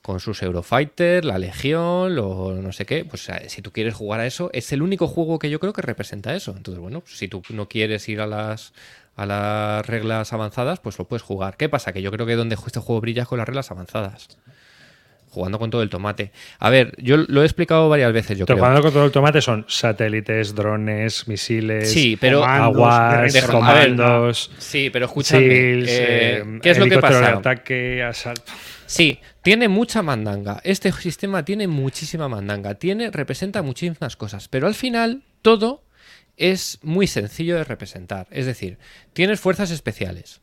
[0.00, 3.04] Con sus Eurofighter, la Legión, lo no sé qué.
[3.04, 5.82] Pues si tú quieres jugar a eso, es el único juego que yo creo que
[5.82, 6.54] representa eso.
[6.56, 8.72] Entonces, bueno, si tú no quieres ir a las,
[9.16, 11.58] a las reglas avanzadas, pues lo puedes jugar.
[11.58, 11.92] ¿Qué pasa?
[11.92, 14.28] Que yo creo que donde este juego brilla es con las reglas avanzadas.
[15.30, 16.32] Jugando con todo el tomate.
[16.58, 18.56] A ver, yo lo he explicado varias veces, yo creo.
[18.56, 22.40] Tocando con todo el tomate son satélites, drones, misiles, Sí, pero.
[22.40, 25.40] comandos, aguas, Deja- a ver, comandos, Sí, pero escúchame.
[25.46, 27.32] SEALs, eh, eh, ¿Qué es lo que pasa?
[27.34, 28.50] ataque, asalto.
[28.86, 30.60] Sí, tiene mucha mandanga.
[30.64, 32.74] Este sistema tiene muchísima mandanga.
[32.76, 34.48] Tiene, representa muchísimas cosas.
[34.48, 35.84] Pero al final, todo
[36.38, 38.26] es muy sencillo de representar.
[38.30, 38.78] Es decir,
[39.12, 40.40] tienes fuerzas especiales.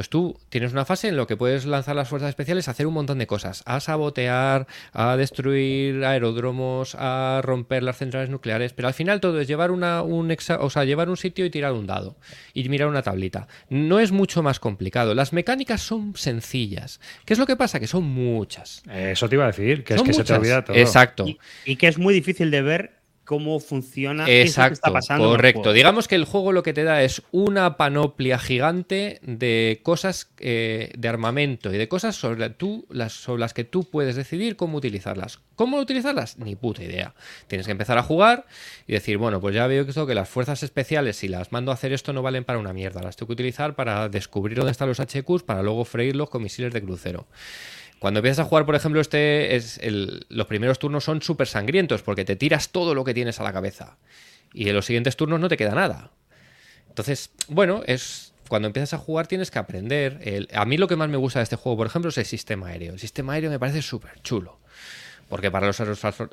[0.00, 2.86] Entonces tú tienes una fase en la que puedes lanzar las fuerzas especiales a hacer
[2.86, 3.62] un montón de cosas.
[3.66, 8.72] A sabotear, a destruir aeródromos, a romper las centrales nucleares.
[8.72, 11.50] Pero al final todo es llevar una, un exa- o sea, llevar un sitio y
[11.50, 12.16] tirar un dado.
[12.54, 13.46] Y mirar una tablita.
[13.68, 15.14] No es mucho más complicado.
[15.14, 16.98] Las mecánicas son sencillas.
[17.26, 17.78] ¿Qué es lo que pasa?
[17.78, 18.82] Que son muchas.
[18.90, 20.78] Eso te iba a decir, que es que se te olvida todo.
[20.78, 21.26] Exacto.
[21.28, 22.99] Y, y que es muy difícil de ver
[23.30, 24.24] cómo funciona.
[24.24, 25.72] lo que Exacto, está pasando correcto.
[25.72, 30.90] Digamos que el juego lo que te da es una panoplia gigante de cosas eh,
[30.98, 34.78] de armamento y de cosas sobre, tú, las, sobre las que tú puedes decidir cómo
[34.78, 35.38] utilizarlas.
[35.54, 36.38] ¿Cómo utilizarlas?
[36.38, 37.14] Ni puta idea.
[37.46, 38.46] Tienes que empezar a jugar
[38.88, 41.70] y decir, bueno, pues ya veo que, esto, que las fuerzas especiales, si las mando
[41.70, 43.00] a hacer esto, no valen para una mierda.
[43.00, 46.72] Las tengo que utilizar para descubrir dónde están los HQs para luego freírlos con misiles
[46.72, 47.28] de crucero.
[48.00, 52.02] Cuando empiezas a jugar, por ejemplo, este es el- los primeros turnos son súper sangrientos
[52.02, 53.98] porque te tiras todo lo que tienes a la cabeza.
[54.54, 56.10] Y en los siguientes turnos no te queda nada.
[56.88, 60.48] Entonces, bueno, es cuando empiezas a jugar tienes que aprender.
[60.54, 62.68] A mí lo que más me gusta de este juego, por ejemplo, es el sistema
[62.68, 62.94] aéreo.
[62.94, 64.59] El sistema aéreo me parece súper chulo.
[65.30, 65.80] Porque para los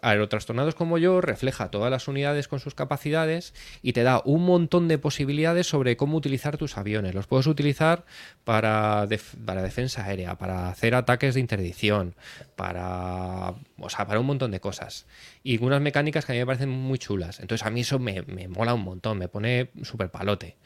[0.02, 3.54] aerotrastornados como yo, refleja todas las unidades con sus capacidades
[3.84, 7.14] y te da un montón de posibilidades sobre cómo utilizar tus aviones.
[7.14, 8.06] Los puedes utilizar
[8.44, 9.08] para,
[9.46, 12.16] para defensa aérea, para hacer ataques de interdicción,
[12.56, 15.06] para, o sea, para un montón de cosas.
[15.44, 17.40] Y unas mecánicas que a mí me parecen muy chulas.
[17.40, 20.58] Entonces a mí eso me, me mola un montón, me pone súper palote.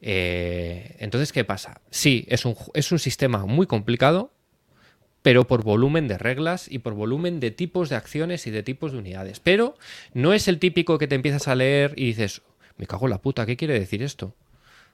[0.00, 1.80] Eh, entonces, ¿qué pasa?
[1.90, 4.32] Sí, es un, es un sistema muy complicado,
[5.22, 8.92] pero por volumen de reglas y por volumen de tipos de acciones y de tipos
[8.92, 9.40] de unidades.
[9.40, 9.76] Pero
[10.14, 12.42] no es el típico que te empiezas a leer y dices,
[12.78, 14.34] me cago en la puta, ¿qué quiere decir esto?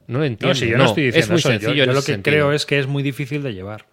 [0.08, 0.48] No lo entiendo.
[0.48, 1.48] No, si yo no, estoy diciendo es muy eso.
[1.52, 1.84] Yo- sencillo.
[1.84, 2.32] Yo, lo que sentido.
[2.34, 3.86] creo es que es muy difícil de llevar.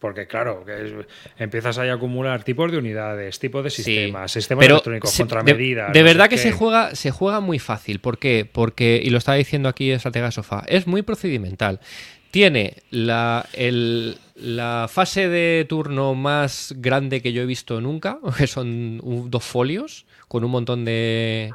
[0.00, 0.92] Porque claro, que es-
[1.38, 5.92] empiezas ahí a acumular tipos de unidades, tipos de Sí, sistemas, sistemas electrónicos, se- contramedidas.
[5.94, 6.42] De, de no sé verdad que qué.
[6.42, 8.00] se juega, se juega muy fácil.
[8.00, 8.46] ¿Por qué?
[8.50, 11.80] Porque, y lo estaba diciendo aquí Estratega Sofá, es muy procedimental.
[12.34, 13.48] Tiene la,
[14.34, 20.04] la fase de turno más grande que yo he visto nunca, que son dos folios
[20.26, 21.52] con un montón de,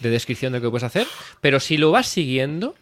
[0.00, 1.06] de descripción de lo que puedes hacer.
[1.42, 2.74] Pero si lo vas siguiendo,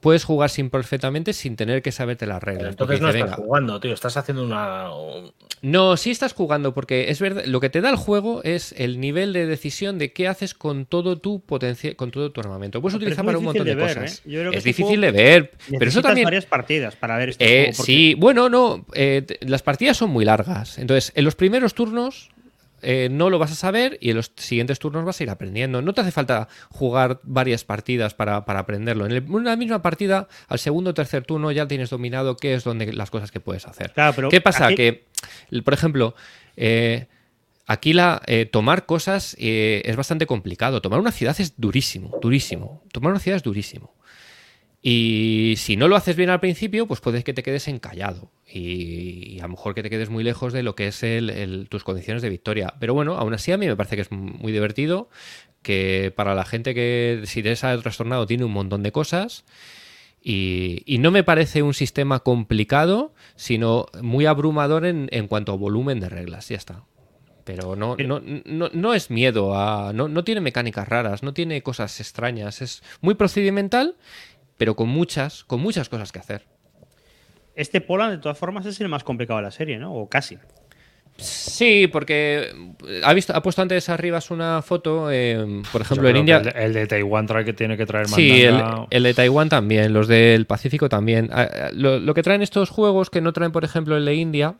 [0.00, 2.70] puedes jugar sin perfectamente sin tener que saberte las reglas.
[2.70, 3.92] entonces no dice, estás "Venga, jugando, tío.
[3.92, 4.94] Estás haciendo una.
[4.94, 5.32] un-
[5.62, 8.98] no, sí estás jugando, porque es verdad, lo que te da el juego es el
[8.98, 12.80] nivel de decisión de qué haces con todo tu potencia, con todo tu armamento.
[12.80, 14.22] Puedes Pero utilizar para un montón de, difícil de ver, cosas.
[14.26, 14.48] ¿eh?
[14.50, 16.24] Es este difícil de ver, pero eso también.
[16.24, 17.76] varias partidas para ver este Eh, juego.
[17.76, 18.86] porque- sí, bueno, no.
[18.94, 20.78] eh, las partidas son muy largas.
[20.78, 22.30] Entonces, en los primeros turnos
[22.82, 25.82] eh, no lo vas a saber y en los siguientes turnos vas a ir aprendiendo.
[25.82, 29.06] No te hace falta jugar varias partidas para, para aprenderlo.
[29.06, 32.64] En el- una misma partida, al segundo o tercer turno ya tienes dominado qué es
[32.64, 33.92] donde las cosas que puedes hacer.
[33.92, 34.66] Claro, pero ¿Qué pasa?
[34.66, 35.04] aquí- Que,
[35.62, 36.14] por ejemplo,
[36.56, 37.06] eh,
[37.66, 40.80] aquí la, eh, tomar cosas es bastante complicado.
[40.80, 42.82] Tomar una ciudad es durísimo, durísimo.
[42.92, 43.94] Tomar una ciudad es durísimo.
[44.82, 48.30] Y si no lo haces bien al principio, pues puedes que te quedes encallado.
[48.50, 51.28] Y, y a lo mejor que te quedes muy lejos de lo que es el-
[51.30, 52.74] el- tus condiciones de victoria.
[52.80, 55.10] Pero bueno, aún así a mí me parece que es muy divertido.
[55.62, 59.44] Que para la gente que si te ha trastornado tiene un montón de cosas.
[60.22, 65.56] Y, y no me parece un sistema complicado, sino muy abrumador en, en cuanto a
[65.56, 66.48] volumen de reglas.
[66.48, 66.84] Ya está.
[67.44, 69.92] Pero no, no, no, no es miedo a.
[69.94, 72.60] No, no tiene mecánicas raras, no tiene cosas extrañas.
[72.62, 73.96] Es muy procedimental,
[74.60, 76.42] pero con muchas, con muchas cosas que hacer.
[77.54, 79.94] Este Poland, de todas formas, es el más complicado de la serie, ¿no?
[79.94, 80.36] O casi.
[81.16, 82.52] Sí, porque
[83.02, 86.42] ha visto, ha puesto antes arriba una foto, eh, por ejemplo, en India.
[86.54, 89.94] El, el de Taiwán trae que tiene que traer Sí, el, el de Taiwán también,
[89.94, 91.30] los del Pacífico también.
[91.32, 94.14] Ah, ah, Lo, lo que traen estos juegos, que no traen, por ejemplo, el de
[94.14, 94.56] India,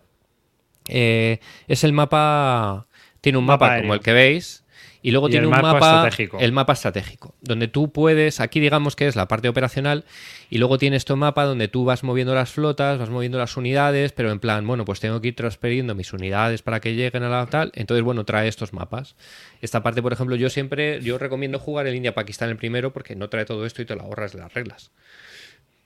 [0.89, 2.86] eh, es el mapa.
[3.20, 4.64] Tiene un Mapa mapa, como el que veis.
[5.02, 6.39] Y luego Y tiene el un mapa mapa, estratégico.
[6.40, 10.05] el mapa estratégico, donde tú puedes, aquí digamos que es la parte operacional,
[10.51, 14.12] y luego tienes tu mapa donde tú vas moviendo las flotas, vas moviendo las unidades,
[14.12, 17.31] pero en plan, bueno, pues tengo que ir transfiriendo mis unidades para que lleguen a
[17.31, 19.16] la tal, entonces, bueno, trae estos mapas.
[19.62, 23.31] Esta parte, por ejemplo, yo siempre, yo recomiendo jugar el India-Pakistán el primero porque no
[23.31, 24.90] trae todo esto y te lo ahorras de las reglas.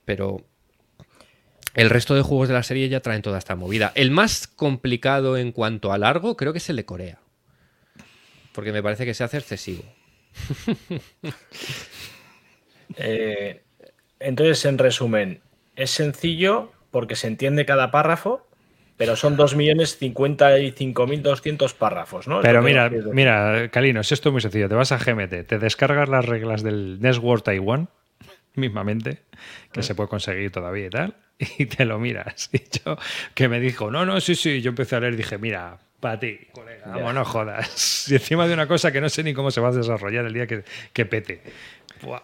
[0.05, 0.45] Pero
[1.75, 3.93] el resto de juegos de la serie ya traen toda esta movida.
[3.95, 7.19] El más complicado en cuanto a largo creo que es el de Corea.
[8.55, 9.83] Porque me parece que se hace excesivo.
[12.97, 13.61] Eh,
[14.21, 15.41] entonces, en resumen,
[15.75, 18.47] es sencillo porque se entiende cada párrafo,
[18.97, 22.41] pero son 2.055.200 párrafos, ¿no?
[22.41, 24.69] Pero mira, mira, Calinos, esto es muy sencillo.
[24.69, 27.89] Te vas a GMT, te descargas las reglas del Network Taiwan,
[28.55, 29.23] mismamente,
[29.73, 31.17] que se puede conseguir todavía y tal,
[31.59, 32.49] y te lo miras.
[32.53, 32.97] Y yo,
[33.35, 36.21] que me dijo, no, no, sí, sí, yo empecé a leer y dije, mira, para
[36.21, 38.07] ti, colega, vamos, no jodas.
[38.11, 40.35] Y encima de una cosa que no sé ni cómo se va a desarrollar el
[40.35, 40.63] día que,
[40.93, 41.43] que pete.
[42.03, 42.21] Buah.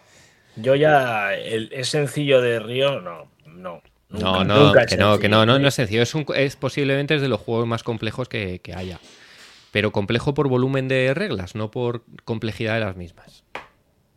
[0.55, 3.81] Yo ya, el, es sencillo de Río, no, no.
[4.09, 5.59] No, nunca- no, nunca es que no, que no, no, sencillo.
[5.61, 6.01] no es sencillo.
[6.03, 8.99] Es, un- es posiblemente es de los juegos más complejos que, que haya.
[9.71, 13.43] Pero complejo por volumen de reglas, no por complejidad de las mismas.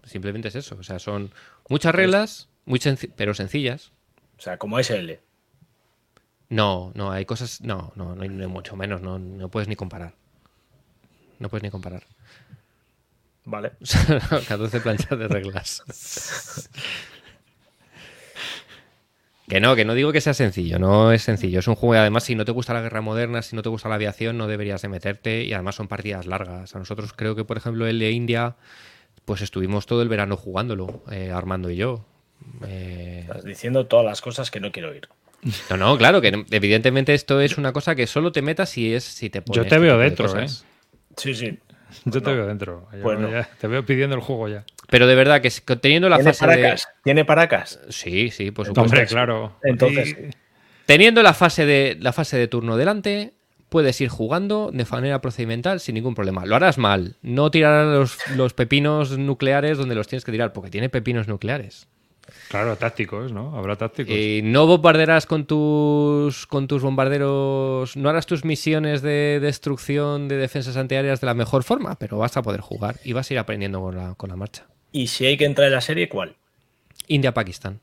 [0.03, 0.77] Simplemente es eso.
[0.79, 1.31] O sea, son
[1.69, 2.81] muchas reglas, muy
[3.17, 3.93] pero sencillas.
[4.37, 5.13] O sea, como SL.
[6.49, 7.61] No, no, hay cosas.
[7.63, 9.01] No, no, no, hay- no, mucho menos.
[9.03, 10.15] No, no puedes ni comparar.
[11.39, 12.05] No puedes ni comparar.
[13.45, 13.73] Vale.
[14.49, 15.83] 14 planchas de reglas.
[19.47, 21.59] Que no, que no digo que sea sencillo, no es sencillo.
[21.59, 23.91] Es un juego, además, si no te gusta la guerra moderna, si no te gusta
[23.91, 25.45] la aviación, no deberías de meterte.
[25.45, 26.75] Y además son partidas largas.
[26.75, 28.57] A nosotros creo que, por ejemplo, el de India,
[29.27, 32.07] pues estuvimos todo el verano jugándolo, eh, Armando y yo.
[32.67, 35.11] Eh, Estás diciendo todas las cosas que no quiero oír.
[35.71, 39.05] No, no, claro, que evidentemente esto es una cosa que solo te metas si es
[39.05, 40.65] si te pones Yo te veo tipo de dentro, cosas.
[41.17, 41.59] Sí, sí.
[42.07, 42.37] Yo te no.
[42.37, 42.89] veo dentro.
[42.93, 43.31] Ya- Pues no.
[43.31, 44.65] ya- te veo pidiendo el juego ya.
[44.91, 46.57] Pero de verdad que teniendo la ¿Tiene fase de...
[46.63, 46.89] paracas?
[47.05, 47.81] ¿Tiene paracas?
[47.89, 48.81] Sí, sí, por supuesto.
[48.83, 49.57] Hombre, claro.
[49.63, 50.31] Entonces, Y-
[50.87, 53.33] Teniendo la fase de la fase de turno delante,
[53.71, 56.45] puedes ir jugando de manera procedimental sin ningún problema.
[56.45, 57.17] Lo harás mal.
[57.23, 61.89] No tirarás los, los pepinos nucleares donde los tienes que tirar, porque tiene pepinos nucleares.
[62.49, 63.57] Claro, tácticos, ¿no?
[63.57, 64.15] Habrá tácticos.
[64.15, 67.97] Y no bombardearás con tus con tus bombarderos.
[67.97, 72.37] No harás tus misiones de destrucción de defensas antiaéreas de la mejor forma, pero vas
[72.37, 74.67] a poder jugar y vas a ir aprendiendo con la, con la marcha.
[74.95, 76.37] ¿y si hay que entrar en la serie, cuál?
[77.09, 77.81] India-Pakistán.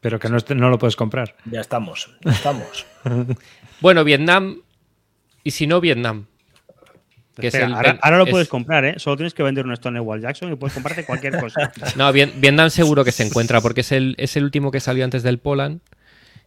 [0.00, 1.36] Pero que no, no lo puedes comprar.
[1.44, 2.86] Ya estamos, ya estamos.
[3.80, 4.60] Bueno, Vietnam.
[5.42, 6.26] Y si no, Vietnam.
[7.40, 8.94] Que es Espera, el- ahora, ahora lo es- puedes comprar, ¿eh?
[8.98, 11.72] Solo tienes que vender un Stonewall Jackson y puedes comprarte cualquier cosa.
[11.96, 15.04] No, Vien- Vietnam seguro que se encuentra, porque es el, es el último que salió
[15.04, 15.80] antes del Poland.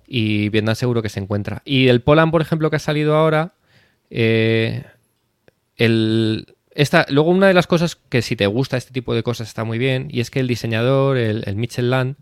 [0.07, 1.61] Y Vietnam seguro que se encuentra.
[1.65, 3.53] Y el Poland, por ejemplo, que ha salido ahora.
[4.11, 4.83] eh,
[5.77, 6.45] el,
[6.75, 9.63] esta, luego, una de las cosas que si te gusta este tipo de cosas está
[9.63, 10.07] muy bien.
[10.11, 12.15] Y es que el diseñador, el, el Mitchell Land,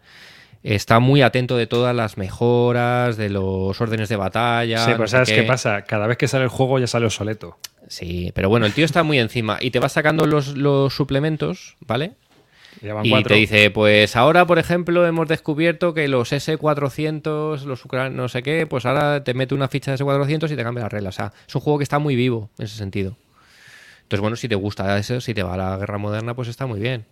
[0.64, 4.86] está muy atento de todas las mejoras, de los órdenes de batalla.
[4.86, 5.44] sí, no pues sé ¿sabes qué qué.
[5.44, 5.82] pasa?
[5.84, 7.58] Cada vez que sale el juego ya sale obsoleto.
[7.92, 9.58] Sí, pero bueno, el tío está muy encima.
[9.60, 12.14] Y te va sacando los, los suplementos, ¿vale?
[12.82, 13.28] Y cuatro.
[13.28, 18.66] te dice, pues ahora, por ejemplo, hemos descubierto que los S400, los no sé qué,
[18.66, 21.10] pues ahora te mete una ficha de S400 y te cambia la regla.
[21.10, 23.18] O sea, es un juego que está muy vivo en ese sentido.
[24.04, 26.68] Entonces, bueno, si te gusta eso, si te va a la guerra moderna, pues está
[26.68, 27.04] muy bien.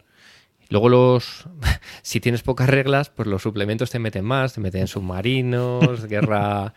[0.69, 1.45] Luego los,
[2.03, 6.73] si tienes pocas reglas, pues los suplementos te meten más, te meten submarinos, guerra,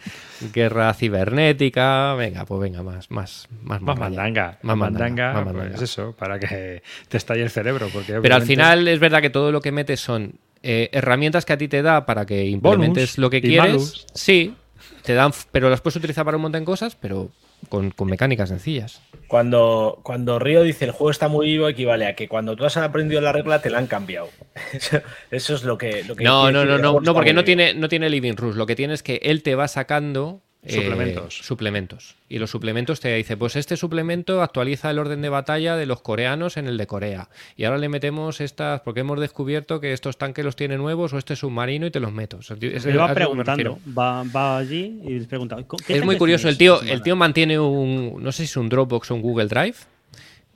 [0.52, 4.59] guerra cibernética, venga, pues venga, más, más, más, Más mandanga.
[4.62, 5.85] Más mandanga, más pues mandanga.
[5.85, 7.89] eso, para que te estalle el cerebro.
[7.93, 11.52] Porque Pero al final es verdad que todo lo que metes son eh, herramientas que
[11.52, 14.06] a ti te da para que implementes Bonus lo que quieres.
[14.14, 14.55] Sí,
[15.02, 17.31] te dan, pero las puedes utilizar para un montón de cosas, pero
[17.68, 19.02] con, con mecánicas sencillas.
[19.28, 22.76] Cuando, cuando Río dice el juego está muy vivo, equivale a que cuando tú has
[22.76, 24.28] aprendido la regla te la han cambiado.
[24.72, 26.05] Eso, eso es lo que.
[26.05, 28.56] Lo que No, no, no, no, no, porque no tiene, no tiene living rules.
[28.56, 31.39] Lo que tiene es que él te va sacando eh, Suplementos.
[31.43, 32.14] suplementos.
[32.28, 36.01] Y los suplementos te dice, pues este suplemento actualiza el orden de batalla de los
[36.02, 37.28] coreanos en el de Corea.
[37.56, 41.18] Y ahora le metemos estas, porque hemos descubierto que estos tanques los tiene nuevos o
[41.18, 42.39] este submarino y te los meto.
[42.39, 45.56] Es- Se va me preguntando, va, va allí y les pregunta.
[45.86, 48.68] ¿qué Es muy curioso, el tío, el tío mantiene un, no sé si es un
[48.68, 49.74] Dropbox o un Google Drive,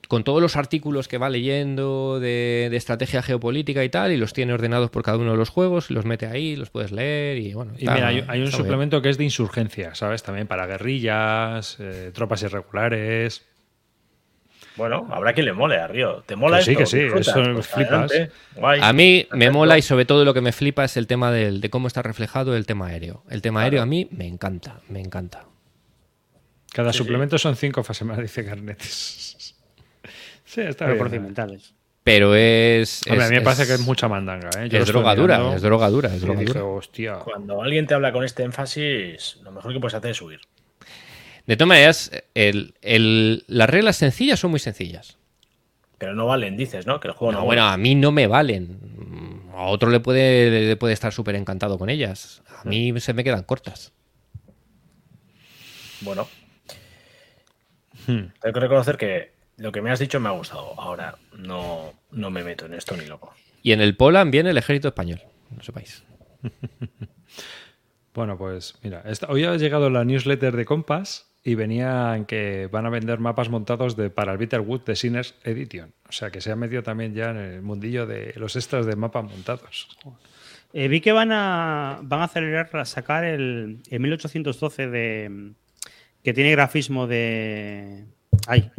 [0.08, 4.32] con todos los artículos que va leyendo de, de estrategia geopolítica y tal, y los
[4.32, 7.38] tiene ordenados por cada uno de los juegos, y los mete ahí, los puedes leer,
[7.38, 7.72] y bueno.
[7.76, 8.52] Y está- mira, hay, hay un bien.
[8.52, 10.22] suplemento que es de insurgencia, ¿sabes?
[10.22, 13.44] También para guerrillas, eh, tropas irregulares.
[14.76, 16.22] Bueno, habrá quien le mole a Río.
[16.26, 16.80] ¿Te mola Que sí, esto?
[16.80, 17.00] que sí,
[17.30, 18.12] eso Pues flipas.
[18.56, 18.80] Guay.
[18.82, 21.62] A mí me mola y sobre todo lo que me flipa es el tema del,
[21.62, 23.22] de cómo está reflejado el tema aéreo.
[23.30, 25.46] El tema aéreo a mí me encanta, me encanta.
[26.74, 29.35] Cada Sí, suplemento son cinco fases más, dice Carnetes.
[30.56, 30.98] Sí, está bien.
[30.98, 31.74] procedimentales.
[32.02, 33.02] Pero es.
[33.08, 34.48] Hombre, a mí me parece es- que es mucha mandanga.
[34.58, 34.68] ¿eh?
[34.70, 36.64] Yo Es drogadura, mirando es drogadura, es drogadura.
[36.64, 37.18] hostia.
[37.18, 40.40] Cuando alguien te habla con este énfasis, lo mejor que puedes hacer es huir.
[41.46, 45.18] De todas maneras, el- el- las reglas sencillas son muy sencillas.
[45.98, 47.00] Pero no valen, dices, ¿no?
[47.00, 49.44] Que el juego no, No, bueno, a mí no me valen.
[49.54, 52.42] A otro le puede, le puede estar súper encantado con ellas.
[52.62, 53.92] A mí se me quedan cortas.
[56.02, 56.28] Bueno.
[58.06, 58.26] Hmm.
[58.40, 60.78] Tengo que reconocer que lo que me has dicho me ha gustado.
[60.80, 63.34] Ahora no, no me meto en esto ni loco.
[63.62, 65.20] Y en el Poland viene el ejército español,
[65.50, 66.04] no sepáis.
[68.14, 72.66] Bueno, pues mira, esta- hoy ha llegado la newsletter de Compass y venía en que
[72.72, 75.92] van a vender mapas montados de, para el Bitterwood de Sinners Edition.
[76.08, 78.96] O sea que se ha metido también ya en el mundillo de los extras de
[78.96, 79.88] mapas montados.
[80.72, 85.52] Eh, vi que van a, van a acelerar a sacar el, el 1812 de
[86.24, 88.06] que tiene grafismo de.
[88.48, 88.70] Ay,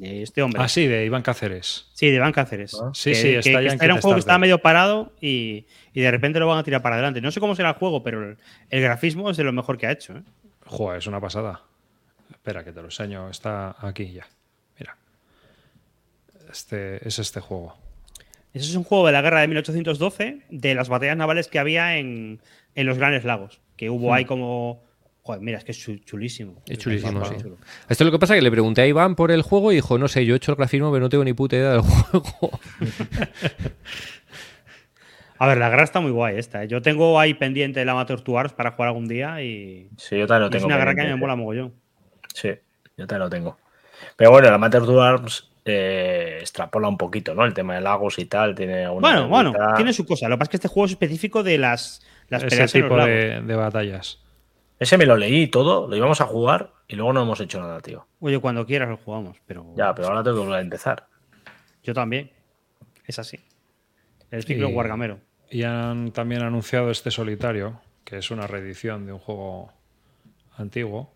[0.00, 0.62] de este hombre.
[0.62, 1.86] Ah, sí, de Iván Cáceres.
[1.92, 2.74] Sí, de Van Cáceres.
[2.80, 2.90] Ah.
[2.94, 5.12] Sí, Que- sí, que- está que ya en era un juego que estaba medio parado
[5.20, 7.20] y, y de repente lo van a tirar para adelante.
[7.20, 8.36] No sé cómo será el juego, pero el,
[8.70, 10.16] el grafismo es de lo mejor que ha hecho.
[10.16, 10.22] ¿eh?
[10.66, 11.62] Joder, es una pasada.
[12.30, 13.28] Espera, que te lo enseño.
[13.28, 14.26] Está aquí ya.
[14.78, 14.96] Mira.
[16.50, 17.76] Este, es este juego.
[18.52, 21.96] Ese es un juego de la guerra de 1812, de las batallas navales que había
[21.98, 22.40] en,
[22.74, 23.60] en los Grandes Lagos.
[23.76, 24.82] Que hubo ahí como.
[25.22, 26.62] Joder, mira, es que es chu- chulísimo.
[26.66, 27.34] Es chulísimo, sí.
[27.40, 27.56] chulo.
[27.88, 29.98] Esto es lo que pasa que le pregunté a Iván por el juego y dijo,
[29.98, 32.58] no sé, yo he hecho el grafismo, pero no tengo ni puta idea del juego.
[35.38, 36.62] A ver, la guerra está muy guay esta.
[36.64, 36.68] ¿eh?
[36.68, 40.42] Yo tengo ahí pendiente el Amateur Tours para jugar algún día y, Sí, yo también
[40.42, 40.66] lo y es tengo.
[40.66, 41.72] una guerra que me mola mogollón.
[42.34, 42.50] Sí,
[42.96, 43.58] yo también lo tengo.
[44.16, 47.44] Pero bueno, el Amateur Tours eh, extrapola un poquito, ¿no?
[47.46, 48.54] El tema de lagos y tal.
[48.54, 50.28] Tiene Bueno, bueno, tiene su cosa.
[50.28, 52.80] Lo que pasa es que este juego es específico de las, las Ese peleas en
[52.82, 53.10] los tipo lagos.
[53.14, 54.18] de, de batallas.
[54.80, 57.60] Ese me lo leí y todo, lo íbamos a jugar y luego no hemos hecho
[57.60, 58.06] nada, tío.
[58.18, 61.06] Oye, cuando quieras lo jugamos, pero Ya, pero ahora tengo que volver a empezar.
[61.84, 62.30] yo también.
[63.06, 63.38] Es así.
[64.30, 65.20] El ciclo Y- guargamero.
[65.50, 69.72] Y han también anunciado este solitario, que es una reedición de un juego
[70.56, 71.12] antiguo,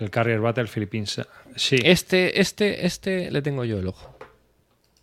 [0.00, 1.20] el Carrier Battle Philippines.
[1.54, 4.16] Sí, Este, este, este le tengo yo el ojo.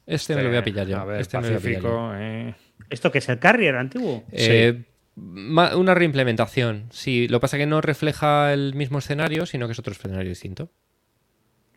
[0.06, 0.98] Este, me lo voy a pillar yo.
[1.00, 1.90] A ver, este me lo voy a pillar yo.
[1.90, 2.56] Pacífico, eh.
[2.90, 4.24] ¿Esto que es el Carrier antiguo?
[4.32, 4.86] Eh, ma-
[5.16, 6.88] una reimplementación.
[6.92, 9.94] Sí, lo que pasa es que no refleja el mismo escenario, sino que es otro
[9.94, 10.70] escenario distinto.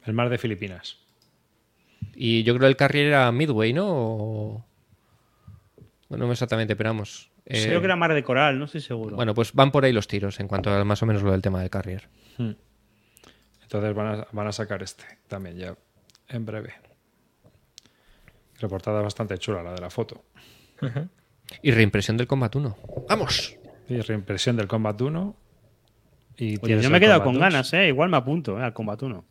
[0.04, 0.98] el mar de Filipinas.
[2.14, 3.86] Y yo creo que el carrier era Midway, ¿no?
[3.88, 4.66] O-
[6.08, 7.30] Bueno, no exactamente, pero vamos.
[7.44, 9.16] eh, Creo que era Mar de Coral, no estoy seguro.
[9.16, 11.42] Bueno, pues van por ahí los tiros en cuanto a más o menos lo del
[11.42, 12.08] tema del carrier.
[13.62, 15.76] Entonces van a, van a sacar este también ya
[16.28, 16.72] en breve.
[18.60, 20.24] Reportada bastante chula la de la foto.
[21.62, 22.76] Y reimpresión del Combat 1.
[23.08, 23.56] ¡Vamos!
[23.88, 25.36] Y reimpresión del Combat 1.
[26.38, 27.40] Y Oye, yo me he quedado con 2.
[27.40, 27.88] ganas, ¿eh?
[27.88, 28.62] Igual me apunto, ¿eh?
[28.62, 29.24] Al Combat 1.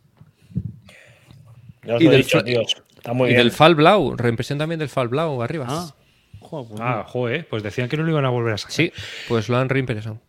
[1.84, 2.76] Ya os Y lo he del dicho, fl- tíos.
[2.96, 3.38] Está muy y bien.
[3.40, 5.66] del Fall Blau, reimpresión también del Fall Blau, arriba.
[5.70, 5.94] Ah,
[6.40, 8.74] joder, pues Ah, joder, pues decían que no lo iban a volver a sacar.
[8.74, 8.92] Sí,
[9.28, 10.20] pues lo han reimpreso.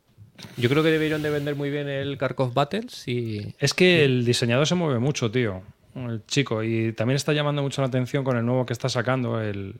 [0.58, 3.54] Yo creo que debieron de vender muy bien el Kharkov Battles y...
[3.58, 5.62] Es que el diseñador se mueve mucho, tío.
[5.94, 6.62] El chico.
[6.62, 9.76] Y también está llamando mucho la atención con el nuevo que está sacando, el,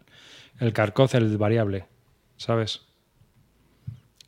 [0.58, 1.84] el Kharkov, el variable.
[2.36, 2.82] ¿Sabes?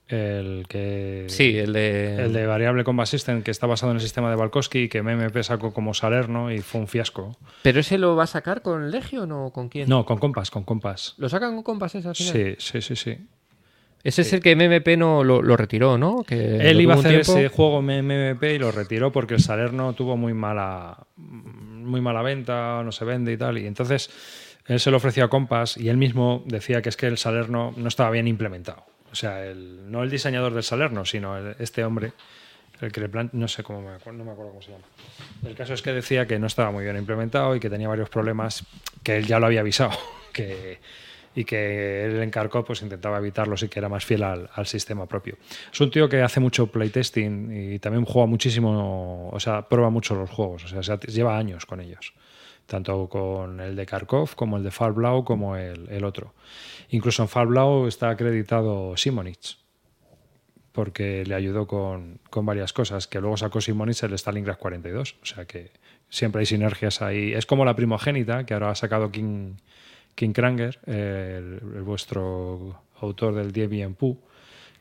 [0.09, 1.26] El que.
[1.28, 2.24] Sí, el de...
[2.24, 5.02] El de Variable Combat System, que está basado en el sistema de Balkowski y que
[5.02, 7.36] MMP sacó como Salerno y fue un fiasco.
[7.62, 9.89] ¿Pero ese lo va a sacar con Legion o con quién?
[9.89, 11.14] No, con Compass, con Compass.
[11.18, 12.14] ¿Lo sacan con Compass final?
[12.14, 13.18] Sí, sí, sí, sí.
[14.02, 16.22] Ese es el que MMP no lo, lo retiró, ¿no?
[16.22, 17.32] Que Él iba a hacer tiempo.
[17.32, 22.82] ese juego MMP y lo retiró porque el Salerno tuvo muy mala, muy mala venta,
[22.82, 23.59] no se vende y tal.
[23.59, 24.09] Y entonces
[24.69, 27.73] él se lo ofreció a Compass y él mismo decía que es que el Salerno
[27.77, 28.85] no estaba bien implementado.
[29.11, 32.12] O sea, no el diseñador del Salerno, sino este hombre,
[32.81, 34.85] el que le plan- no sé cómo me no me acuerdo cómo se llama.
[35.45, 38.11] El caso es que decía que no estaba muy bien implementado y que tenía varios
[38.11, 38.65] problemas
[39.03, 39.93] que él ya lo había avisado,
[41.35, 44.66] y que él en Kharkov pues intentaba evitarlo y que era más fiel al, al,
[44.66, 45.36] sistema propio.
[45.73, 50.15] Es un tío que hace mucho playtesting y también juega muchísimo, o sea, prueba mucho
[50.15, 52.12] los juegos, o sea, lleva años con ellos,
[52.69, 56.35] tanto con el de Kharkov como el de Far Blau como el, el otro.
[56.90, 59.59] Incluso en Far Blau está acreditado Simonich
[60.73, 65.27] porque le ayudó con, con, varias cosas, que luego sacó Simonich el Stalingrad 42, o
[65.27, 65.73] sea que
[66.09, 67.32] siempre hay sinergias ahí.
[67.32, 69.55] Es como la primogénita, que ahora ha sacado King,
[70.15, 74.20] King Kranger, el, el vuestro autor del Debian Pu,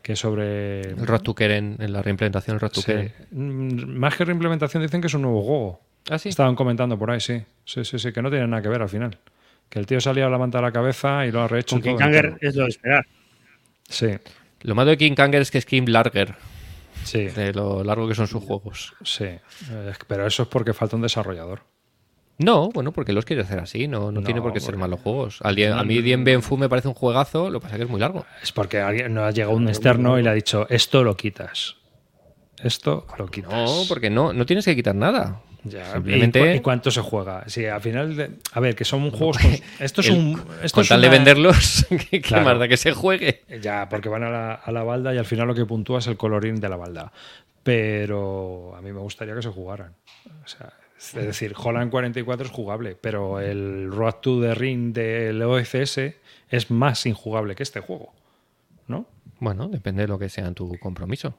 [0.03, 0.81] que es sobre...
[0.81, 2.69] El Rotukeren, en la reimplementación del.
[2.71, 3.25] Sí.
[3.31, 5.81] Mm, Más que reimplementación dicen que es un nuevo juego.
[6.09, 6.29] ¿Ah, sí?
[6.29, 7.43] Estaban comentando por ahí, sí.
[7.65, 9.17] Sí, sí, sí, que no tiene nada que ver al final.
[9.69, 12.37] Que el tío salía a levantar la cabeza y lo ha rehecho Con King entero.
[12.39, 13.05] es lo de esperar.
[13.89, 14.11] Sí,
[14.61, 16.35] Lo malo de King Kanger es que es Kim Larger,
[17.03, 18.93] sí, de lo largo que son sus juegos.
[19.03, 19.25] sí.
[19.25, 19.41] Eh,
[20.07, 21.61] Pero eso es porque falta un desarrollador.
[22.39, 24.99] No, bueno, porque los quiere hacer así, no, no, No, tiene por qué ser malos
[24.99, 25.39] juegos.
[25.41, 27.83] Al a mí Dien Bien Fu me parece un juegazo, lo que pasa es que
[27.85, 28.25] es muy largo.
[28.43, 31.77] Es porque alguien no ha llegado un externo y le ha dicho, esto lo quitas.
[32.63, 33.51] Esto lo quitas.
[33.53, 35.41] No, porque no, no tienes que quitar nada.
[35.69, 37.43] Ya, Simplemente- ¿y, cu- y cuánto se juega?
[37.47, 39.37] Sí, al final, de- a ver, que son juegos.
[39.41, 40.31] con- esto es El- un.
[40.63, 42.45] Esto Con es tal de venderlos, ¿qué Claro.
[42.45, 43.43] más da que se juegue?
[43.61, 46.07] Ya, porque van a la, a la balda y al final lo que puntúa es
[46.07, 47.11] el colorín de la balda.
[47.63, 49.93] Pero a mí me gustaría que se jugaran.
[50.43, 55.41] O sea, es decir, Holland 44 es jugable, pero el Road to the Ring del
[55.41, 56.15] OFS
[56.49, 58.13] es más injugable que este juego.
[58.87, 59.05] ¿No?
[59.39, 61.35] Bueno, depende de lo que sea tu compromiso.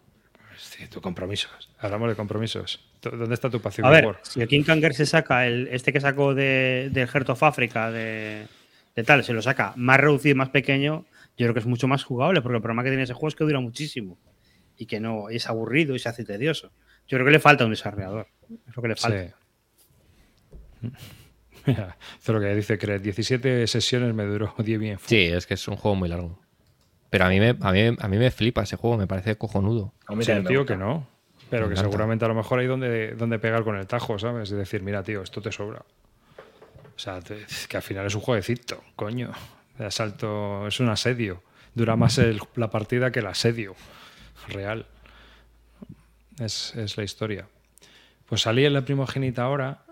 [0.58, 1.70] Sí, tu compromisos.
[1.78, 2.80] Hablamos de compromisos.
[3.00, 3.86] ¿Tú- ¿Dónde está tu pasión?
[3.86, 4.20] A ver, War?
[4.22, 7.90] si el King Kanger se saca el, este que sacó de, del Heart of Africa,
[7.90, 8.46] de,
[8.96, 11.04] de tal, se lo saca más reducido y más pequeño,
[11.36, 13.34] yo creo que es mucho más jugable, porque el problema que tiene ese juego es
[13.36, 14.18] que dura muchísimo
[14.76, 16.72] y que no es aburrido y se hace tedioso.
[17.06, 18.26] Yo creo que le falta un desarrollador.
[18.68, 19.34] Es lo que le falta.
[20.82, 20.88] Sí.
[21.66, 23.00] Mira, esto es lo que dice Cred.
[23.00, 24.98] 17 sesiones me duró 10 bien.
[25.04, 26.40] Sí, es que es un juego muy largo.
[27.10, 29.94] Pero a mí me, a mí, a mí me flipa ese juego, me parece cojonudo.
[30.06, 31.08] A mí también me tío, que no.
[31.50, 34.50] Pero que seguramente a lo mejor hay donde, donde pegar con el tajo, ¿sabes?
[34.50, 35.80] Es decir, mira, tío, esto te sobra.
[36.94, 39.30] O sea, te- que al final es un jueguecito, coño.
[39.78, 41.42] De asalto, es un asedio.
[41.74, 43.74] Dura más el- la partida que el asedio
[44.48, 44.86] real.
[46.40, 47.46] Es, es la historia.
[48.26, 49.84] Pues salí en la primogénita ahora,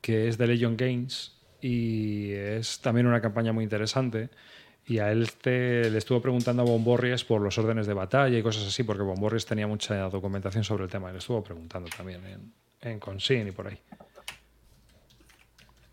[0.00, 4.28] que es de Legion Games, y es también una campaña muy interesante.
[4.88, 8.42] Y a él te- le estuvo preguntando a Bomborries por los órdenes de batalla y
[8.42, 11.10] cosas así, porque Bomborries tenía mucha documentación sobre el tema.
[11.10, 13.78] Y le estuvo preguntando también en, en y por ahí.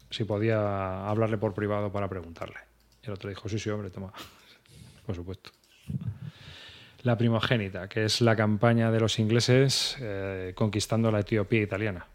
[0.10, 2.56] Si podía hablarle por privado para preguntarle.
[3.04, 4.14] Y el otro dijo, sí, sí, hombre, toma.
[5.06, 5.52] por supuesto.
[7.04, 12.08] La primogénita, que es la campaña de los ingleses eh, conquistando la Etiopía italiana.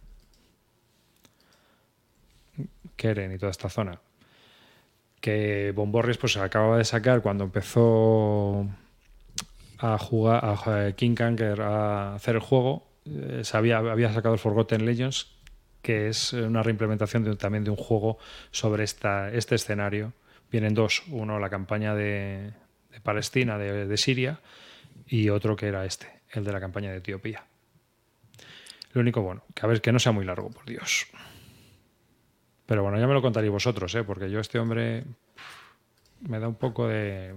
[2.96, 4.00] Keren y toda esta zona.
[5.20, 8.66] Que Bomborries pues acababa de sacar cuando empezó
[9.78, 12.86] a jugar a King Kanker a hacer el juego.
[13.06, 15.28] eh, se había, sacado el Forgotten Legends,
[15.82, 18.18] que es una reimplementación también de un juego
[18.50, 20.12] sobre esta, este escenario.
[20.50, 22.52] Vienen dos, uno la campaña de,
[22.90, 24.40] de Palestina, de, de Siria,
[25.06, 27.44] y otro que era este, el de la campaña de Etiopía.
[28.92, 31.06] Lo único bueno, que a ver que no sea muy largo, por Dios.
[32.70, 34.04] Pero bueno, ya me lo contaréis vosotros, ¿eh?
[34.04, 35.02] porque yo este hombre
[36.20, 37.34] me da un poco de...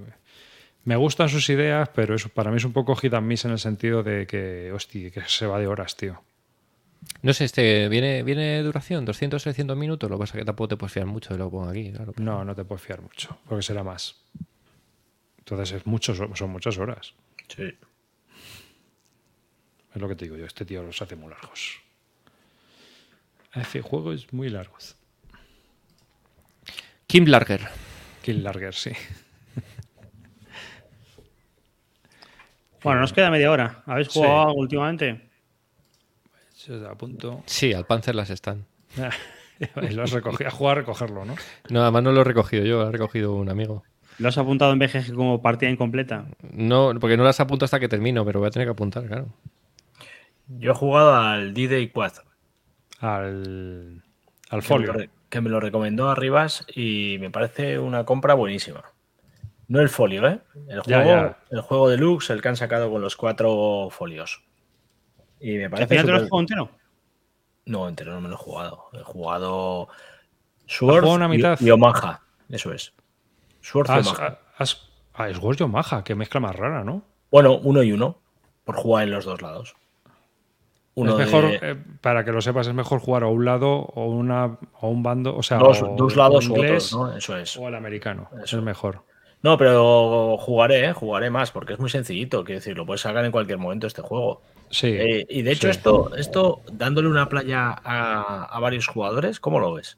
[0.83, 3.49] Me gustan sus ideas, pero eso para mí es un poco hit and miss en
[3.49, 6.21] el sentido de que, hostia, que se va de horas, tío.
[7.23, 10.07] No sé, este viene, viene duración, 200, 300 minutos.
[10.07, 11.91] Lo que pasa es que tampoco te puedes fiar mucho de lo que pongo aquí.
[11.91, 12.13] Claro.
[12.17, 14.15] No, no te puedes fiar mucho, porque será más.
[15.39, 17.15] Entonces es muchos, son muchas horas.
[17.47, 17.75] Sí.
[19.95, 21.81] Es lo que te digo yo, este tío los hace muy largos.
[23.53, 24.95] Hace juegos muy largos.
[27.13, 27.61] Kim Larger.
[28.23, 28.89] Kill Larger, sí.
[32.83, 33.83] Bueno, nos queda media hora.
[33.85, 34.17] ¿Habéis Sí.
[34.17, 35.29] jugado algo últimamente?
[36.89, 37.43] A punto.
[37.45, 38.65] Sí, al Panzer las están.
[39.91, 40.47] lo has recogido.
[40.47, 41.35] A jugar a recogerlo, ¿no?
[41.69, 43.83] No, además no lo he recogido yo, lo ha recogido un amigo.
[44.17, 46.25] ¿Lo has apuntado en BGG como partida incompleta?
[46.51, 49.27] No, porque no las apunto hasta que termino, pero voy a tener que apuntar, claro.
[50.47, 52.23] Yo he jugado al D-Day 4.
[53.01, 54.01] Al,
[54.49, 54.95] al folio.
[55.33, 58.83] Que me lo recomendó Arribas y me parece una compra buenísima.
[59.67, 60.41] No el folio, ¿eh?
[60.67, 61.39] El juego, ya.
[61.49, 64.43] El juego deluxe, el que han sacado con los cuatro folios.
[65.39, 65.95] Y me ¿Al parece.
[65.95, 66.69] te lo has entero?
[67.65, 68.89] No, entero no me lo he jugado.
[68.93, 69.87] He jugado.
[69.89, 69.95] ¿Has
[70.67, 71.57] Sword una mitad?
[71.59, 72.21] y, y Omaha.
[72.49, 72.93] Eso es.
[73.61, 74.37] Sword y Omaha.
[74.57, 77.01] has- ah, es Gorjo Maja, qué mezcla más rara, ¿no?
[77.31, 78.19] Bueno, uno y uno.
[78.65, 79.75] Por jugar en los dos lados.
[80.95, 83.71] Uno es mejor, de- eh, para que lo sepas, es mejor jugar a un lado
[83.73, 87.17] o, una, o un bando, o sea, dos, o- dos lados o inglés otros, ¿no?
[87.17, 87.57] Eso es.
[87.57, 88.29] o al americano.
[88.43, 88.57] Eso.
[88.57, 89.01] Es mejor.
[89.41, 90.93] No, pero jugaré, ¿eh?
[90.93, 92.43] jugaré más, porque es muy sencillito.
[92.45, 94.41] Quiero decir, lo puedes sacar en cualquier momento este juego.
[94.69, 94.87] Sí.
[94.87, 95.71] Eh, y de hecho, sí.
[95.71, 99.97] esto, esto, dándole una playa a, a varios jugadores, ¿cómo lo ves?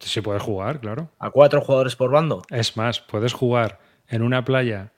[0.00, 1.10] Sí puedes jugar, claro.
[1.18, 2.42] ¿A cuatro jugadores por bando?
[2.50, 3.78] Es más, puedes jugar
[4.08, 4.92] en una playa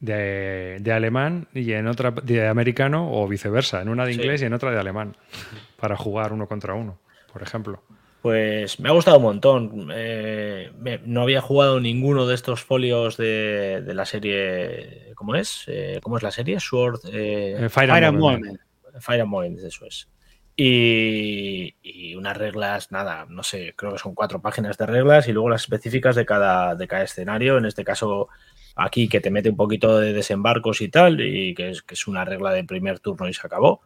[0.00, 4.20] de, de alemán y en otra de americano o viceversa, en una de Sí.
[4.20, 5.16] inglés y en otra de alemán,
[5.76, 6.98] para jugar uno contra uno,
[7.32, 7.82] por ejemplo.
[8.22, 9.88] Pues me ha gustado un montón.
[9.94, 15.12] Eh, me- no había jugado ninguno de estos folios de, de la serie.
[15.14, 15.62] ¿Cómo es?
[15.68, 16.58] Eh, ¿Cómo es la serie?
[16.58, 17.00] Sword.
[17.12, 18.18] eh, Eh, Fire, Fire and.
[18.18, 18.60] Movement.
[19.00, 20.08] Fire and Movement, eso es.
[20.56, 25.32] Y, y unas reglas, nada, no sé, creo que son cuatro páginas de reglas y
[25.32, 27.58] luego las específicas de cada, de cada escenario.
[27.58, 28.28] En este caso,
[28.78, 32.06] aquí que te mete un poquito de desembarcos y tal, y que es, que es
[32.06, 33.82] una regla de primer turno y se acabó.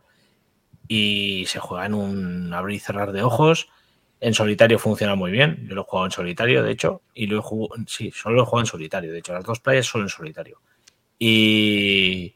[0.86, 3.68] Y se juega en un abrir y cerrar de ojos.
[4.20, 5.66] En solitario funciona muy bien.
[5.68, 8.42] Yo lo he jugado en solitario, de hecho, y lo he jugado, sí, solo lo
[8.42, 9.12] he jugado en solitario.
[9.12, 10.60] De hecho, las dos playas solo en solitario.
[11.18, 12.34] Y,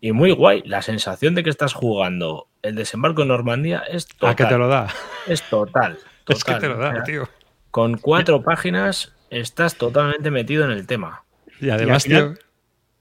[0.00, 0.62] y muy guay.
[0.64, 4.30] La sensación de que estás jugando el desembarco en Normandía es total.
[4.30, 4.88] ¿A qué te lo da?
[5.26, 5.98] Es total.
[6.28, 6.60] Es que total.
[6.60, 7.28] te lo O da, sea, tío.
[7.70, 11.24] Con cuatro páginas estás totalmente metido en el tema.
[11.60, 12.44] Y además, Y al final- tío,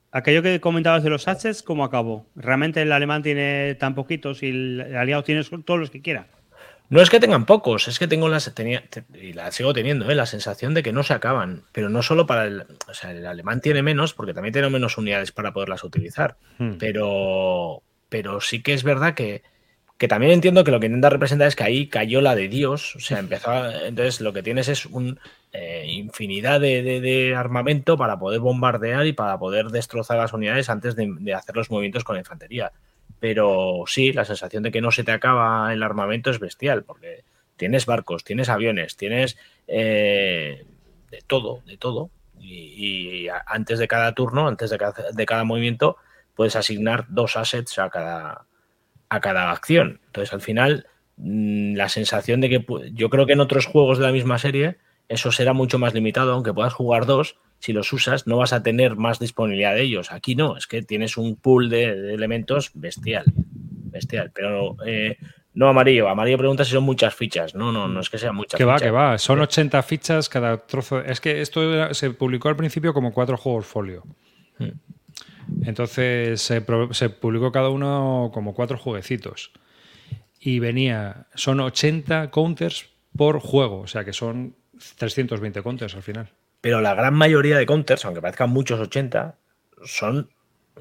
[0.09, 2.25] Aquello que comentabas de los assets, ¿cómo acabó?
[2.35, 6.27] Realmente el alemán tiene tan poquitos y el aliado tiene todos los que quiera.
[6.89, 10.09] No es que tengan pocos, es que tengo la, tenía, te- y la sigo teniendo,
[10.09, 10.15] ¿eh?
[10.15, 11.63] la sensación de que no se acaban.
[11.73, 12.61] Pero no solo para el.
[12.89, 16.37] O sea, el alemán tiene menos, porque también tiene menos unidades para poderlas utilizar.
[16.57, 16.77] Hmm.
[16.79, 19.43] Pero, pero sí que es verdad que,
[19.97, 22.95] que también entiendo que lo que intenta representar es que ahí cayó la de Dios.
[22.95, 23.51] O sea, empezó.
[23.83, 25.19] entonces lo que tienes es un
[25.53, 31.33] eh, infinidad de, armamento para poder bombardear y para poder destrozar las unidades antes de,
[31.33, 32.71] hacer los movimientos con la infantería.
[33.19, 37.23] Pero sí, la sensación de que no se te acaba el armamento es bestial, porque
[37.55, 39.35] tienes barcos, tienes aviones, tienes
[39.67, 40.63] eh,
[41.09, 42.11] de todo, de todo.
[42.39, 45.97] Y, y antes de cada turno, antes de cada, de cada movimiento,
[46.35, 48.45] puedes asignar dos assets a cada,
[49.09, 50.01] a cada acción.
[50.07, 54.05] Entonces, al final, mm, la sensación de que yo creo que en otros juegos de
[54.05, 54.77] la misma serie
[55.09, 58.61] eso será mucho más limitado, aunque puedas jugar dos, si los usas no vas a
[58.61, 60.11] tener más disponibilidad de ellos.
[60.11, 64.31] Aquí no, es que tienes un pool de, de elementos bestial, bestial.
[64.33, 65.17] Pero eh,
[65.53, 67.55] no amarillo, amarillo pregunta si son muchas fichas.
[67.55, 69.17] No, no, no es que sean muchas que va, que va.
[69.17, 70.99] Son 80 fichas cada trozo.
[70.99, 74.03] Es que esto se publicó al principio como cuatro juegos folio.
[75.63, 79.51] Entonces se publicó cada uno como cuatro jueguecitos.
[80.39, 84.55] Y venía, son 80 counters por juego, o sea que son
[84.97, 86.29] 320 counters al final.
[86.61, 89.35] Pero la gran mayoría de counters, aunque parezcan muchos 80,
[89.83, 90.29] son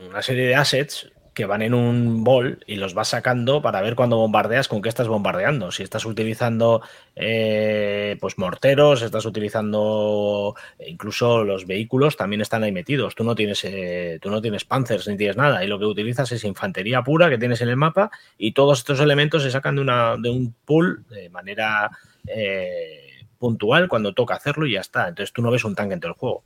[0.09, 3.95] una serie de assets que van en un bol y los vas sacando para ver
[3.95, 5.71] cuando bombardeas con qué estás bombardeando.
[5.71, 6.81] Si estás utilizando
[7.15, 13.15] eh, pues morteros, estás utilizando eh, incluso los vehículos también están ahí metidos.
[13.15, 16.33] Tú no tienes eh, tú no tienes panzers ni tienes nada y lo que utilizas
[16.33, 19.83] es infantería pura que tienes en el mapa y todos estos elementos se sacan de
[19.83, 21.91] una de un pool de manera
[22.27, 25.07] eh, puntual cuando toca hacerlo y ya está.
[25.07, 26.45] Entonces tú no ves un tanque en todo el juego.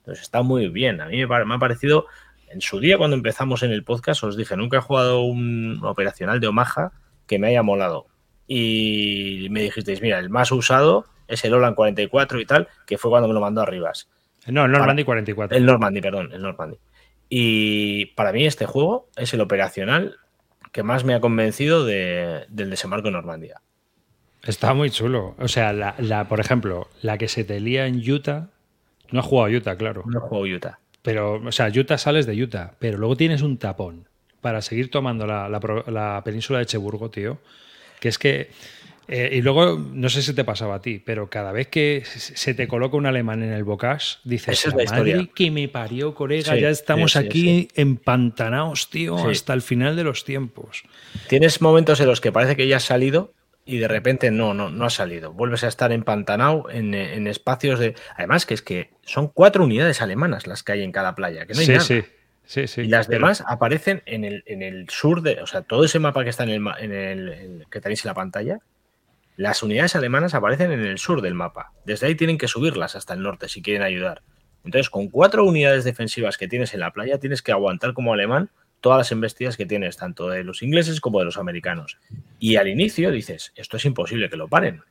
[0.00, 1.00] Entonces está muy bien.
[1.00, 2.06] A mí me, ha parecido,
[2.50, 6.40] en su día cuando empezamos en el podcast, os dije, nunca he jugado un operacional
[6.40, 6.92] de Omaha
[7.26, 8.06] que me haya molado.
[8.46, 13.10] Y me dijisteis, mira, el más usado es el Olan 44 y tal, que fue
[13.10, 14.08] cuando me lo mandó Arribas.
[14.46, 15.56] No, el Normandy 44.
[15.56, 16.76] El Normandy, perdón, el Normandy.
[17.28, 20.16] Y para mí este juego es el operacional
[20.72, 23.60] que más me ha convencido de- del desembarco en Normandía.
[24.42, 25.36] Está muy chulo.
[25.38, 28.48] O sea, la, la- por ejemplo, la que se te lía en Utah.
[29.12, 30.02] No has jugado a Utah, claro.
[30.06, 30.80] No juego Utah.
[31.02, 34.06] Pero, o sea, Utah sales de Utah, pero luego tienes un tapón
[34.40, 37.38] para seguir tomando la, la península de Cheburgo, tío.
[38.00, 38.50] Que es que.
[39.08, 42.54] eh, y luego, no sé si te pasaba a ti, pero cada vez que se
[42.54, 45.32] te coloca un alemán en el bocage, dices, Esa es la madre historia".
[45.34, 49.96] que me parió, colega, Sí, ya estamos sí, sí, aquí empantanados, tío, hasta el final
[49.96, 50.82] de los tiempos.
[51.28, 53.32] Tienes momentos en los que parece que ya has salido
[53.64, 55.32] y de repente no, no, no has salido.
[55.32, 57.94] Vuelves a estar empantanado en, en espacios de.
[58.16, 61.54] Además, que es que son cuatro unidades alemanas las que hay en cada playa, que
[61.54, 61.84] no hay sí, nada.
[61.84, 62.02] sí,
[62.44, 62.80] sí, sí.
[62.82, 65.40] y las pero- demás aparecen en el, en el sur de.
[65.42, 68.14] O sea, todo ese mapa que está en el, en el- que tenéis en la
[68.14, 68.58] pantalla,
[69.36, 71.72] las unidades alemanas aparecen en el sur del mapa.
[71.84, 74.22] Desde ahí tienen que subirlas hasta el norte si quieren ayudar.
[74.64, 78.50] Entonces, con cuatro unidades defensivas que tienes en la playa, tienes que aguantar como alemán
[78.80, 81.98] todas las embestidas que tienes, tanto de los ingleses como de los americanos.
[82.38, 84.82] Y al inicio dices, esto es imposible que lo paren.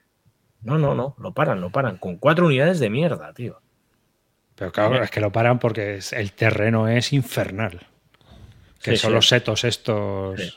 [0.61, 1.98] No, no, no, lo paran, lo paran.
[1.98, 3.61] Con cuatro unidades de mierda, tío.
[4.56, 7.88] Pero claro, es que lo paran porque es- el terreno es infernal.
[8.84, 9.16] Que Sí, son sí.
[9.16, 10.53] los setos estos Sí.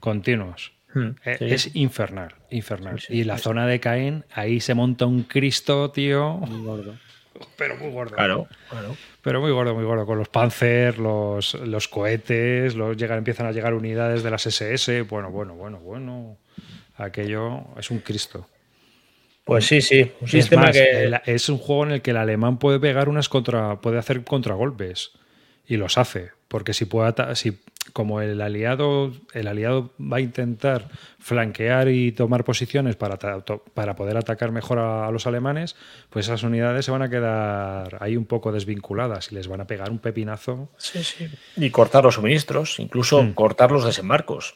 [0.00, 0.72] continuos.
[0.94, 1.44] Hmm, Eh, sí.
[1.46, 3.00] Es infernal, infernal.
[3.00, 6.40] Sí, sí, y la sí, zona de Caen, ahí se monta un Cristo, tío.
[7.56, 8.14] Pero muy gordo.
[8.16, 8.96] Claro, claro.
[9.22, 10.06] Pero muy gordo, muy gordo.
[10.06, 15.02] Con los Panzer, los, los cohetes, los llegan, empiezan a llegar unidades de las SS.
[15.02, 16.36] Bueno, bueno, bueno, bueno.
[16.96, 18.48] Aquello es un Cristo.
[19.44, 20.00] Pues sí, sí.
[20.20, 21.04] Un Es sistema más, que.
[21.04, 23.80] el- es un juego en el que el alemán puede pegar unas contra.
[23.80, 25.12] puede hacer contragolpes.
[25.66, 26.30] Y los hace.
[26.48, 27.58] Porque si puede si
[27.92, 30.88] como el aliado, el aliado va a intentar
[31.18, 33.18] flanquear y tomar posiciones para,
[33.74, 35.76] para poder atacar mejor a, a los alemanes,
[36.10, 39.66] pues esas unidades se van a quedar ahí un poco desvinculadas y les van a
[39.66, 40.70] pegar un pepinazo.
[40.78, 41.28] Sí, sí.
[41.56, 43.32] Y cortar los suministros, incluso Hmm.
[43.32, 44.54] cortar los desembarcos.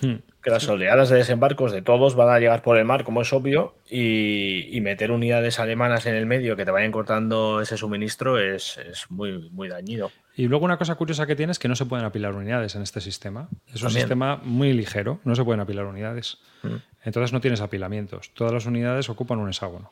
[0.00, 0.16] Hmm.
[0.42, 3.32] Que las oleadas de desembarcos de todos van a llegar por el mar, como es
[3.32, 8.38] obvio, y, y meter unidades alemanas en el medio que te vayan cortando ese suministro
[8.38, 10.10] es, es muy, muy dañino.
[10.34, 12.80] Y luego una cosa curiosa que tiene es que no se pueden apilar unidades en
[12.80, 13.48] este sistema.
[13.66, 14.00] Es un También.
[14.00, 16.38] sistema muy ligero, no se pueden apilar unidades.
[16.62, 16.76] Mm.
[17.04, 18.30] Entonces no tienes apilamientos.
[18.32, 19.90] Todas las unidades ocupan un hexágono.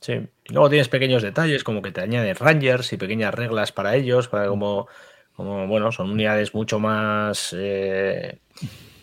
[0.00, 0.12] Sí.
[0.12, 4.28] Y luego tienes pequeños detalles, como que te añaden rangers y pequeñas reglas para ellos,
[4.28, 4.86] para como,
[5.34, 8.38] como bueno, son unidades mucho más eh,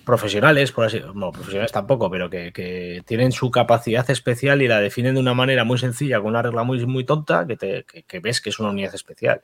[0.06, 4.80] profesionales, por así no, profesionales tampoco, pero que, que tienen su capacidad especial y la
[4.80, 8.04] definen de una manera muy sencilla, con una regla muy, muy tonta, que, te, que,
[8.04, 9.42] que ves que es una unidad especial.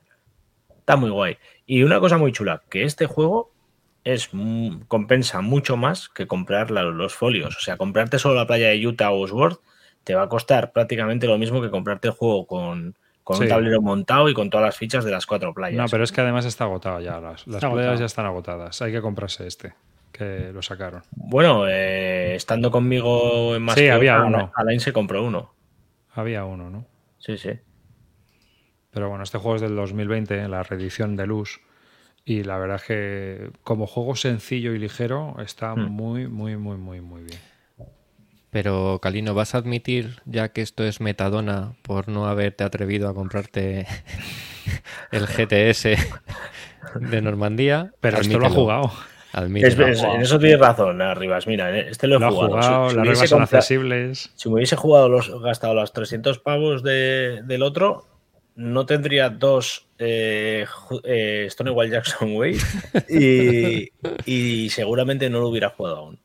[0.79, 1.37] Está muy guay.
[1.65, 3.51] Y una cosa muy chula, que este juego
[4.03, 7.55] es mm, compensa mucho más que comprar la- los folios.
[7.57, 9.59] O sea, comprarte solo la playa de Utah o Osworth
[10.03, 13.43] te va a costar prácticamente lo mismo que comprarte el juego con, con Sí.
[13.43, 15.77] un tablero montado y con todas las fichas de las cuatro playas.
[15.77, 17.19] No, pero es que además está agotado ya.
[17.19, 17.95] Las, las playas agotado.
[17.99, 18.81] ya están agotadas.
[18.81, 19.73] Hay que comprarse este,
[20.25, 21.01] que lo sacaron.
[21.11, 24.51] Bueno, eh, estando conmigo en más Sí, que había una, uno.
[24.55, 25.53] Alain se compró uno.
[26.13, 26.85] Había uno, ¿no?
[27.17, 27.51] Sí, sí.
[28.91, 31.61] Pero bueno, este juego es del 2020, la reedición de Luz.
[32.23, 35.89] Y la verdad es que como juego sencillo y ligero está Hmm.
[35.89, 37.39] muy, muy, muy, muy, muy bien.
[38.51, 43.13] Pero, Calino, ¿vas a admitir, ya que esto es metadona, por no haberte atrevido a
[43.15, 43.87] comprarte
[45.11, 45.97] el GTS
[46.99, 47.93] de Normandía?
[48.01, 48.91] Pero esto lo ha jugado.
[49.33, 49.87] Admítelo.
[49.87, 51.47] Es- es- en eso tienes razón, Arribas.
[51.47, 52.49] Mira, eh, este lo he Lo jugado.
[52.49, 54.31] jugado, Si- si las hubiese reglas son accesibles.
[54.35, 58.07] Si me hubiese jugado los, gastado los 300 pavos de- del otro,
[58.55, 60.65] no tendría dos eh,
[61.03, 62.57] eh, Stonewall Jackson Way
[63.09, 63.89] y,
[64.25, 66.19] y seguramente no lo hubiera jugado aún.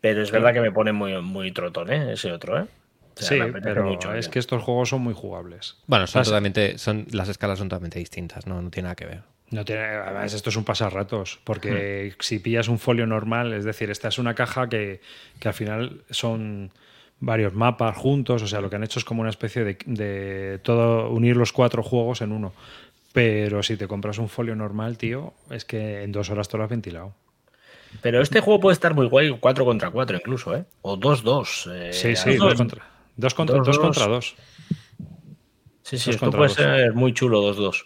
[0.00, 2.12] Pero es verdad que me pone muy, muy trotón, ¿eh?
[2.14, 2.62] Ese otro, ¿eh?
[2.62, 5.76] O sea, Sí, pero mucho, es que estos juegos son muy jugables.
[5.86, 9.04] Bueno, son Las- totalmente, son, las escalas son totalmente distintas, no, no tiene nada que
[9.04, 9.22] ver.
[9.50, 12.20] No tiene, además, esto es un pasarratos, porque Hmm.
[12.20, 15.00] si pillas un folio normal, es decir, esta es una caja que,
[15.40, 16.70] que al final son
[17.18, 20.58] varios mapas juntos, o sea, lo que han hecho es como una especie de, de
[20.62, 22.52] todo, unir los cuatro juegos en uno.
[23.12, 26.62] Pero si te compras un folio normal, tío, es que en dos horas te lo
[26.64, 27.12] has ventilado.
[28.02, 30.64] Pero este juego puede estar muy guay 4 contra 4 incluso, ¿eh?
[30.82, 31.68] O 2-2.
[31.74, 32.56] eh, Sí, sí, dos.
[32.56, 32.84] dos contra
[33.16, 33.34] dos.
[33.34, 33.84] Contra, dos, dos dos.
[33.84, 34.36] contra dos.
[35.82, 36.56] Sí, sí, esto contra puede dos.
[36.56, 37.84] ser muy chulo 2-2.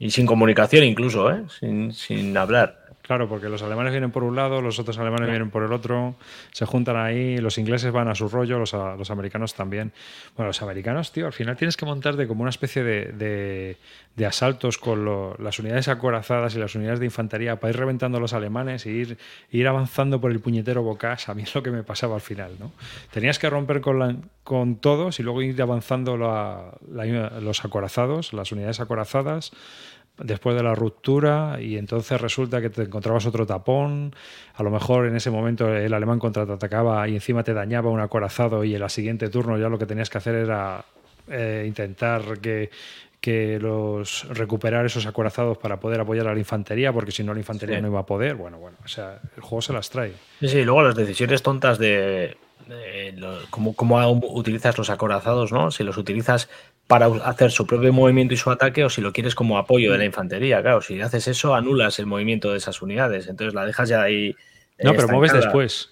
[0.00, 1.44] Y sin comunicación incluso, ¿eh?
[1.60, 2.89] Sin, sin hablar.
[3.10, 6.14] Claro, porque los alemanes vienen por un lado, los otros alemanes vienen por el otro,
[6.52, 9.90] se juntan ahí, los ingleses van a su rollo, los, a- los americanos también.
[10.36, 13.76] Bueno, los americanos, tío, al final tienes que montarte como una especie de, de-
[14.14, 18.18] de asaltos con lo- las unidades acorazadas y las unidades de infantería para ir reventando
[18.18, 19.18] a los alemanes e ir,
[19.50, 21.28] ir avanzando por el puñetero bocas.
[21.28, 22.70] A mí es lo que me pasaba al final, ¿no?
[23.10, 24.14] Tenías que romper con, la-
[24.44, 29.50] con todos y luego ir avanzando la- la- los acorazados, las unidades acorazadas
[30.22, 34.14] después de la ruptura y entonces resulta que te encontrabas otro tapón,
[34.54, 38.64] a lo mejor en ese momento el alemán contraatacaba y encima te dañaba un acorazado
[38.64, 40.84] y en el siguiente turno ya lo que tenías que hacer era
[41.28, 42.70] eh, intentar que,
[43.20, 47.40] que los recuperar esos acorazados para poder apoyar a la infantería, porque si no la
[47.40, 47.82] infantería Sí.
[47.82, 48.34] no iba a poder.
[48.34, 50.12] Bueno, bueno, o sea, el juego se las trae.
[50.40, 52.36] Sí, sí, luego las decisiones tontas de,
[53.16, 55.70] lo- cómo, cómo utilizas los acorazados, ¿no?
[55.70, 56.48] Si los utilizas
[56.86, 59.98] para hacer su propio movimiento y su ataque o si lo quieres como apoyo de
[59.98, 60.60] la infantería.
[60.62, 63.28] Claro, si haces eso, anulas el movimiento de esas unidades.
[63.28, 64.34] Entonces la dejas ya ahí.
[64.78, 65.90] eh, No, pero mueves después.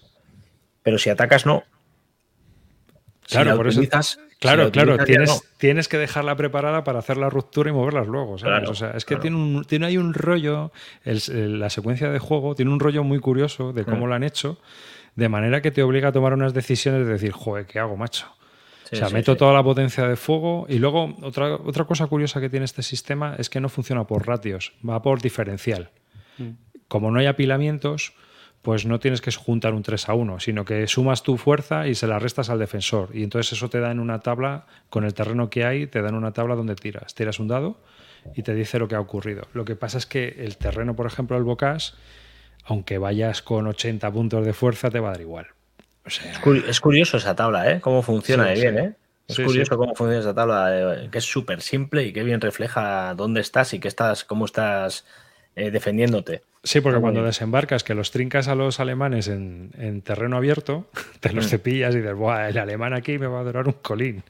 [0.83, 1.63] Pero si atacas, no.
[3.29, 5.37] Claro, la por eso- utilizas- Claro, la claro, tienes, no.
[5.59, 8.39] tienes que dejarla preparada para hacer la ruptura y moverlas luego.
[8.39, 8.59] ¿sabes?
[8.59, 9.23] Claro, o sea, es que claro.
[9.23, 10.71] tiene, un, tiene ahí un rollo,
[11.05, 14.09] el- el- la secuencia de juego tiene un rollo muy curioso de cómo Mm.
[14.09, 14.59] lo han hecho,
[15.19, 18.29] de manera que te obliga a tomar unas decisiones de decir, joder, ¿qué hago, macho?
[18.85, 19.39] Sí, o sea, sí, meto sí.
[19.39, 23.35] toda la potencia de fuego y luego otra, otra cosa curiosa que tiene este sistema
[23.37, 25.91] es que no funciona por ratios, va por diferencial.
[26.87, 28.15] Como no hay apilamientos,
[28.63, 31.97] pues no tienes que juntar un 3 a 1, sino que sumas tu fuerza y
[31.97, 33.11] se la restas al defensor.
[33.13, 36.11] Y entonces eso te da en una tabla, con el terreno que hay, te da
[36.11, 37.13] en una tabla donde tiras.
[37.17, 37.81] Tiras un dado
[38.37, 39.49] y te dice lo que ha ocurrido.
[39.53, 41.93] Lo que pasa es que el terreno, por ejemplo, el bocage,
[42.69, 45.47] aunque vayas con 80 puntos de fuerza, te va a dar igual.
[46.07, 46.39] O sea, Es,
[46.69, 47.81] es curioso esa tabla, ¿eh?
[47.81, 48.81] Cómo funciona Sí, de bien, sí.
[48.81, 48.93] ¿eh?
[49.29, 50.69] Es Sí, curioso cómo funciona esa tabla,
[51.03, 54.47] eh, que es súper simple y que bien refleja dónde estás y qué estás, cómo
[54.47, 55.05] estás
[55.55, 56.43] eh, defendiéndote.
[56.63, 60.89] Sí, porque cuando desembarcas, que los trincas a los alemanes en, en terreno abierto,
[61.21, 61.49] te los Mm.
[61.49, 64.23] cepillas y dices, Buah, el alemán aquí me va a durar un colín.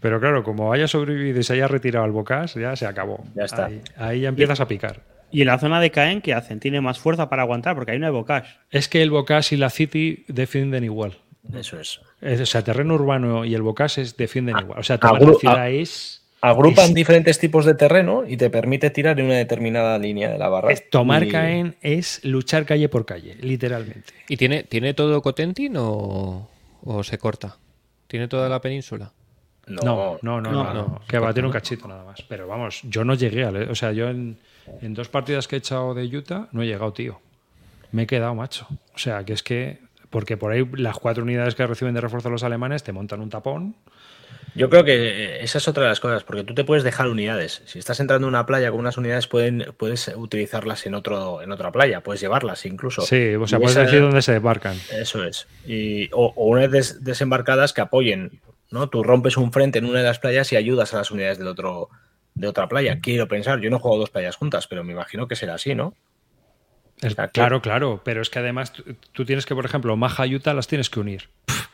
[0.00, 3.24] Pero claro, como haya sobrevivido y se haya retirado al bocas, ya se acabó.
[3.34, 3.66] Ya está.
[3.66, 5.00] Ahí, ahí ya empiezas a picar.
[5.34, 6.60] Y en la zona de Caen, ¿qué hacen?
[6.60, 8.54] Tiene más fuerza para aguantar porque hay una de Bocage.
[8.70, 11.18] Es que el bocas y la City defienden igual.
[11.52, 12.00] Eso es.
[12.22, 14.78] Es- o sea, terreno urbano y el bocas es, defienden igual.
[14.78, 18.50] O sea, tomar agru- la ciudad es, Agrupan Es- diferentes tipos de terreno y te
[18.50, 20.70] permite tirar en una determinada línea de la barra.
[20.72, 24.12] es- tomar Y- Caen es luchar calle por calle, literalmente.
[24.28, 26.48] ¿Y tiene, tiene todo Cotentin o,
[26.82, 27.56] o se corta?
[28.08, 29.10] ¿Tiene toda la península?
[29.66, 32.20] No, No, no, no, no, no, no, que va a tener un cachito nada más.
[32.28, 33.56] Pero vamos, yo no llegué al.
[33.70, 34.36] O sea, yo en,
[34.80, 37.20] en dos partidas que he echado de Utah no he llegado, tío.
[37.92, 38.66] Me he quedado, macho.
[38.94, 39.78] O sea, que es que.
[40.10, 43.30] Porque por ahí las cuatro unidades que reciben de refuerzo los alemanes te montan un
[43.30, 43.74] tapón.
[44.56, 47.62] Yo creo que esa es otra de las cosas, porque tú te puedes dejar unidades.
[47.66, 51.50] Si estás entrando en una playa con unas unidades, pueden, puedes utilizarlas en, otro, en
[51.50, 53.02] otra playa, puedes llevarlas incluso.
[53.02, 54.76] Sí, o sea, Y puedes esa- decir dónde se desembarcan.
[54.92, 55.48] Eso es.
[55.66, 58.88] Y, o, o una vez des- desembarcadas que apoyen, ¿no?
[58.88, 61.48] Tú rompes un frente en una de las playas y ayudas a las unidades del
[61.48, 61.88] otro,
[62.34, 62.98] de otra playa.
[63.00, 65.74] Quiero pensar, yo no he jugado dos playas juntas, pero me imagino que será así,
[65.74, 65.94] ¿no?
[67.00, 68.72] Sea, claro, claro, pero es que además
[69.12, 71.28] tú, tienes que, por ejemplo, Maja y Utah las tienes que unir.
[71.44, 71.66] Pff,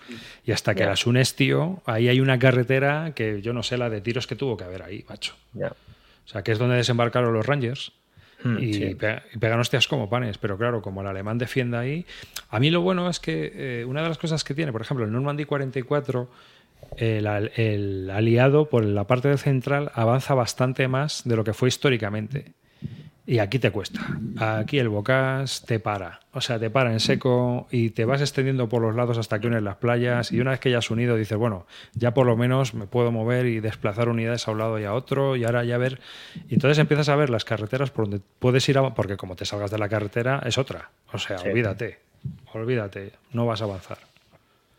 [0.47, 3.91] Y hasta que las unes, tío, ahí hay una carretera que yo no sé la
[3.91, 5.35] de tiros que tuvo que haber ahí, macho.
[5.53, 5.69] Ya.
[5.69, 7.93] O sea, que es donde desembarcaron los Rangers.
[8.43, 8.95] Hmm, y, sí.
[8.95, 12.07] pe- y pegan hostias como panes, pero claro, como el alemán defiende ahí.
[12.49, 15.05] A mí lo bueno es que eh, una de las cosas que tiene, por ejemplo,
[15.05, 16.31] el Normandy 44,
[16.97, 21.69] el, al- el aliado por la parte central avanza bastante más de lo que fue
[21.69, 22.53] históricamente.
[23.27, 24.01] Y aquí te cuesta.
[24.39, 26.19] Aquí el Bocas te para.
[26.33, 29.47] O sea, te para en seco y te vas extendiendo por los lados hasta que
[29.47, 30.33] unes las playas.
[30.33, 33.13] Y una vez que ya has unido, dices, bueno, ya por lo menos me puedo
[33.13, 35.37] mover y desplazar unidades a un lado y a otro.
[35.37, 36.01] Y ahora ya ver.
[36.49, 38.79] Y entonces empiezas a ver las carreteras por donde puedes ir.
[38.79, 40.91] a- Porque como te salgas de la carretera, es otra.
[41.13, 41.49] O sea, Sí.
[41.49, 41.99] olvídate.
[42.53, 43.13] Olvídate.
[43.33, 43.99] No vas a avanzar.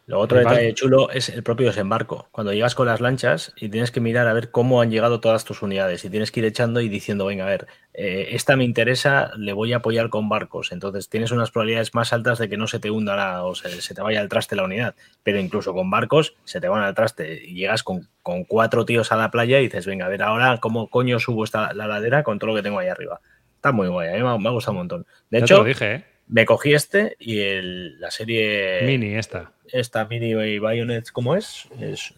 [0.08, 2.28] Lo otro detalle chulo es el propio desembarco.
[2.32, 5.46] Cuando llegas con las lanchas y tienes que mirar a ver cómo han llegado todas
[5.46, 8.66] tus unidades y tienes que ir echando y diciendo, venga, a ver, eh, esta me
[8.66, 10.72] interesa, le voy a apoyar con barcos.
[10.74, 13.82] Entonces tienes unas probabilidades más altas de que no se te hunda la- o se,
[13.82, 14.96] se te vaya al traste la unidad.
[15.24, 19.12] Pero incluso con barcos se te van al traste y llegas con, con cuatro tíos
[19.14, 22.24] a la playa y dices, venga, a ver, ahora cómo coño subo esta, la ladera
[22.24, 23.22] con todo lo que tengo ahí arriba.
[23.56, 25.06] Está muy guay, a mí me ha, me ha gustado un montón.
[25.30, 26.06] De ya te hecho, lo dije, ¿eh?
[26.28, 29.52] me cogí este y el- la serie Mini esta.
[29.74, 31.68] Esta mini Bayonets, ¿cómo es?
[31.80, 32.14] es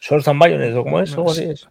[0.00, 1.12] Swords and Bayonets, ¿o cómo es?
[1.12, 1.68] ¿Algo así es?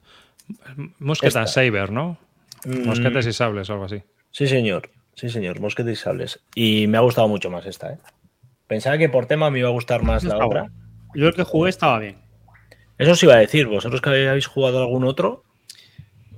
[1.22, 1.48] Esta.
[1.48, 2.18] Saber, ¿no?
[2.66, 4.02] Mm, Mosquetes y sables o algo así.
[4.32, 4.90] Sí, señor.
[5.16, 5.60] Sí, señor.
[5.60, 6.40] Mosquetes y sables.
[6.56, 7.98] Y me ha gustado mucho más esta, ¿eh?
[8.68, 10.68] Pensaba que por tema me iba a gustar más la otra.
[11.16, 12.18] Yo el que jugué estaba bien.
[12.98, 13.68] Eso os iba a decir.
[13.68, 15.44] ¿Vosotros que habéis jugado algún otro?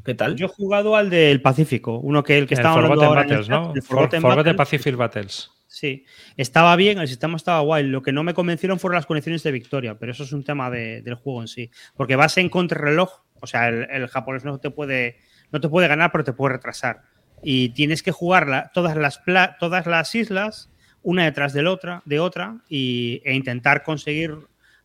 [0.06, 0.36] ¿Qué tal?
[0.36, 3.30] Yo he jugado al del Pacífico, uno que el que El estaba hablando ahora en
[3.32, 3.74] el Battles, chat, ¿no?
[3.76, 4.58] el For- Forgotten Forgotten Battles.
[4.58, 5.52] Pacific Battles.
[5.80, 6.04] Sí,
[6.36, 7.86] estaba bien, el sistema estaba guay.
[7.88, 10.70] Lo que no me convencieron fueron las condiciones de victoria, pero eso es un tema
[10.70, 11.72] de- del juego en sí.
[11.96, 15.18] Porque vas en contrarreloj, o sea, el, japonés no te puede
[15.52, 17.02] no te puede ganar, pero te puede retrasar.
[17.42, 20.70] Y tienes que jugar todas, las pla- todas las islas
[21.02, 24.36] una detrás de otra, de otra y, e intentar conseguir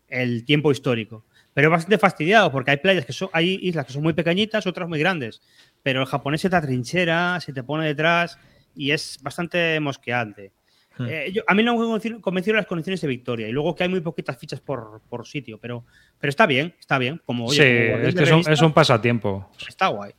[0.09, 1.25] el tiempo histórico.
[1.55, 4.67] Pero es bastante fastidiado porque hay playas que son, hay islas que son muy pequeñitas,
[4.67, 5.41] otras muy grandes.
[5.83, 8.39] Pero el japonés se te atrinchera, se te pone detrás
[8.75, 10.53] y es bastante mosqueante.
[10.97, 11.07] Hmm.
[11.09, 13.83] Eh, yo- a mí no me convenci- convencieron las condiciones de victoria y luego que
[13.85, 15.85] hay muy poquitas fichas por, por sitio, pero,
[16.21, 17.21] pero está bien, está bien.
[17.25, 19.51] Como, oye, sí, como es que es un, revista, es un pasatiempo.
[19.69, 20.13] Está guay.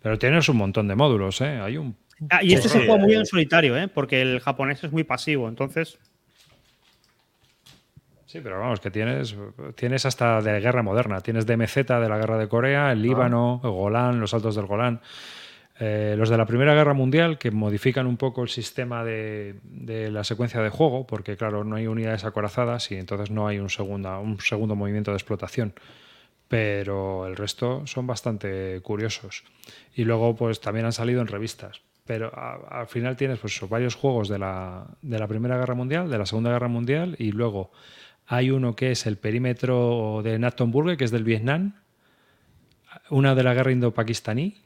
[0.00, 1.60] Pero tienes un montón de módulos, ¿eh?
[1.60, 1.96] Hay un...
[2.30, 3.88] Ah, y este Sí, se juega muy bien en solitario, ¿eh?
[3.88, 5.98] porque el japonés es muy pasivo, entonces
[8.26, 9.36] Sí, pero vamos, que tienes,
[9.74, 11.20] tienes hasta de guerra moderna.
[11.20, 15.02] Tienes DMZ de la guerra de Corea, el Líbano, el Golán, los altos del Golán.
[15.78, 19.56] Eh, los de la Primera Guerra Mundial, que modifican un poco el sistema de,
[20.10, 23.70] la secuencia de juego, porque claro, no hay unidades acorazadas y entonces no hay un,
[23.70, 25.74] segunda, un segundo movimiento de explotación.
[26.48, 29.44] Pero el resto son bastante curiosos.
[29.94, 31.80] Y luego, pues también han salido en revistas.
[32.04, 36.18] Pero al final tienes pues, varios juegos de la, de la Primera Guerra Mundial, de
[36.18, 37.70] la Segunda Guerra Mundial, y luego
[38.26, 41.74] hay uno que es el perímetro de Nachtonburg, que es del Vietnam,
[43.10, 44.56] una de la guerra indo-pakistaní,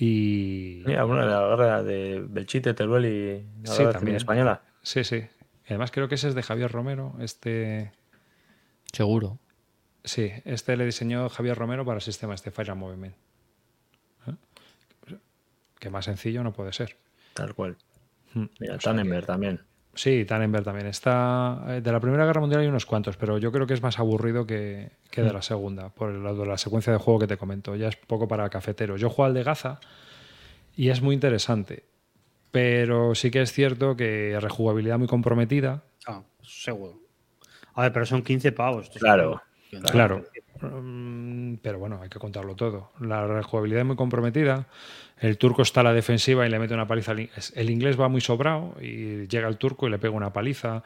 [0.00, 0.82] y...
[0.86, 4.16] Mira, bueno, la guerra de Belchite, Teruel y la Sí, guerra también.
[4.16, 4.62] española.
[4.82, 5.16] Sí, sí.
[5.16, 7.14] Y además creo que ese es de Javier Romero.
[7.20, 7.92] Este,
[8.92, 9.38] Seguro.
[10.02, 13.14] sí, este le diseñó Javier Romero para el sistema este Fire and Movement.
[14.26, 15.16] ¿Eh?
[15.78, 16.96] Que más sencillo no puede ser.
[17.34, 17.76] Tal cual.
[18.58, 19.60] Mira, Tannenberg también.
[19.94, 20.86] Sí, Tannenberg también.
[20.86, 21.64] Está.
[21.68, 23.98] eh, De la Primera Guerra Mundial hay unos cuantos, pero yo creo que es más
[23.98, 27.26] aburrido que, que de la Segunda, por el lado de la secuencia de juego que
[27.26, 27.74] te comento.
[27.76, 29.00] Ya es poco para cafeteros.
[29.00, 29.80] Yo juego al de Gaza
[30.76, 31.84] y es muy interesante.
[32.52, 35.82] Pero sí que es cierto que rejugabilidad muy comprometida.
[36.06, 36.98] Ah, seguro.
[37.74, 38.90] A ver, pero son 15 pavos.
[38.90, 39.42] Claro,
[39.92, 40.24] Claro.
[40.62, 42.90] Mm, Pero bueno, hay que contarlo todo.
[43.00, 44.66] La rejugabilidad es muy comprometida.
[45.20, 47.12] El turco está a la defensiva y le mete una paliza.
[47.12, 50.82] al El inglés va muy sobrado y llega el turco y le pega una paliza.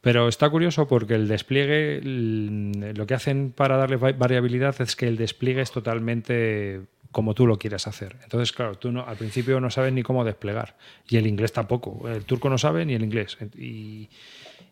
[0.00, 5.08] Pero está curioso porque el despliegue, lo que hacen para darle va- variabilidad es que
[5.08, 8.16] el despliegue es totalmente como tú lo quieres hacer.
[8.22, 10.76] Entonces, claro, tú no, al principio no sabes ni cómo desplegar.
[11.08, 12.08] Y el inglés tampoco.
[12.08, 13.38] El turco no sabe ni el inglés.
[13.56, 14.08] Y,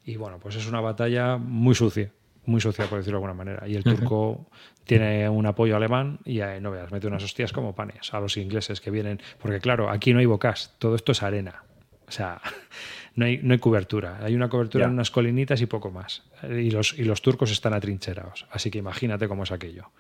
[0.05, 2.11] y bueno, pues es una batalla muy sucia,
[2.45, 3.67] muy sucia por decirlo de alguna manera.
[3.69, 4.47] Y el turco
[4.85, 8.37] tiene un apoyo alemán y eh, no veas, mete unas hostias como panes a los
[8.37, 9.21] ingleses que vienen.
[9.41, 11.63] Porque claro, aquí no hay bocas, todo esto es arena.
[12.09, 12.41] O sea,
[13.15, 14.19] no hay, no hay cobertura.
[14.23, 14.89] Hay una cobertura Ya.
[14.89, 16.23] en unas colinitas y poco más.
[16.43, 18.47] Y los, y los turcos están atrincherados.
[18.51, 19.91] Así que imagínate cómo es aquello.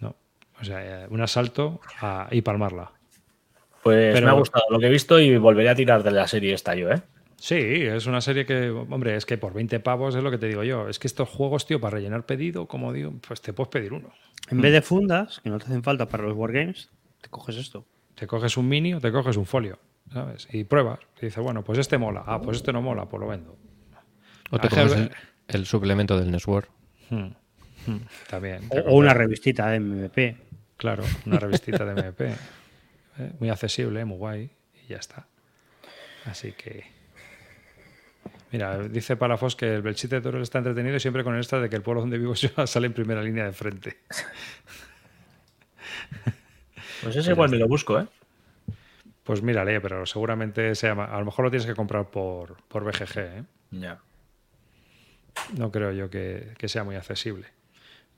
[0.00, 0.16] ¿no?
[0.60, 2.92] O sea, eh, un asalto a- y palmarla.
[3.82, 6.26] Pues Pero- me ha gustado lo que he visto y volveré a tirar de la
[6.26, 7.00] serie esta yo, ¿eh?
[7.40, 10.48] Sí, es una serie que, hombre, es que por 20 pavos es lo que te
[10.48, 10.88] digo yo.
[10.88, 14.12] Es que estos juegos, tío, para rellenar pedido, como digo, pues te puedes pedir uno.
[14.50, 16.90] En vez de fundas, que no te hacen falta para los wargames,
[17.20, 17.86] te coges esto.
[18.16, 19.78] Te coges un mini o te coges un folio,
[20.12, 20.48] ¿sabes?
[20.52, 20.98] Y pruebas.
[21.22, 22.24] Y dices, bueno, pues este mola.
[22.26, 23.56] Ah, pues este no mola, pues lo vendo.
[24.50, 25.10] O te Ángel- coges el,
[25.46, 26.64] el suplemento del Nesword.
[27.10, 27.28] Hmm,
[27.86, 27.96] hmm,
[28.28, 28.62] También.
[28.70, 30.36] O, una revistita de MVP.
[30.76, 32.28] Claro, una revistita de MP.
[33.18, 33.32] ¿eh?
[33.38, 34.50] Muy accesible, muy guay.
[34.84, 35.28] Y ya está.
[36.24, 36.97] Así que.
[38.50, 41.60] Mira, dice Palafos que el Belchite de Toro está entretenido y siempre con el extra
[41.60, 43.98] de que el pueblo donde vivo yo sale en primera línea de frente.
[47.00, 48.06] Pues ese igual me lo busco, ¿eh?
[49.22, 50.92] Pues mírale, pero seguramente sea.
[50.92, 53.44] A lo mejor lo tienes que comprar por, por BGG, ¿eh?
[53.70, 54.00] Ya.
[55.56, 57.46] No creo yo que, que sea muy accesible.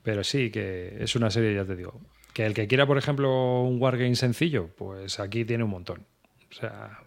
[0.03, 2.01] Pero sí, que es una serie, ya te digo.
[2.33, 6.05] Que el que quiera, por ejemplo, un wargame sencillo, pues aquí tiene un montón.
[6.49, 7.01] O sea,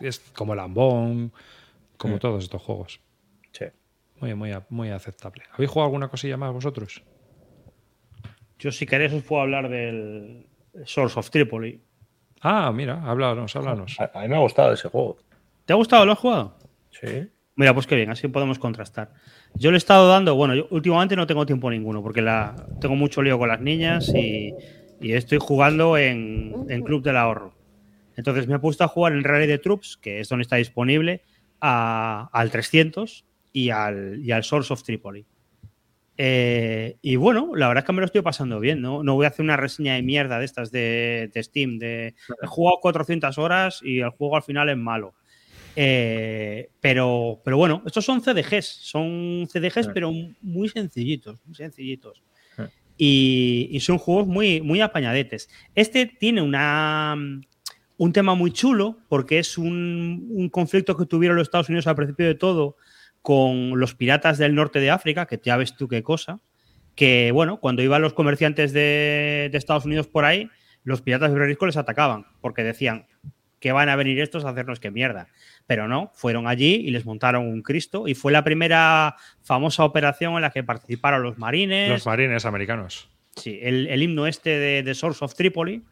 [0.00, 1.32] es como Lambón,
[2.00, 2.18] como Mm.
[2.18, 3.00] todos estos juegos.
[3.52, 3.66] Sí.
[4.20, 5.42] Muy, muy, muy aceptable.
[5.52, 7.02] ¿Habéis jugado alguna cosilla más vosotros?
[8.58, 10.46] Yo, si queréis, os puedo hablar del
[10.84, 11.80] Source of Tripoli.
[12.42, 13.98] Ah, mira, háblanos, háblanos.
[14.00, 15.18] A, a mí me ha gustado ese juego.
[15.66, 16.04] ¿Te ha gustado?
[16.06, 16.56] ¿Lo has jugado?
[16.90, 17.28] Sí.
[17.56, 19.12] Mira, pues qué bien, así podemos contrastar.
[19.54, 22.96] Yo le he estado dando, bueno, yo últimamente no tengo tiempo ninguno porque la, tengo
[22.96, 24.54] mucho lío con las niñas y,
[25.00, 27.54] y estoy jugando en, en Club del Ahorro.
[28.16, 31.22] Entonces me he puesto a jugar en Rally de Troops, que es donde está disponible,
[31.60, 35.24] a- al 300 y al, y al Source of Tripoli.
[36.22, 39.02] Eh, y bueno, la verdad es que me lo estoy pasando bien, ¿no?
[39.02, 42.46] No voy a hacer una reseña de mierda de estas de, de Steam, de he
[42.46, 45.14] jugado 400 horas y el juego al final es malo.
[45.76, 50.12] Eh, pero, pero bueno, estos son CDGs, son CDGs, pero
[50.42, 52.22] muy sencillitos, muy sencillitos.
[52.98, 55.48] Y, y son juegos muy, muy apañadetes.
[55.74, 57.16] Este tiene una,
[58.00, 61.96] un tema muy chulo porque es un, un conflicto que tuvieron los Estados Unidos al
[61.96, 62.76] principio de todo
[63.20, 66.40] con los piratas del norte de África, que ya ves tú qué cosa,
[66.94, 70.48] que bueno, cuando iban los comerciantes de, de Estados Unidos por ahí,
[70.82, 73.06] los piratas británicos les atacaban porque decían
[73.58, 75.28] que van a venir estos a hacernos que mierda.
[75.66, 80.36] Pero no, fueron allí y les montaron un Cristo y fue la primera famosa operación
[80.36, 81.90] en la que participaron los marines.
[81.90, 83.10] Los marines americanos.
[83.36, 85.84] Sí, el, el himno este de, de Source of Tripoli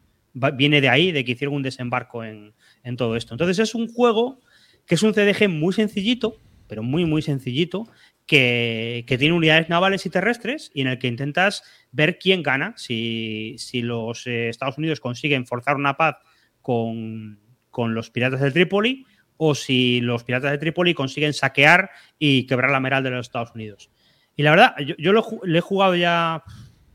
[0.55, 2.53] viene de ahí, de que hicieron un desembarco en,
[2.83, 3.33] en todo esto.
[3.33, 4.39] Entonces es un juego
[4.85, 6.37] que es un CDG muy sencillito,
[6.67, 7.87] pero muy, muy sencillito,
[8.25, 12.73] que, que tiene unidades navales y terrestres y en el que intentas ver quién gana,
[12.77, 16.17] si, si los eh, Estados Unidos consiguen forzar una paz
[16.61, 17.39] con,
[17.71, 19.05] con los piratas de Trípoli
[19.37, 21.89] o si los piratas de Trípoli consiguen saquear
[22.19, 23.89] y quebrar la meral de los Estados Unidos.
[24.35, 26.43] Y la verdad, yo, yo lo, le he jugado ya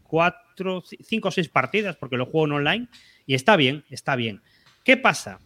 [0.02, 2.88] cuatro, ci- cinco o seis partidas porque lo juego en online
[3.26, 4.42] y está bien, está bien.
[4.84, 5.38] ¿Qué pasa?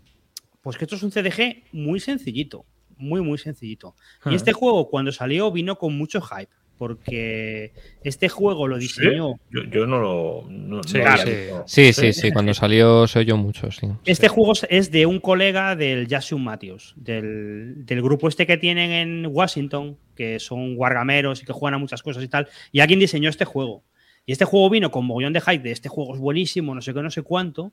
[0.62, 2.64] Pues que esto es un CDG muy sencillito,
[2.96, 3.94] muy, muy sencillito.
[4.26, 4.34] Y Ah.
[4.34, 7.72] este juego, cuando salió, vino con mucho hype porque
[8.04, 9.34] este juego lo diseñó.
[9.50, 10.44] Yo, yo no lo.
[10.48, 11.32] No, Sí, no sí.
[11.66, 13.88] Sí, sí, sí, cuando salió se oyó mucho, sí.
[14.04, 18.92] Este juego es de un colega del Jason Matthews, del, del grupo este que tienen
[18.92, 22.48] en Washington, que son guargameros y que juegan a muchas cosas y tal.
[22.70, 23.82] Y alguien diseñó este juego.
[24.28, 26.92] Y este juego vino con mogollón de hype de este juego es buenísimo, no sé
[26.92, 27.72] qué, no sé cuánto.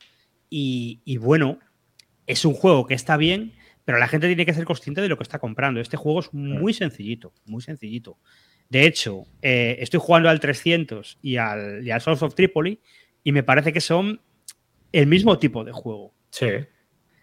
[0.50, 1.60] Y, y bueno,
[2.28, 3.52] es un juego que está bien,
[3.84, 5.82] pero la gente tiene que ser consciente de lo que está comprando.
[5.82, 8.18] Este juego es muy sencillito, muy sencillito.
[8.70, 12.80] De hecho, eh, estoy jugando al 300 y al, y al Source of Tripoli
[13.22, 14.22] y me parece que son
[14.94, 16.14] el mismo tipo de juego.
[16.30, 16.48] Sí.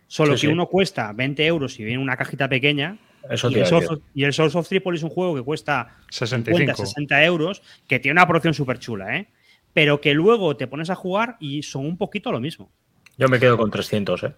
[0.08, 0.52] Solo Sí, que sí.
[0.52, 2.98] uno cuesta 20 euros y viene una cajita pequeña.
[3.30, 3.74] Eso Y el, decir.
[3.88, 6.58] of, y el Souls of Tripoli es un juego que cuesta 65.
[6.74, 9.28] 50, 60 euros, que tiene una producción súper chula, ¿eh?
[9.72, 12.70] Pero que luego te pones a jugar y son un poquito lo mismo.
[13.16, 14.32] Yo me quedo con 300, ¿eh?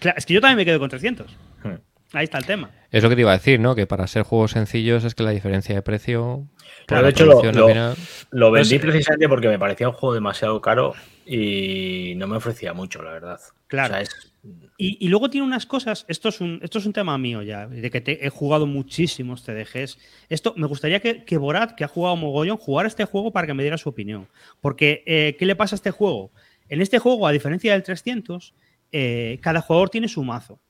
[0.00, 1.26] Claro, es que yo también me quedo con 300.
[1.62, 1.74] Hmm.
[2.12, 2.70] Ahí está el tema.
[2.90, 3.74] Es lo que te iba a decir, ¿no?
[3.74, 6.46] Que para ser juegos sencillos es que la diferencia de precio.
[6.86, 7.96] Pero la de hecho lo, producción, lo- al final-
[8.30, 8.86] lo vendí No sé.
[8.86, 10.94] precisamente porque me parecía un juego demasiado caro
[11.26, 13.40] y no me ofrecía mucho, la verdad.
[13.66, 13.94] Claro.
[13.94, 14.32] O sea, es-
[14.78, 17.90] Y, luego tiene unas cosas, esto es un, esto es un tema mío ya, de
[17.90, 19.98] que te- he jugado muchísimos TDGs.
[20.28, 23.54] Esto me gustaría que, que Borat, que ha jugado mogollón, jugara este juego para que
[23.54, 24.28] me diera su opinión.
[24.60, 26.30] Porque, eh, ¿qué le pasa a este juego?
[26.68, 28.54] En este juego, a diferencia del 300,
[28.92, 30.60] eh, cada jugador tiene su mazo.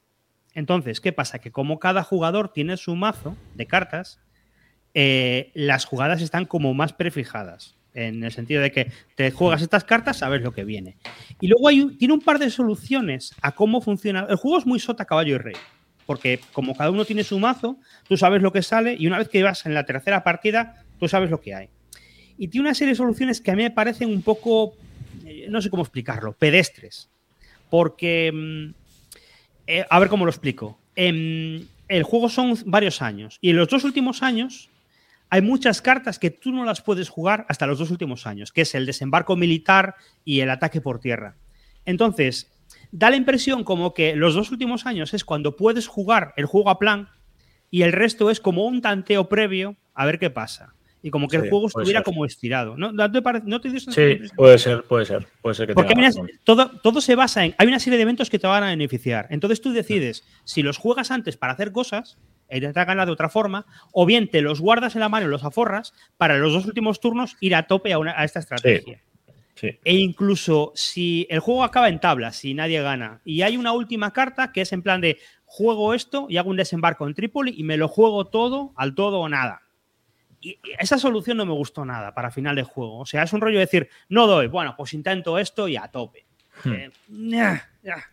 [0.55, 1.39] Entonces, ¿qué pasa?
[1.41, 4.21] Que como cada jugador tiene su mazo de cartas,
[4.95, 7.76] eh, las jugadas están como más prefijadas.
[7.97, 10.99] En el sentido de que te juegas estas cartas, sabes lo que viene.
[11.41, 14.27] Y luego hay tiene un par de soluciones a cómo funciona.
[14.29, 15.57] El juego es muy sota, caballo y rey.
[16.05, 19.31] Porque como cada uno tiene su mazo, tú sabes lo que sale y una vez
[19.31, 21.71] que vas en la tercera partida, tú sabes lo que hay.
[22.37, 24.75] Y tiene una serie de soluciones que a mí me parecen un poco,
[25.25, 27.09] eh, no sé cómo explicarlo, pedestres.
[27.71, 28.75] Porque, mm,
[29.69, 30.79] eh, a ver cómo lo explico.
[30.95, 34.69] Em, el juego son varios años y en los dos últimos años
[35.31, 38.63] hay muchas cartas que tú no las puedes jugar hasta los dos últimos años, que
[38.63, 41.37] es el desembarco militar y el ataque por tierra.
[41.85, 42.51] Entonces,
[42.93, 46.71] da la impresión como que los dos últimos años es cuando puedes jugar el juego
[46.71, 47.09] a plan
[47.71, 50.75] y el resto es como un tanteo previo a ver qué pasa.
[51.03, 52.05] Y como que Sí, el juego estuviera ser.
[52.05, 52.77] como estirado.
[52.77, 55.27] ¿No, ¿No te, parece- no te dio esa sí, puede ser, puede ser.
[55.41, 57.55] Puede ser que Porque tenga una- todo, todo se basa en.
[57.59, 59.29] Hay una serie de eventos que te van a beneficiar.
[59.31, 63.29] Entonces tú decides si los juegas antes para hacer cosas e intentar ganar de otra
[63.29, 66.67] forma, o bien te los guardas en la mano y los aforras para los dos
[66.67, 69.01] últimos turnos ir a tope a, una- a esta estrategia.
[69.55, 69.69] Sí.
[69.85, 74.13] E incluso si el juego acaba en tablas, si nadie gana, y hay una última
[74.13, 77.63] carta que es en plan de juego esto y hago un desembarco en Trípoli y
[77.65, 79.63] me lo juego todo al todo o nada.
[80.43, 82.99] Y y esa solución no me gustó nada para final de juego.
[82.99, 85.89] O sea, es un rollo de decir, no doy, bueno, pues intento esto y a
[85.89, 86.27] tope.
[86.63, 86.73] Hmm.
[86.73, 87.57] Eh, nah,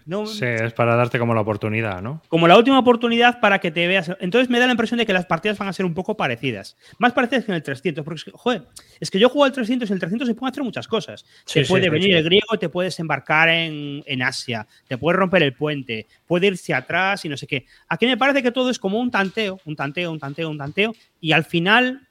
[0.06, 2.22] no- Sí, es para darte como la oportunidad, ¿no?
[2.28, 4.12] como la última oportunidad para que te veas.
[4.20, 6.78] Entonces me da la impresión de que las partidas van a ser un poco parecidas.
[7.00, 8.04] Más parecidas que en el 300.
[8.04, 8.64] Porque, es que, joder,
[9.00, 11.26] es que yo juego al 300 y el 300 se puede hacer muchas cosas.
[11.46, 12.14] Sí, te sí, puede sí, venir sí.
[12.14, 14.68] el griego te puedes embarcar en, en Asia.
[14.88, 16.08] Te puede romper el puente.
[16.28, 17.66] Puede irse atrás y no sé qué.
[17.88, 20.94] Aquí me parece que todo es como un tanteo, un tanteo, un tanteo, un tanteo.
[21.20, 22.08] Y al final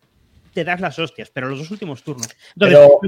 [0.52, 2.28] te das las hostias, pero los dos últimos turnos.
[2.54, 3.00] Entonces, Pero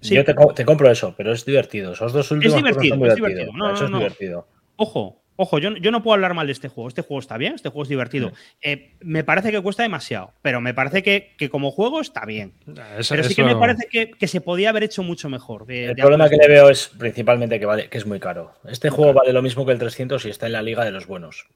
[0.00, 0.14] sí.
[0.14, 1.92] yo te, co- te compro eso, pero es divertido.
[1.92, 3.52] Esos dos últimos turnos divertido, son muy es divertido.
[3.54, 4.46] No, eso no, es divertido.
[4.76, 6.88] Ojo, ojo, yo, yo no puedo hablar mal de este juego.
[6.88, 8.32] Este juego está bien, este juego es divertido.
[8.62, 12.52] Eh, me parece que cuesta demasiado, pero me parece que, que como juego está bien.
[12.98, 15.66] Eso- Pero sí que me parece que, que se podía haber hecho mucho mejor.
[15.66, 18.52] de- El de problema que le veo es principalmente que vale, que es muy caro.
[18.68, 21.06] Este juego vale lo mismo que el 300 y está en la liga de los
[21.06, 21.46] buenos.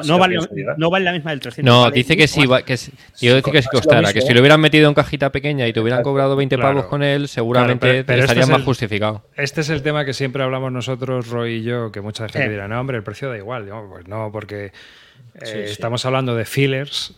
[0.00, 0.64] No, vale, ¿eh?
[0.78, 1.70] no vale la misma del 300.
[1.70, 2.92] No, vale dice que sí, va- que sí.
[3.20, 5.80] Yo decía que sí costara, que si lo hubieran metido en cajita pequeña y te
[5.80, 6.70] hubieran cobrado 20 claro.
[6.76, 9.26] pavos con él, seguramente Claro, pero- pero este estaría es más el- justificado.
[9.36, 12.66] Este es el tema que siempre hablamos nosotros, Roy y yo, que mucha gente dirá,
[12.68, 13.64] no, hombre, el precio da igual.
[13.66, 14.70] Digo, pues no, porque eh,
[15.42, 15.58] Sí, sí.
[15.72, 17.14] estamos hablando de fillers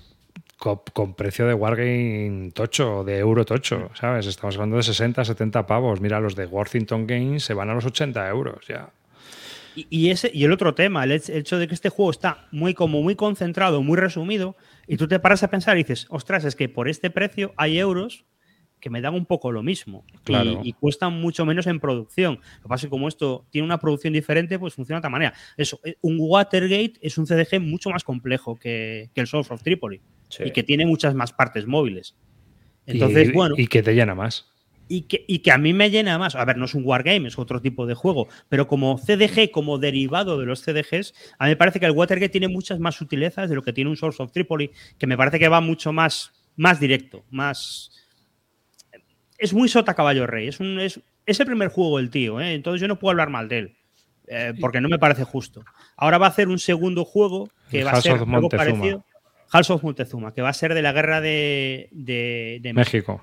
[0.56, 4.26] con, con precio de Wargame tocho, de euro tocho, ¿sabes?
[4.26, 6.00] Estamos hablando de 60, 70 pavos.
[6.00, 8.88] Mira, los de Worthington Games se van a los 80 euros ya.
[9.76, 12.74] Y, y ese, y el otro tema, el hecho- de que este juego está muy,
[12.74, 14.56] como muy concentrado, muy resumido,
[14.86, 17.78] y tú te paras a pensar y dices, ostras, es que por este precio hay
[17.78, 18.24] euros
[18.80, 20.60] que me dan un poco lo mismo Claro.
[20.62, 22.34] y, cuestan mucho menos en producción.
[22.56, 25.10] Lo que pasa es que como esto tiene una producción diferente, pues funciona de otra
[25.10, 25.32] manera.
[25.56, 29.62] Eso, eh, un Watergate es un CDG mucho más complejo que, que el Source of
[29.62, 30.42] Tripoli Sí.
[30.46, 32.14] y que tiene muchas más partes móviles.
[32.86, 34.52] Entonces, y, bueno, y que te llena más.
[34.88, 36.34] Y que, y que a mí me llena más.
[36.34, 39.78] A ver, no es un wargame, es otro tipo de juego, pero como CDG, como
[39.78, 43.48] derivado de los CDGs, a mí me parece que el Watergate tiene muchas más sutilezas
[43.48, 46.32] de lo que tiene un Source of Tripoli, que me parece que va mucho más,
[46.56, 47.90] más directo, más...
[49.38, 52.54] Es muy sota caballo rey, es, un, es, es el primer juego del tío, ¿eh?
[52.54, 53.76] entonces yo no puedo hablar mal de él.
[54.28, 55.64] eh, porque no me parece justo.
[55.96, 59.04] Ahora va a hacer un segundo juego que El va a ser algo parecido.
[59.48, 63.22] House of Montezuma, que va a ser de la guerra de, de, de México.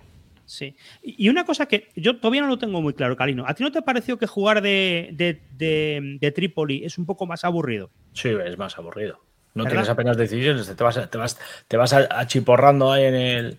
[0.51, 0.75] Sí.
[1.01, 3.45] Y una cosa que yo todavía no lo tengo muy claro, Calino.
[3.47, 7.25] ¿A ti no te pareció que jugar de, de, de- de Trípoli es un poco
[7.25, 7.89] más aburrido?
[8.11, 9.23] Sí, es más aburrido.
[9.53, 9.75] No ¿Verdad?
[9.77, 13.57] tienes apenas decisiones, te vas, te vas, te vas a- achiporrando ahí en el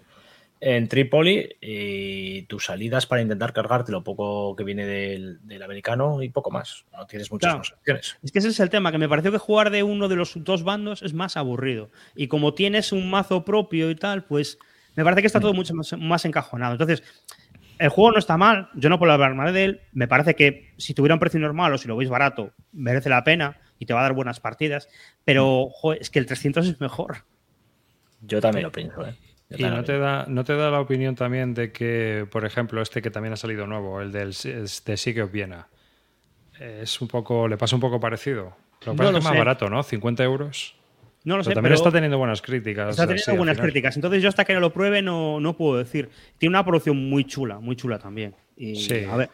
[0.60, 6.22] en Trípoli y tus salidas para intentar cargarte lo poco que viene del, del americano
[6.22, 6.84] y poco más.
[6.92, 7.58] No tienes muchas Claro.
[7.58, 8.16] más opciones.
[8.22, 10.34] Es que ese es el tema, que me pareció que jugar de uno de los
[10.36, 11.90] dos bandos es más aburrido.
[12.14, 14.58] Y como tienes un mazo propio y tal, pues
[14.94, 16.72] me parece que está todo mucho más, más encajonado.
[16.72, 17.02] Entonces,
[17.78, 19.80] el juego no está mal, yo no puedo hablar mal de él.
[19.92, 23.24] Me parece que si tuviera un precio normal o si lo veis barato, merece la
[23.24, 23.58] pena.
[23.78, 24.88] y te va a dar buenas partidas,
[25.24, 27.24] pero joder, es que el 300 es mejor.
[28.20, 29.16] Yo también lo pienso, ¿eh?
[29.50, 33.02] Y no te, da, no te da la opinión también de que, por ejemplo, este
[33.02, 35.66] que también ha salido nuevo, el del de Sigue of Viena,
[36.60, 38.56] es un poco, le pasa un poco parecido.
[38.86, 39.38] Lo que pasa No es más sé.
[39.38, 39.82] barato, ¿no?
[39.82, 40.76] 50 euros.
[41.24, 42.90] No lo Pero sé, también pero está teniendo buenas críticas.
[42.90, 43.96] está teniendo buenas críticas.
[43.96, 46.10] Entonces yo hasta que no lo pruebe no, no puedo decir.
[46.38, 48.34] Tiene una producción muy chula, muy chula también.
[48.56, 49.04] Y, Sí.
[49.10, 49.30] a ver,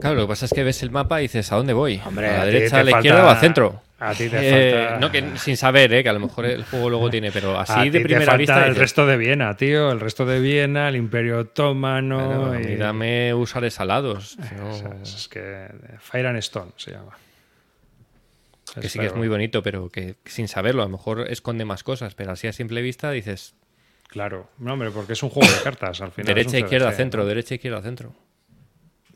[0.00, 1.98] Claro, lo que pasa es que ves el mapa y dices, ¿a dónde voy?
[2.04, 3.82] Hombre, ¿A la a derecha, a la falta- izquierda o al centro?
[4.00, 4.36] a ti te
[4.68, 6.02] Eh, falta- No, que sin saber, ¿eh?
[6.02, 8.26] que a lo mejor el juego luego tiene, pero A así ti de te primera
[8.26, 8.58] falta vista.
[8.64, 9.90] el dices, resto de Viena, tío.
[9.90, 12.48] El resto de Viena, el Imperio Otomano.
[12.48, 14.36] Bueno, a y- mí dame usar salados.
[14.46, 15.68] si no- es, es que
[16.00, 17.16] Fire and Stone se llama.
[18.80, 21.82] Que sí que es muy bonito, pero que sin saberlo, a lo mejor esconde más
[21.84, 23.54] cosas, pero así a simple vista dices
[24.08, 26.26] Claro, no, hombre, porque es un juego de cartas al final.
[26.34, 27.28] derecha, izquierda, CDG, centro, ¿no?
[27.28, 28.14] derecha, izquierda, centro.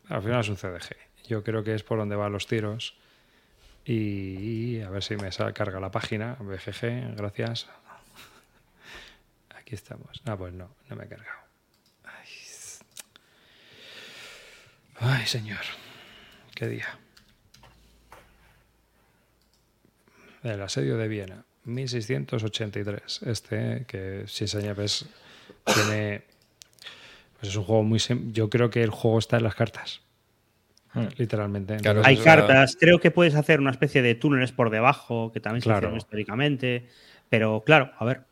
[0.08, 0.96] Al final es un CDG.
[1.28, 2.96] Yo creo que es por donde van los tiros.
[3.84, 6.36] Y a ver si me sal- carga la página.
[6.40, 7.68] BGG, gracias.
[9.54, 10.22] Aquí estamos.
[10.24, 11.38] Ah, pues no, no me ha cargado.
[12.04, 12.28] Ay,
[14.98, 15.60] Ay, señor.
[16.54, 16.98] Qué día.
[20.50, 23.22] El asedio de Viena, 1683.
[23.26, 25.06] Este, que si se ves,
[25.64, 26.22] tiene.
[27.38, 27.98] Pues es un juego muy.
[27.98, 30.00] sim- Yo creo que el juego está en las cartas.
[30.94, 31.06] Hmm.
[31.18, 31.76] Literalmente.
[31.78, 35.40] Claro, Entonces, hay cartas, creo que puedes hacer una especie de túneles por debajo, que
[35.40, 35.78] también se Claro.
[35.80, 36.88] hicieron históricamente.
[37.28, 38.22] Pero claro, a ver.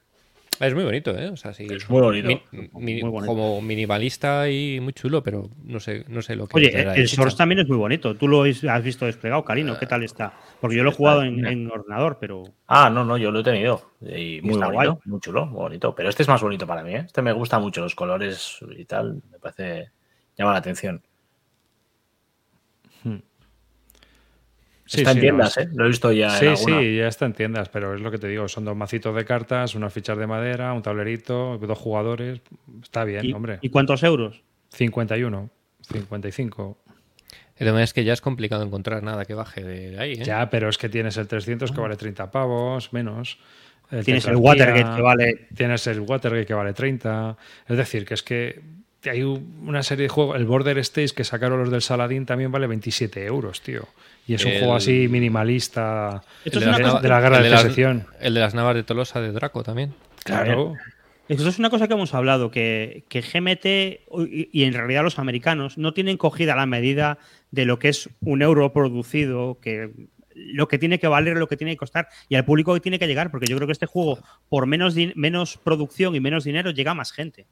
[0.61, 1.29] Es muy bonito, ¿eh?
[1.31, 1.67] O sea, sí.
[1.71, 2.29] Es muy bonito.
[2.29, 2.43] mi-
[2.75, 3.27] mi- Muy bonito.
[3.27, 6.57] Como minimalista y muy chulo, pero no sé, no sé lo que.
[6.57, 7.37] Oye, el Source chicha.
[7.39, 8.15] también es muy bonito.
[8.17, 9.79] Tú lo has has visto desplegado, Karino.
[9.79, 10.33] ¿Qué tal está?
[10.61, 12.45] Porque yo lo he jugado en, en ordenador, pero.
[12.69, 13.91] Ah, no, no, yo lo he tenido.
[14.01, 14.99] Y muy está bonito, guay.
[15.07, 15.95] muy chulo, muy bonito.
[15.95, 17.03] Pero este es más bonito para mí, ¿eh?
[17.07, 19.23] Este me gusta mucho, los colores y tal.
[19.33, 19.91] Me parece.
[20.37, 21.03] llama la atención.
[24.87, 25.69] Sí, Está en sí, tiendas, no, ¿eh?
[25.75, 28.19] Lo he visto ya Sí, en sí, ya está en tiendas, pero es lo que
[28.19, 32.41] te digo, son dos macitos de cartas, unas fichas de madera, un tablerito, dos jugadores,
[32.83, 33.59] está bien, ¿Y, hombre.
[33.63, 34.43] ¿y cuántos euros?
[34.73, 35.49] 51,
[35.91, 36.79] 55.
[37.57, 40.25] El tema es que ya es complicado encontrar nada que baje de ahí, ¿eh?
[40.25, 43.39] Ya, pero es que tienes el 300 que vale 30 pavos, menos.
[44.05, 45.49] Tienes el Watergate que vale.
[45.55, 47.37] Tienes el Watergate que vale 30.
[47.69, 48.61] Es decir, que es que
[49.05, 50.37] hay un- una serie de juegos.
[50.37, 53.87] El Border States que sacaron los del Saladín también vale 27 euros, tío.
[54.27, 57.21] Y es un El- juego así minimalista Esto El es una las cosa de la
[57.21, 58.07] guerra el de las- secesión.
[58.21, 59.95] El de las navas de Tolosa de Draco también.
[60.25, 60.75] Claro.
[61.29, 63.65] Esto es una cosa que hemos hablado, que, que GMT
[64.31, 67.19] y, y en realidad los americanos no tienen cogida la medida
[67.51, 69.91] de lo que es un euro producido, que
[70.35, 72.99] lo que tiene que valer, lo que tiene que costar y al público que tiene
[72.99, 74.19] que llegar, porque yo creo que este juego,
[74.49, 77.47] por menos, menos producción y menos dinero, llega a más gente.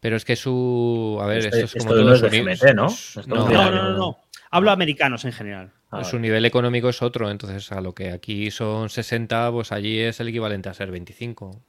[0.00, 1.16] Pero es que su.
[1.22, 2.88] A ver, Este- esto es como esto todo no es de GMT, ¿no?
[2.88, 4.18] de- No, no, no, no.
[4.50, 5.70] Hablo americanos en general.
[6.00, 6.28] Ah, su vale.
[6.28, 10.28] nivel económico es otro, entonces a lo que aquí son 60, pues allí es el
[10.28, 11.60] equivalente a ser 25.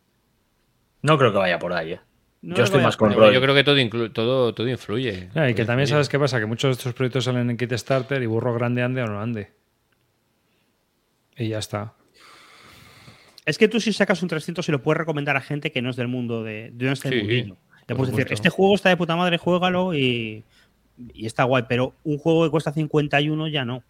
[1.02, 1.99] No creo que vaya por ahí, ¿eh?
[2.41, 5.10] No yo estoy más con yo creo que todo, inclu- todo, todo influye.
[5.14, 5.88] Y que Todo también influye.
[5.88, 9.02] sabes qué pasa, que muchos de estos proyectos salen en Kickstarter y burro grande ande
[9.02, 9.52] o no ande.
[11.38, 11.93] Y ya está.
[13.45, 15.89] Es que tú si sacas un 300 se lo puedes recomendar a gente que no
[15.89, 17.57] es del mundo de, de no es del Sí, mundillo.
[17.88, 20.43] Le puedes decir, este juego está de puta madre, juégalo y,
[21.14, 23.84] y está guay, pero un juego que cuesta 51 ya no.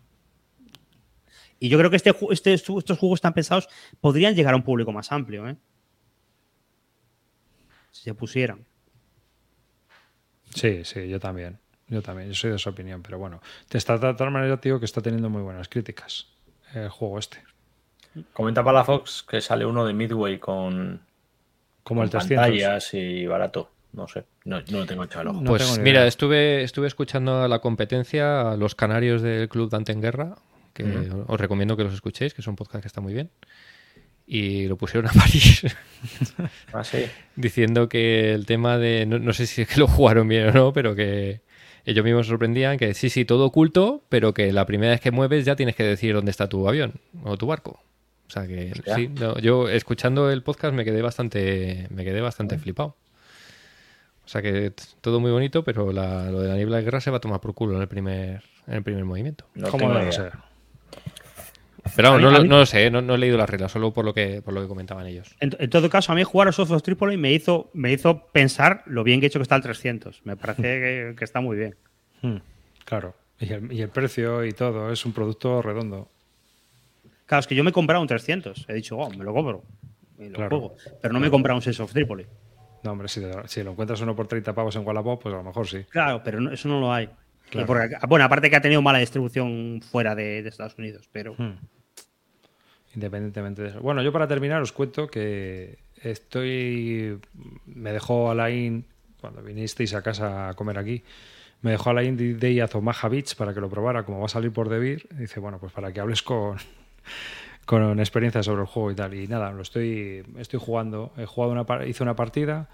[1.59, 3.67] Y yo creo que este, este, estos juegos tan pensados
[4.01, 5.55] podrían llegar a un público más amplio, ¿eh?
[7.91, 8.65] Si se pusieran.
[10.53, 11.59] Sí, sí, yo también.
[11.87, 13.41] Yo también, yo soy de esa opinión, pero bueno.
[13.69, 16.27] Te está de tal manera, tío, que está teniendo muy buenas críticas
[16.73, 17.43] el juego este.
[18.33, 21.01] Comenta Palafox que sale uno de Midway con,
[21.83, 22.43] Como el con 300.
[22.43, 23.71] pantallas y barato.
[23.93, 25.43] No sé, no, no lo tengo echado el.
[25.43, 29.93] No pues mira, estuve, estuve escuchando a la competencia a los canarios del Club Dante
[29.93, 30.35] en Guerra,
[30.75, 30.83] que
[31.27, 33.31] os recomiendo que los escuchéis, que es un podcast que está muy bien.
[34.27, 35.63] Y lo pusieron a París
[36.73, 37.05] Ah, sí.
[37.35, 39.05] diciendo que el tema de.
[39.05, 41.41] No, no sé si es que lo jugaron bien o no, pero que
[41.85, 45.45] ellos mismos sorprendían que sí, sí, todo oculto, pero que la primera vez que mueves
[45.45, 46.93] ya tienes que decir dónde está tu avión
[47.23, 47.81] o tu barco.
[48.27, 48.95] O sea que Hostia.
[48.95, 52.95] sí, no, yo escuchando el podcast me quedé bastante, me quedé bastante flipado.
[54.25, 57.11] O sea que todo muy bonito, pero la- lo de la niebla de guerra se
[57.11, 59.45] va a tomar por culo en el primer, en el primer movimiento.
[59.53, 60.31] No ¿Cómo debe ser?
[61.95, 64.05] Pero mí- no, mí- no lo sé, no, no he leído las reglas, solo por
[64.05, 65.35] lo que, por lo que comentaban ellos.
[65.39, 68.27] En, en todo caso, a mí jugar a Soft of Tripoli me hizo, me hizo
[68.31, 70.21] pensar lo bien que he hecho que está el 300.
[70.25, 71.75] Me parece que, que está muy bien.
[72.21, 72.37] Hmm,
[72.85, 73.13] claro.
[73.39, 76.07] Y el, y el precio y todo, es un producto redondo.
[77.25, 78.65] Claro, es que yo me he comprado un 300.
[78.69, 79.63] He dicho, oh, me lo compro.
[80.17, 80.49] Y lo Claro.
[80.59, 80.75] juego.
[81.01, 82.25] Pero no me he comprado un Sense of Tripoli.
[82.83, 85.37] No, hombre, si, te- si lo encuentras uno por 30 pavos en Wallapop, pues a
[85.39, 85.83] lo mejor sí.
[85.89, 87.09] Claro, pero no- eso no lo hay.
[87.49, 87.65] Claro.
[87.65, 91.33] Y porque- bueno, aparte que ha tenido mala distribución fuera de, de Estados Unidos, pero
[91.37, 91.53] Hmm.
[92.95, 93.81] Independientemente de eso.
[93.81, 97.19] Bueno, yo para terminar os cuento que estoy.
[97.65, 98.85] Me dejó Alain,
[99.21, 101.03] cuando vinisteis a casa a comer aquí,
[101.61, 104.69] me dejó Alain de a Beach para que lo probara, como va a salir por
[104.69, 105.07] Debir.
[105.11, 106.57] Dice, bueno, pues para que hables con.
[107.65, 109.13] con experiencia sobre el juego y tal.
[109.15, 111.11] Y nada, lo estoy, estoy jugando.
[111.17, 112.69] He jugado una, hice una partida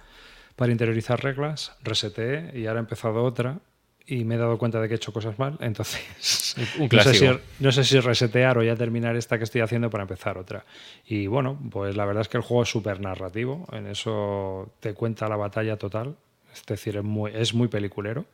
[0.56, 3.60] para interiorizar reglas, reseteé y ahora he empezado otra
[4.08, 5.58] y me he dado cuenta de que he hecho cosas mal.
[5.62, 7.30] Entonces, Un no sé, si,
[7.60, 10.66] no sé si resetear o ya terminar esta que estoy haciendo para empezar otra.
[11.08, 13.68] Y bueno, pues la verdad es que el juego es súper narrativo.
[13.72, 16.16] En eso te cuenta la batalla total.
[16.54, 18.26] Es decir, es muy, es muy peliculero.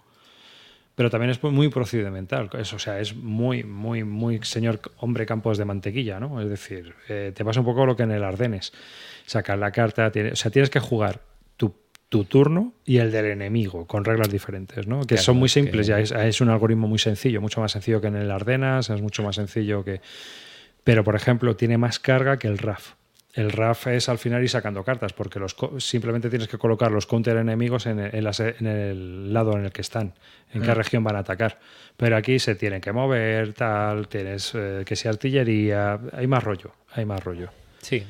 [0.96, 2.50] Pero también es muy procedimental.
[2.58, 6.42] Es, o sea, es muy, muy, muy señor hombre campos de mantequilla, ¿no?
[6.42, 8.74] Es decir, eh, te pasa un poco lo que en el Ardenes.
[9.28, 11.22] Sacas la carta, tiene- o sea, tienes que jugar
[12.10, 15.02] tu, tu turno y el del enemigo con reglas diferentes, ¿no?
[15.02, 17.72] Que Claro, son muy que- simples, ya es, es un algoritmo muy sencillo, mucho más
[17.72, 20.02] sencillo que en el Ardenas, es mucho más sencillo que...
[20.84, 22.94] Pero, por ejemplo, tiene más carga que el RAF.
[23.34, 27.06] El RAF es al final ir sacando cartas, porque los simplemente tienes que colocar los
[27.06, 30.14] counter enemigos en el, en las- en el lado en el que están,
[30.54, 31.60] en qué región van a atacar.
[31.98, 36.72] Pero aquí se tienen que mover, tal, tienes eh, que sea artillería, hay más rollo,
[36.94, 37.50] hay más rollo.
[37.82, 38.04] Sí.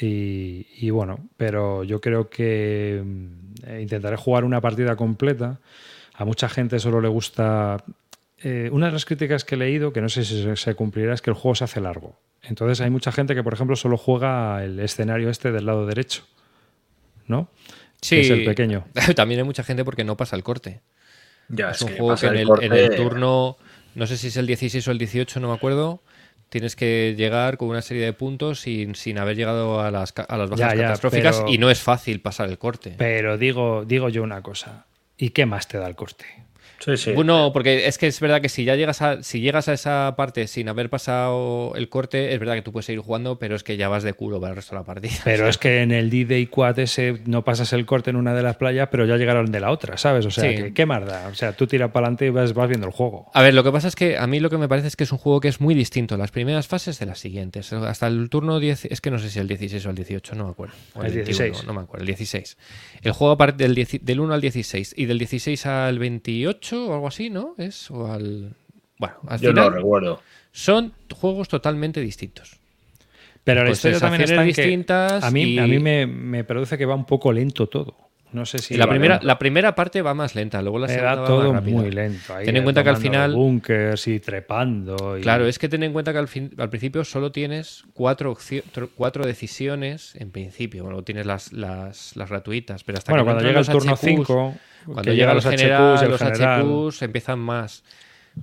[0.00, 5.60] Y, y bueno, pero yo creo que mm, intentaré jugar una partida completa.
[6.14, 7.82] A mucha gente solo le gusta.
[8.42, 11.22] eh, una de las críticas que he leído, que no sé si se, cumplirá, es
[11.22, 12.18] que el juego se hace largo.
[12.42, 16.24] Entonces hay mucha gente que, por ejemplo, solo juega el escenario este del lado derecho.
[17.26, 17.48] ¿No?
[18.00, 18.16] Sí.
[18.16, 18.84] Que es el pequeño.
[19.16, 20.80] También hay mucha gente porque no pasa el corte.
[21.48, 23.56] Ya, es es un que juego que en el, corte- en el turno,
[23.94, 26.02] no sé si es el 16 o el 18, no me acuerdo,
[26.52, 30.36] tienes que llegar con una serie de puntos sin, sin haber llegado a las, a
[30.36, 32.94] las bajas Ya, ya, catastróficas pero- y no es fácil pasar el corte.
[32.98, 34.84] Pero digo, digo yo una cosa.
[35.16, 36.26] ¿Y qué más te da el corte?
[36.84, 37.12] Sí, sí.
[37.12, 40.14] Bueno, porque es que es verdad que si ya llegas a, si llegas a esa
[40.16, 43.62] parte sin haber pasado el corte, es verdad que tú puedes seguir jugando, pero es
[43.62, 45.12] que ya vas de culo para el resto de la partida.
[45.24, 48.42] Pero es que en el D-Day Quad ese no pasas el corte en una de
[48.42, 50.26] las playas, pero ya llegaron de la otra, ¿sabes?
[50.26, 50.56] O sea, Sí.
[50.56, 51.28] que, ¿qué más da?
[51.28, 53.30] O sea, tú tiras para adelante y vas, vas viendo el juego.
[53.32, 55.04] A ver, lo que pasa es que a mí lo que me parece es que
[55.04, 57.72] es un juego que es muy distinto las primeras fases de las siguientes.
[57.72, 60.46] Hasta el turno 10, es que no sé si el 16 o el 18, no
[60.46, 60.74] me acuerdo.
[60.94, 61.64] O El 21, 16.
[61.66, 62.56] no me acuerdo, el 16.
[63.02, 66.94] El juego aparte del, 10 del 1 al 16 y del 16 al 28 o
[66.94, 67.54] algo así, ¿no?
[67.58, 68.54] Es o al
[68.98, 70.22] bueno, al Yo no final lo recuerdo.
[70.52, 72.58] son juegos totalmente distintos.
[73.44, 76.06] Pero la historia también está en sensaciones que distintas a mí, y- a mí me,
[76.06, 77.96] me produce que va un poco lento todo.
[78.32, 79.26] No sé si la, primera, lento.
[79.26, 82.34] la primera parte va más lenta, luego la segunda da va todo más muy lento.
[82.34, 85.18] ahí Ten en cuenta que al final Bunkers y trepando.
[85.18, 85.20] Y...
[85.20, 88.34] Claro, es que ten en cuenta que al, fin- al principio solo tienes cuatro,
[88.94, 90.84] cuatro decisiones en principio.
[90.84, 93.92] Bueno, tienes las, las, las gratuitas, pero hasta Bueno, que no cuando llega el turno
[93.96, 96.62] HQs, 5, cuando llegan los general, HQs los general.
[96.90, 97.82] HQs empiezan más.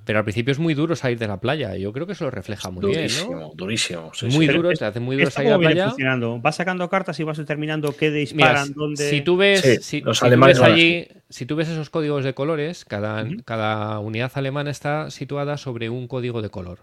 [0.06, 1.76] Pero al principio es muy duro salir de la playa.
[1.76, 3.52] Yo creo que eso lo refleja muy bien, durísimo, ¿no?
[3.56, 4.12] durísimo.
[4.14, 4.54] sí, muy sí.
[4.54, 5.86] duro, es- te hace muy duro salir a la playa.
[5.90, 6.40] funcionando.
[6.40, 9.10] Vas sacando cartas y vas determinando qué Mira, disparan, dónde.
[9.10, 11.90] si tú ves, Sí, si, los si tú alemanes ves allí, si tú ves esos
[11.90, 16.78] códigos de colores, cada, cada unidad alemana está situada sobre un código de color.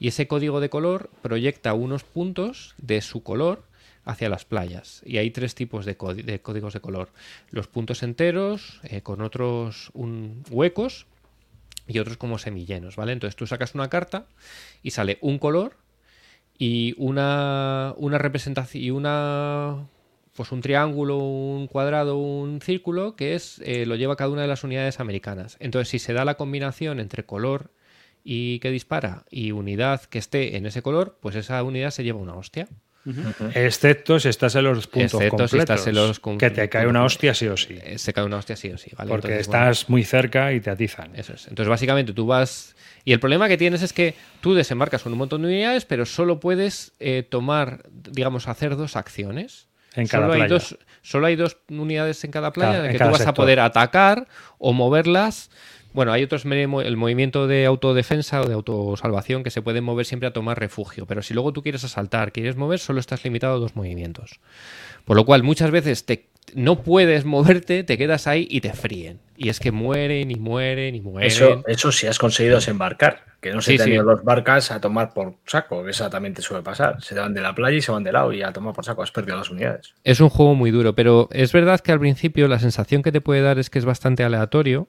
[0.00, 3.62] Y ese código de color proyecta unos puntos de su color
[4.04, 5.02] hacia las playas.
[5.04, 7.10] Y hay tres tipos de, códi- de códigos de color.
[7.50, 11.06] Los puntos enteros, eh, con otros un- huecos
[11.86, 13.12] y otros como semillenos, ¿vale?
[13.12, 14.26] Entonces tú sacas una carta
[14.82, 15.76] y sale un color
[16.58, 19.86] y una, una representación y una
[20.34, 24.48] pues un triángulo, un cuadrado, un círculo que es eh, lo lleva cada una de
[24.48, 25.58] las unidades americanas.
[25.60, 27.70] Entonces, si se da la combinación entre color
[28.24, 32.18] y que dispara y unidad que esté en ese color, pues esa unidad se lleva
[32.18, 32.66] una hostia.
[33.54, 35.76] Excepto si estás en los puntos Excepto si completos.
[35.80, 37.78] estás en los con- que te cae una hostia sí o sí.
[37.82, 39.08] Eh, Se cae una hostia sí o sí, ¿vale?
[39.10, 41.14] Porque Entonces, bueno, estás muy cerca y te atizan.
[41.16, 41.48] Eso es.
[41.48, 42.76] Entonces, básicamente, tú vas.
[43.04, 46.06] Y el problema que tienes es que tú desembarcas con un montón de unidades, pero
[46.06, 49.68] solo puedes eh, tomar, digamos, hacer dos acciones.
[49.94, 50.54] En cada solo, hay playa.
[50.54, 53.34] dos, solo hay dos unidades en cada playa Cada- en que cada tú vas a
[53.34, 54.26] poder atacar
[54.58, 55.50] o moverlas.
[55.92, 60.26] Bueno, hay otros, el movimiento de autodefensa o de autosalvación que se pueden mover siempre
[60.28, 61.06] a tomar refugio.
[61.06, 64.40] Pero si luego tú quieres asaltar, quieres mover, solo estás limitado a dos movimientos.
[65.04, 69.20] Por lo cual, muchas veces te, no puedes moverte, te quedas ahí y te fríen.
[69.36, 71.26] Y es que mueren y mueren y mueren.
[71.26, 73.32] Eso, eso sí has conseguido desembarcar.
[73.40, 73.94] Que no se Sí, te han sí.
[73.94, 77.02] ido los barcas a tomar por saco, que esa también te suele pasar.
[77.02, 79.02] Se van de la playa y se van de lado y a tomar por saco.
[79.02, 79.94] Has perdido las unidades.
[80.04, 83.20] Es un juego muy duro, pero es verdad que al principio la sensación que te
[83.20, 84.86] puede dar es que es bastante aleatorio,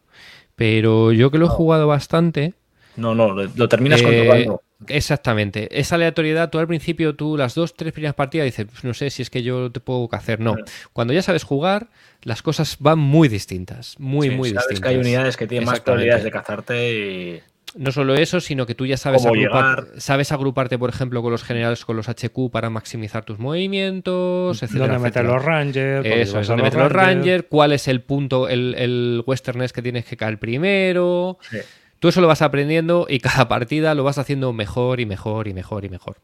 [0.56, 2.54] pero yo que lo he jugado bastante...
[2.96, 4.62] No, no, lo, terminas eh, controlando.
[4.88, 5.80] exactamente.
[5.80, 9.10] Esa aleatoriedad, tú al principio, tú las dos, tres primeras partidas dices, "Pues no sé
[9.10, 10.40] si es que yo te puedo hacer.
[10.40, 10.56] No.
[10.94, 11.88] Cuando ya sabes jugar,
[12.22, 13.96] las cosas van muy distintas.
[14.00, 14.82] Muy, Sí, muy sabes distintas.
[14.82, 17.42] que hay unidades que tienen más probabilidades de cazarte y.
[17.76, 21.32] no solo eso, sino que tú ya sabes, Cómo agrupar- sabes agruparte, por ejemplo, con
[21.32, 24.88] los generales, con los HQ para maximizar tus movimientos, etcétera.
[24.88, 26.06] ¿Dónde meter los Rangers?
[26.06, 30.06] Eso, es donde meter los Rangers, cuál es el punto, el, el Westerness que tienes
[30.06, 31.38] que caer primero.
[31.50, 31.58] Sí.
[32.00, 35.54] Tú eso lo vas aprendiendo y cada partida lo vas haciendo mejor y mejor y
[35.54, 36.18] mejor y mejor.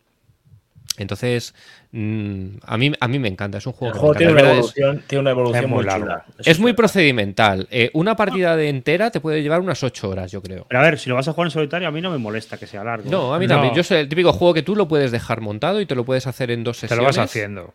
[1.03, 1.53] Entonces,
[1.91, 4.41] mm, a, mí, a mí me encanta, es un juego El que juego tiene una
[4.41, 6.25] es- evolución, tiene una evolución es muy muy, chula.
[6.45, 7.67] Es muy procedimental.
[7.71, 10.65] Eh, una partida de entera te puede llevar unas 8 horas, yo creo.
[10.67, 12.57] Pero a ver, si lo vas a jugar en solitario, a mí no me molesta
[12.57, 13.09] que sea largo.
[13.09, 13.55] No, a mí No.
[13.55, 13.73] también.
[13.73, 16.27] Yo soy el típico juego que tú lo puedes dejar montado y te lo puedes
[16.27, 17.01] hacer en dos Te sesiones.
[17.03, 17.73] lo vas haciendo.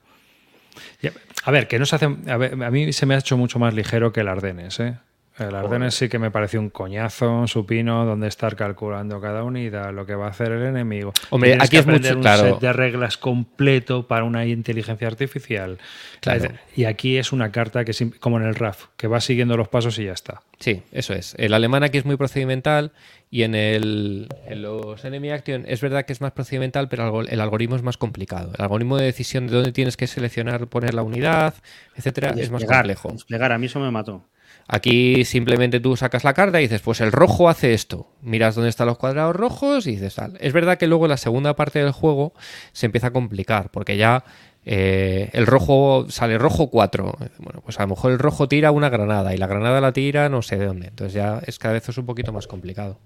[1.45, 2.07] A ver, que no se hace.
[2.29, 4.95] A, ver, a mí se me ha hecho mucho más ligero que el Ardenes, ¿eh?
[5.37, 9.93] El Ardenes sí que me pareció un coñazo, un supino, donde estar calculando cada unidad,
[9.93, 11.13] lo que va a hacer el enemigo.
[11.31, 12.43] Hombre, Tienes aquí que es mucho- un claro.
[12.45, 15.79] set de reglas completo para una inteligencia artificial.
[16.21, 16.51] Claro.
[16.77, 19.67] Y aquí es una carta que, sim- como en el RAF, que va siguiendo los
[19.67, 20.43] pasos y ya está.
[20.61, 21.35] Sí, eso es.
[21.37, 22.93] El alemán aquí es muy procedimental
[23.29, 27.41] y en, el, en los Enemy Action es verdad que es más procedimental, pero el
[27.41, 28.53] algoritmo es más complicado.
[28.57, 31.55] El algoritmo de decisión de dónde tienes que seleccionar, poner la unidad,
[31.97, 33.11] etcétera, es más complejo.
[33.11, 34.23] Desplegar, a mí eso me mató.
[34.67, 38.09] Aquí simplemente tú sacas la carta y dices, pues el rojo hace esto.
[38.23, 40.39] Miras dónde están los cuadrados rojos y dices tal.
[40.41, 42.33] Es verdad que luego la segunda parte del juego
[42.73, 44.25] se empieza a complicar, porque ya
[44.65, 47.19] eh, el rojo sale rojo 4.
[47.39, 50.31] Bueno, pues a lo mejor el rojo tira una granada y la granada la tira
[50.31, 50.89] no sé de dónde.
[50.89, 52.99] Entonces ya es cada vez es un poquito más complicado.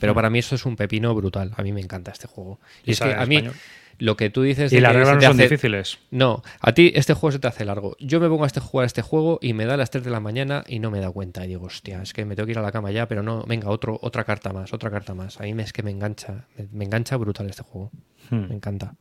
[0.00, 1.52] Pero para mí eso es un pepino brutal.
[1.56, 2.58] A mí me encanta este juego.
[2.84, 3.54] Y, Y es que a mí español.
[3.98, 5.98] Lo que tú dices Y de las que reglas no son hace- difíciles.
[6.10, 7.96] no, a ti este juego se te hace largo.
[8.00, 10.04] Yo me pongo a este, jugar a este juego y me da a las 3
[10.04, 11.44] de la mañana y no me da cuenta.
[11.44, 13.44] Y digo, hostia, es que me tengo que ir a la cama ya, pero no,
[13.46, 15.40] venga, otro, otra carta más, otra carta más.
[15.40, 17.90] A mí es que me engancha, me, me engancha brutal este juego.
[18.30, 18.48] Hmm.
[18.48, 18.94] Me encanta.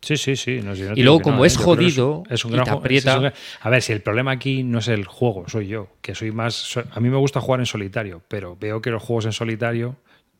[0.00, 0.60] Sí, sí, sí.
[0.62, 1.58] no, si no Y luego, como es ¿eh?
[1.58, 3.32] Que jodido es un y gran juego- aprieta- es un
[3.62, 6.76] A ver, si el problema aquí no es el juego, soy yo, que soy más.
[6.92, 9.96] A mí me gusta jugar en solitario, pero veo que los juegos en solitario,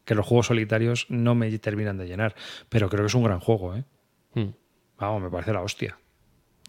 [0.09, 2.35] que los juegos solitarios no me terminan de llenar.
[2.71, 3.85] Pero creo que es un gran juego, ¿eh?
[4.33, 4.53] Hmm.
[4.99, 5.99] Vamos, me parece la hostia.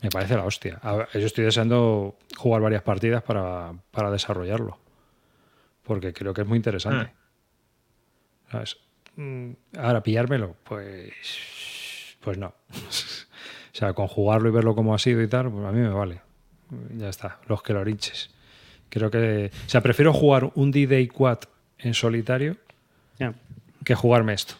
[0.01, 0.77] Me parece la hostia.
[0.83, 4.77] Ver, Yo estoy deseando jugar varias partidas para, para desarrollarlo.
[5.83, 7.13] Porque creo que es muy interesante.
[8.51, 8.75] ¿Sabes?
[9.15, 12.17] Mm, Ahora, pillármelo, pues.
[12.19, 12.47] Pues no.
[12.73, 15.93] o sea, con jugarlo y verlo como ha sido y tal, pues a mí me
[15.93, 16.19] vale.
[16.97, 18.31] Ya está, los que lo hinches.
[18.89, 19.49] Creo que.
[19.65, 21.39] O sea, prefiero jugar un D-Day Quad
[21.77, 22.57] en solitario
[23.19, 23.33] Ya.
[23.83, 24.55] que jugarme esto.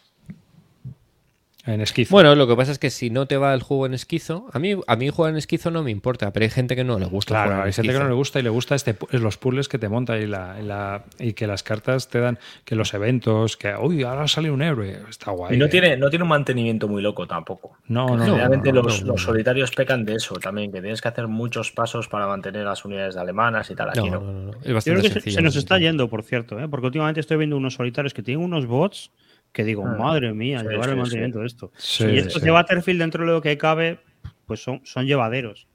[1.74, 2.12] En esquizo.
[2.12, 4.60] Bueno, lo que pasa es que si no te va el juego en esquizo, a
[4.60, 7.06] mí, a mí jugar en esquizo no me importa, pero hay gente que no le
[7.06, 7.34] gusta.
[7.34, 9.38] Claro, jugar en hay gente que no le gusta y le gusta este, pu- los
[9.38, 12.76] puzzles que te monta y, la, y la- y que las cartas te dan, que
[12.76, 15.56] los eventos, que uy, ahora sale un héroe, está guay.
[15.56, 15.70] Y no ¿eh?
[15.70, 17.78] tiene, no tiene un mantenimiento muy loco tampoco.
[17.88, 19.14] No, no, Generalmente no, no, los, no, no.
[19.14, 22.84] los solitarios pecan de eso también, que tienes que hacer muchos pasos para mantener las
[22.84, 23.88] unidades alemanas y tal.
[23.88, 24.32] No, Aquí no, no.
[24.32, 24.52] no, no.
[24.64, 26.68] Es Yo creo que se, sencillo se nos está yendo, por cierto, ¿eh?
[26.68, 29.12] porque últimamente estoy viendo unos solitarios que tienen unos bots
[29.52, 29.96] que digo, Ah.
[29.98, 31.02] madre mía, Sí, llevar sí, el sí.
[31.02, 31.72] mantenimiento de esto.
[31.78, 32.42] Sí, y estos sí.
[32.46, 34.00] de Battlefield, dentro de lo que cabe,
[34.46, 35.68] pues son, son llevaderos.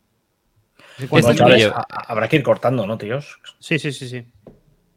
[0.99, 3.39] Este habrá que ir cortando, ¿no, tíos?
[3.59, 4.27] Sí, sí, sí, sí.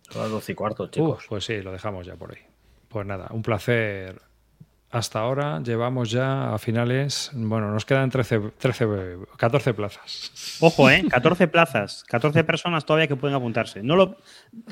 [0.09, 1.25] Son las 12 y cuarto, Uf, chicos.
[1.27, 2.41] pues sí, lo dejamos ya por ahí.
[2.87, 4.21] Pues nada, un placer.
[4.89, 8.87] Hasta ahora llevamos ya a finales, bueno, nos quedan 13, 13
[9.35, 10.57] 14 plazas.
[10.61, 11.03] Ojo, ¿eh?
[11.09, 13.83] 14 plazas, 14 personas todavía que pueden apuntarse.
[13.83, 14.17] No lo,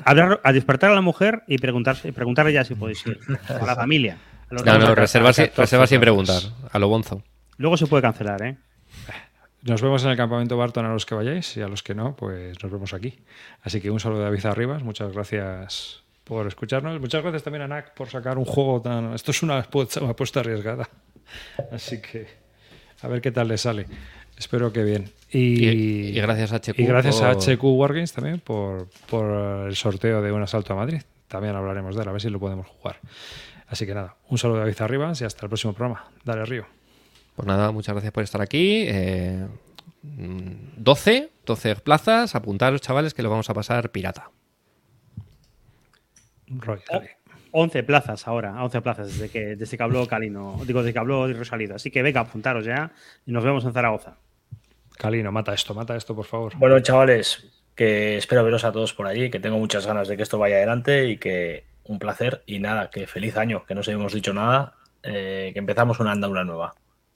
[0.04, 3.18] a, a despertar a la mujer y preguntarse, preguntarle ya si podéis ir.
[3.60, 4.16] A la familia.
[4.50, 7.22] a los No, no, reserva, si- 14 reserva sin preguntar, a lo bonzo.
[7.58, 8.56] Luego se puede cancelar, ¿eh?
[9.62, 12.16] Nos vemos en el campamento Barton a los que vayáis y a los que no,
[12.16, 13.18] pues nos vemos aquí.
[13.62, 17.00] Así que un saludo de David Arribas, muchas gracias por escucharnos.
[17.00, 19.14] Muchas gracias también a NAC por sacar un juego tan...
[19.14, 20.88] Esto es una apuesta, una apuesta arriesgada.
[21.70, 22.26] Así que
[23.02, 23.86] a ver qué tal le sale.
[24.36, 25.10] Espero que bien.
[25.30, 29.68] Y, Y- y gracias a HQ Y gracias a por- HQ Wargames también por, por
[29.68, 31.00] el sorteo de un asalto a Madrid.
[31.28, 32.98] También hablaremos de él, a ver si lo podemos jugar.
[33.68, 36.08] Así que nada, un saludo de David Arribas y hasta el próximo programa.
[36.24, 36.66] Dale, Río.
[37.34, 38.84] Pues nada, muchas gracias por estar aquí.
[38.88, 39.46] Eh,
[40.02, 42.34] mm, 12, 12 plazas.
[42.34, 44.30] Apuntaros, chavales, que lo vamos a pasar pirata.
[46.48, 47.16] Roy, dale.
[47.52, 51.32] 11 plazas ahora, 11 plazas desde que, desde que habló Calino, digo, desde que habló
[51.32, 51.74] Rosalito.
[51.74, 52.92] Así que venga, apuntaros ya
[53.24, 54.16] y nos vemos en Zaragoza.
[54.98, 56.52] Calino, mata esto, mata esto, por favor.
[56.56, 60.22] Bueno, chavales, que espero veros a todos por allí, que tengo muchas ganas de que
[60.22, 63.88] esto vaya adelante y que un placer y nada, que feliz año, que no os
[63.88, 66.74] hemos dicho nada, eh, que empezamos una andadura nueva.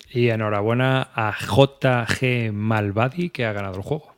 [0.08, 4.09] Y enhorabuena a JG Malvadi que ha ganado el juego.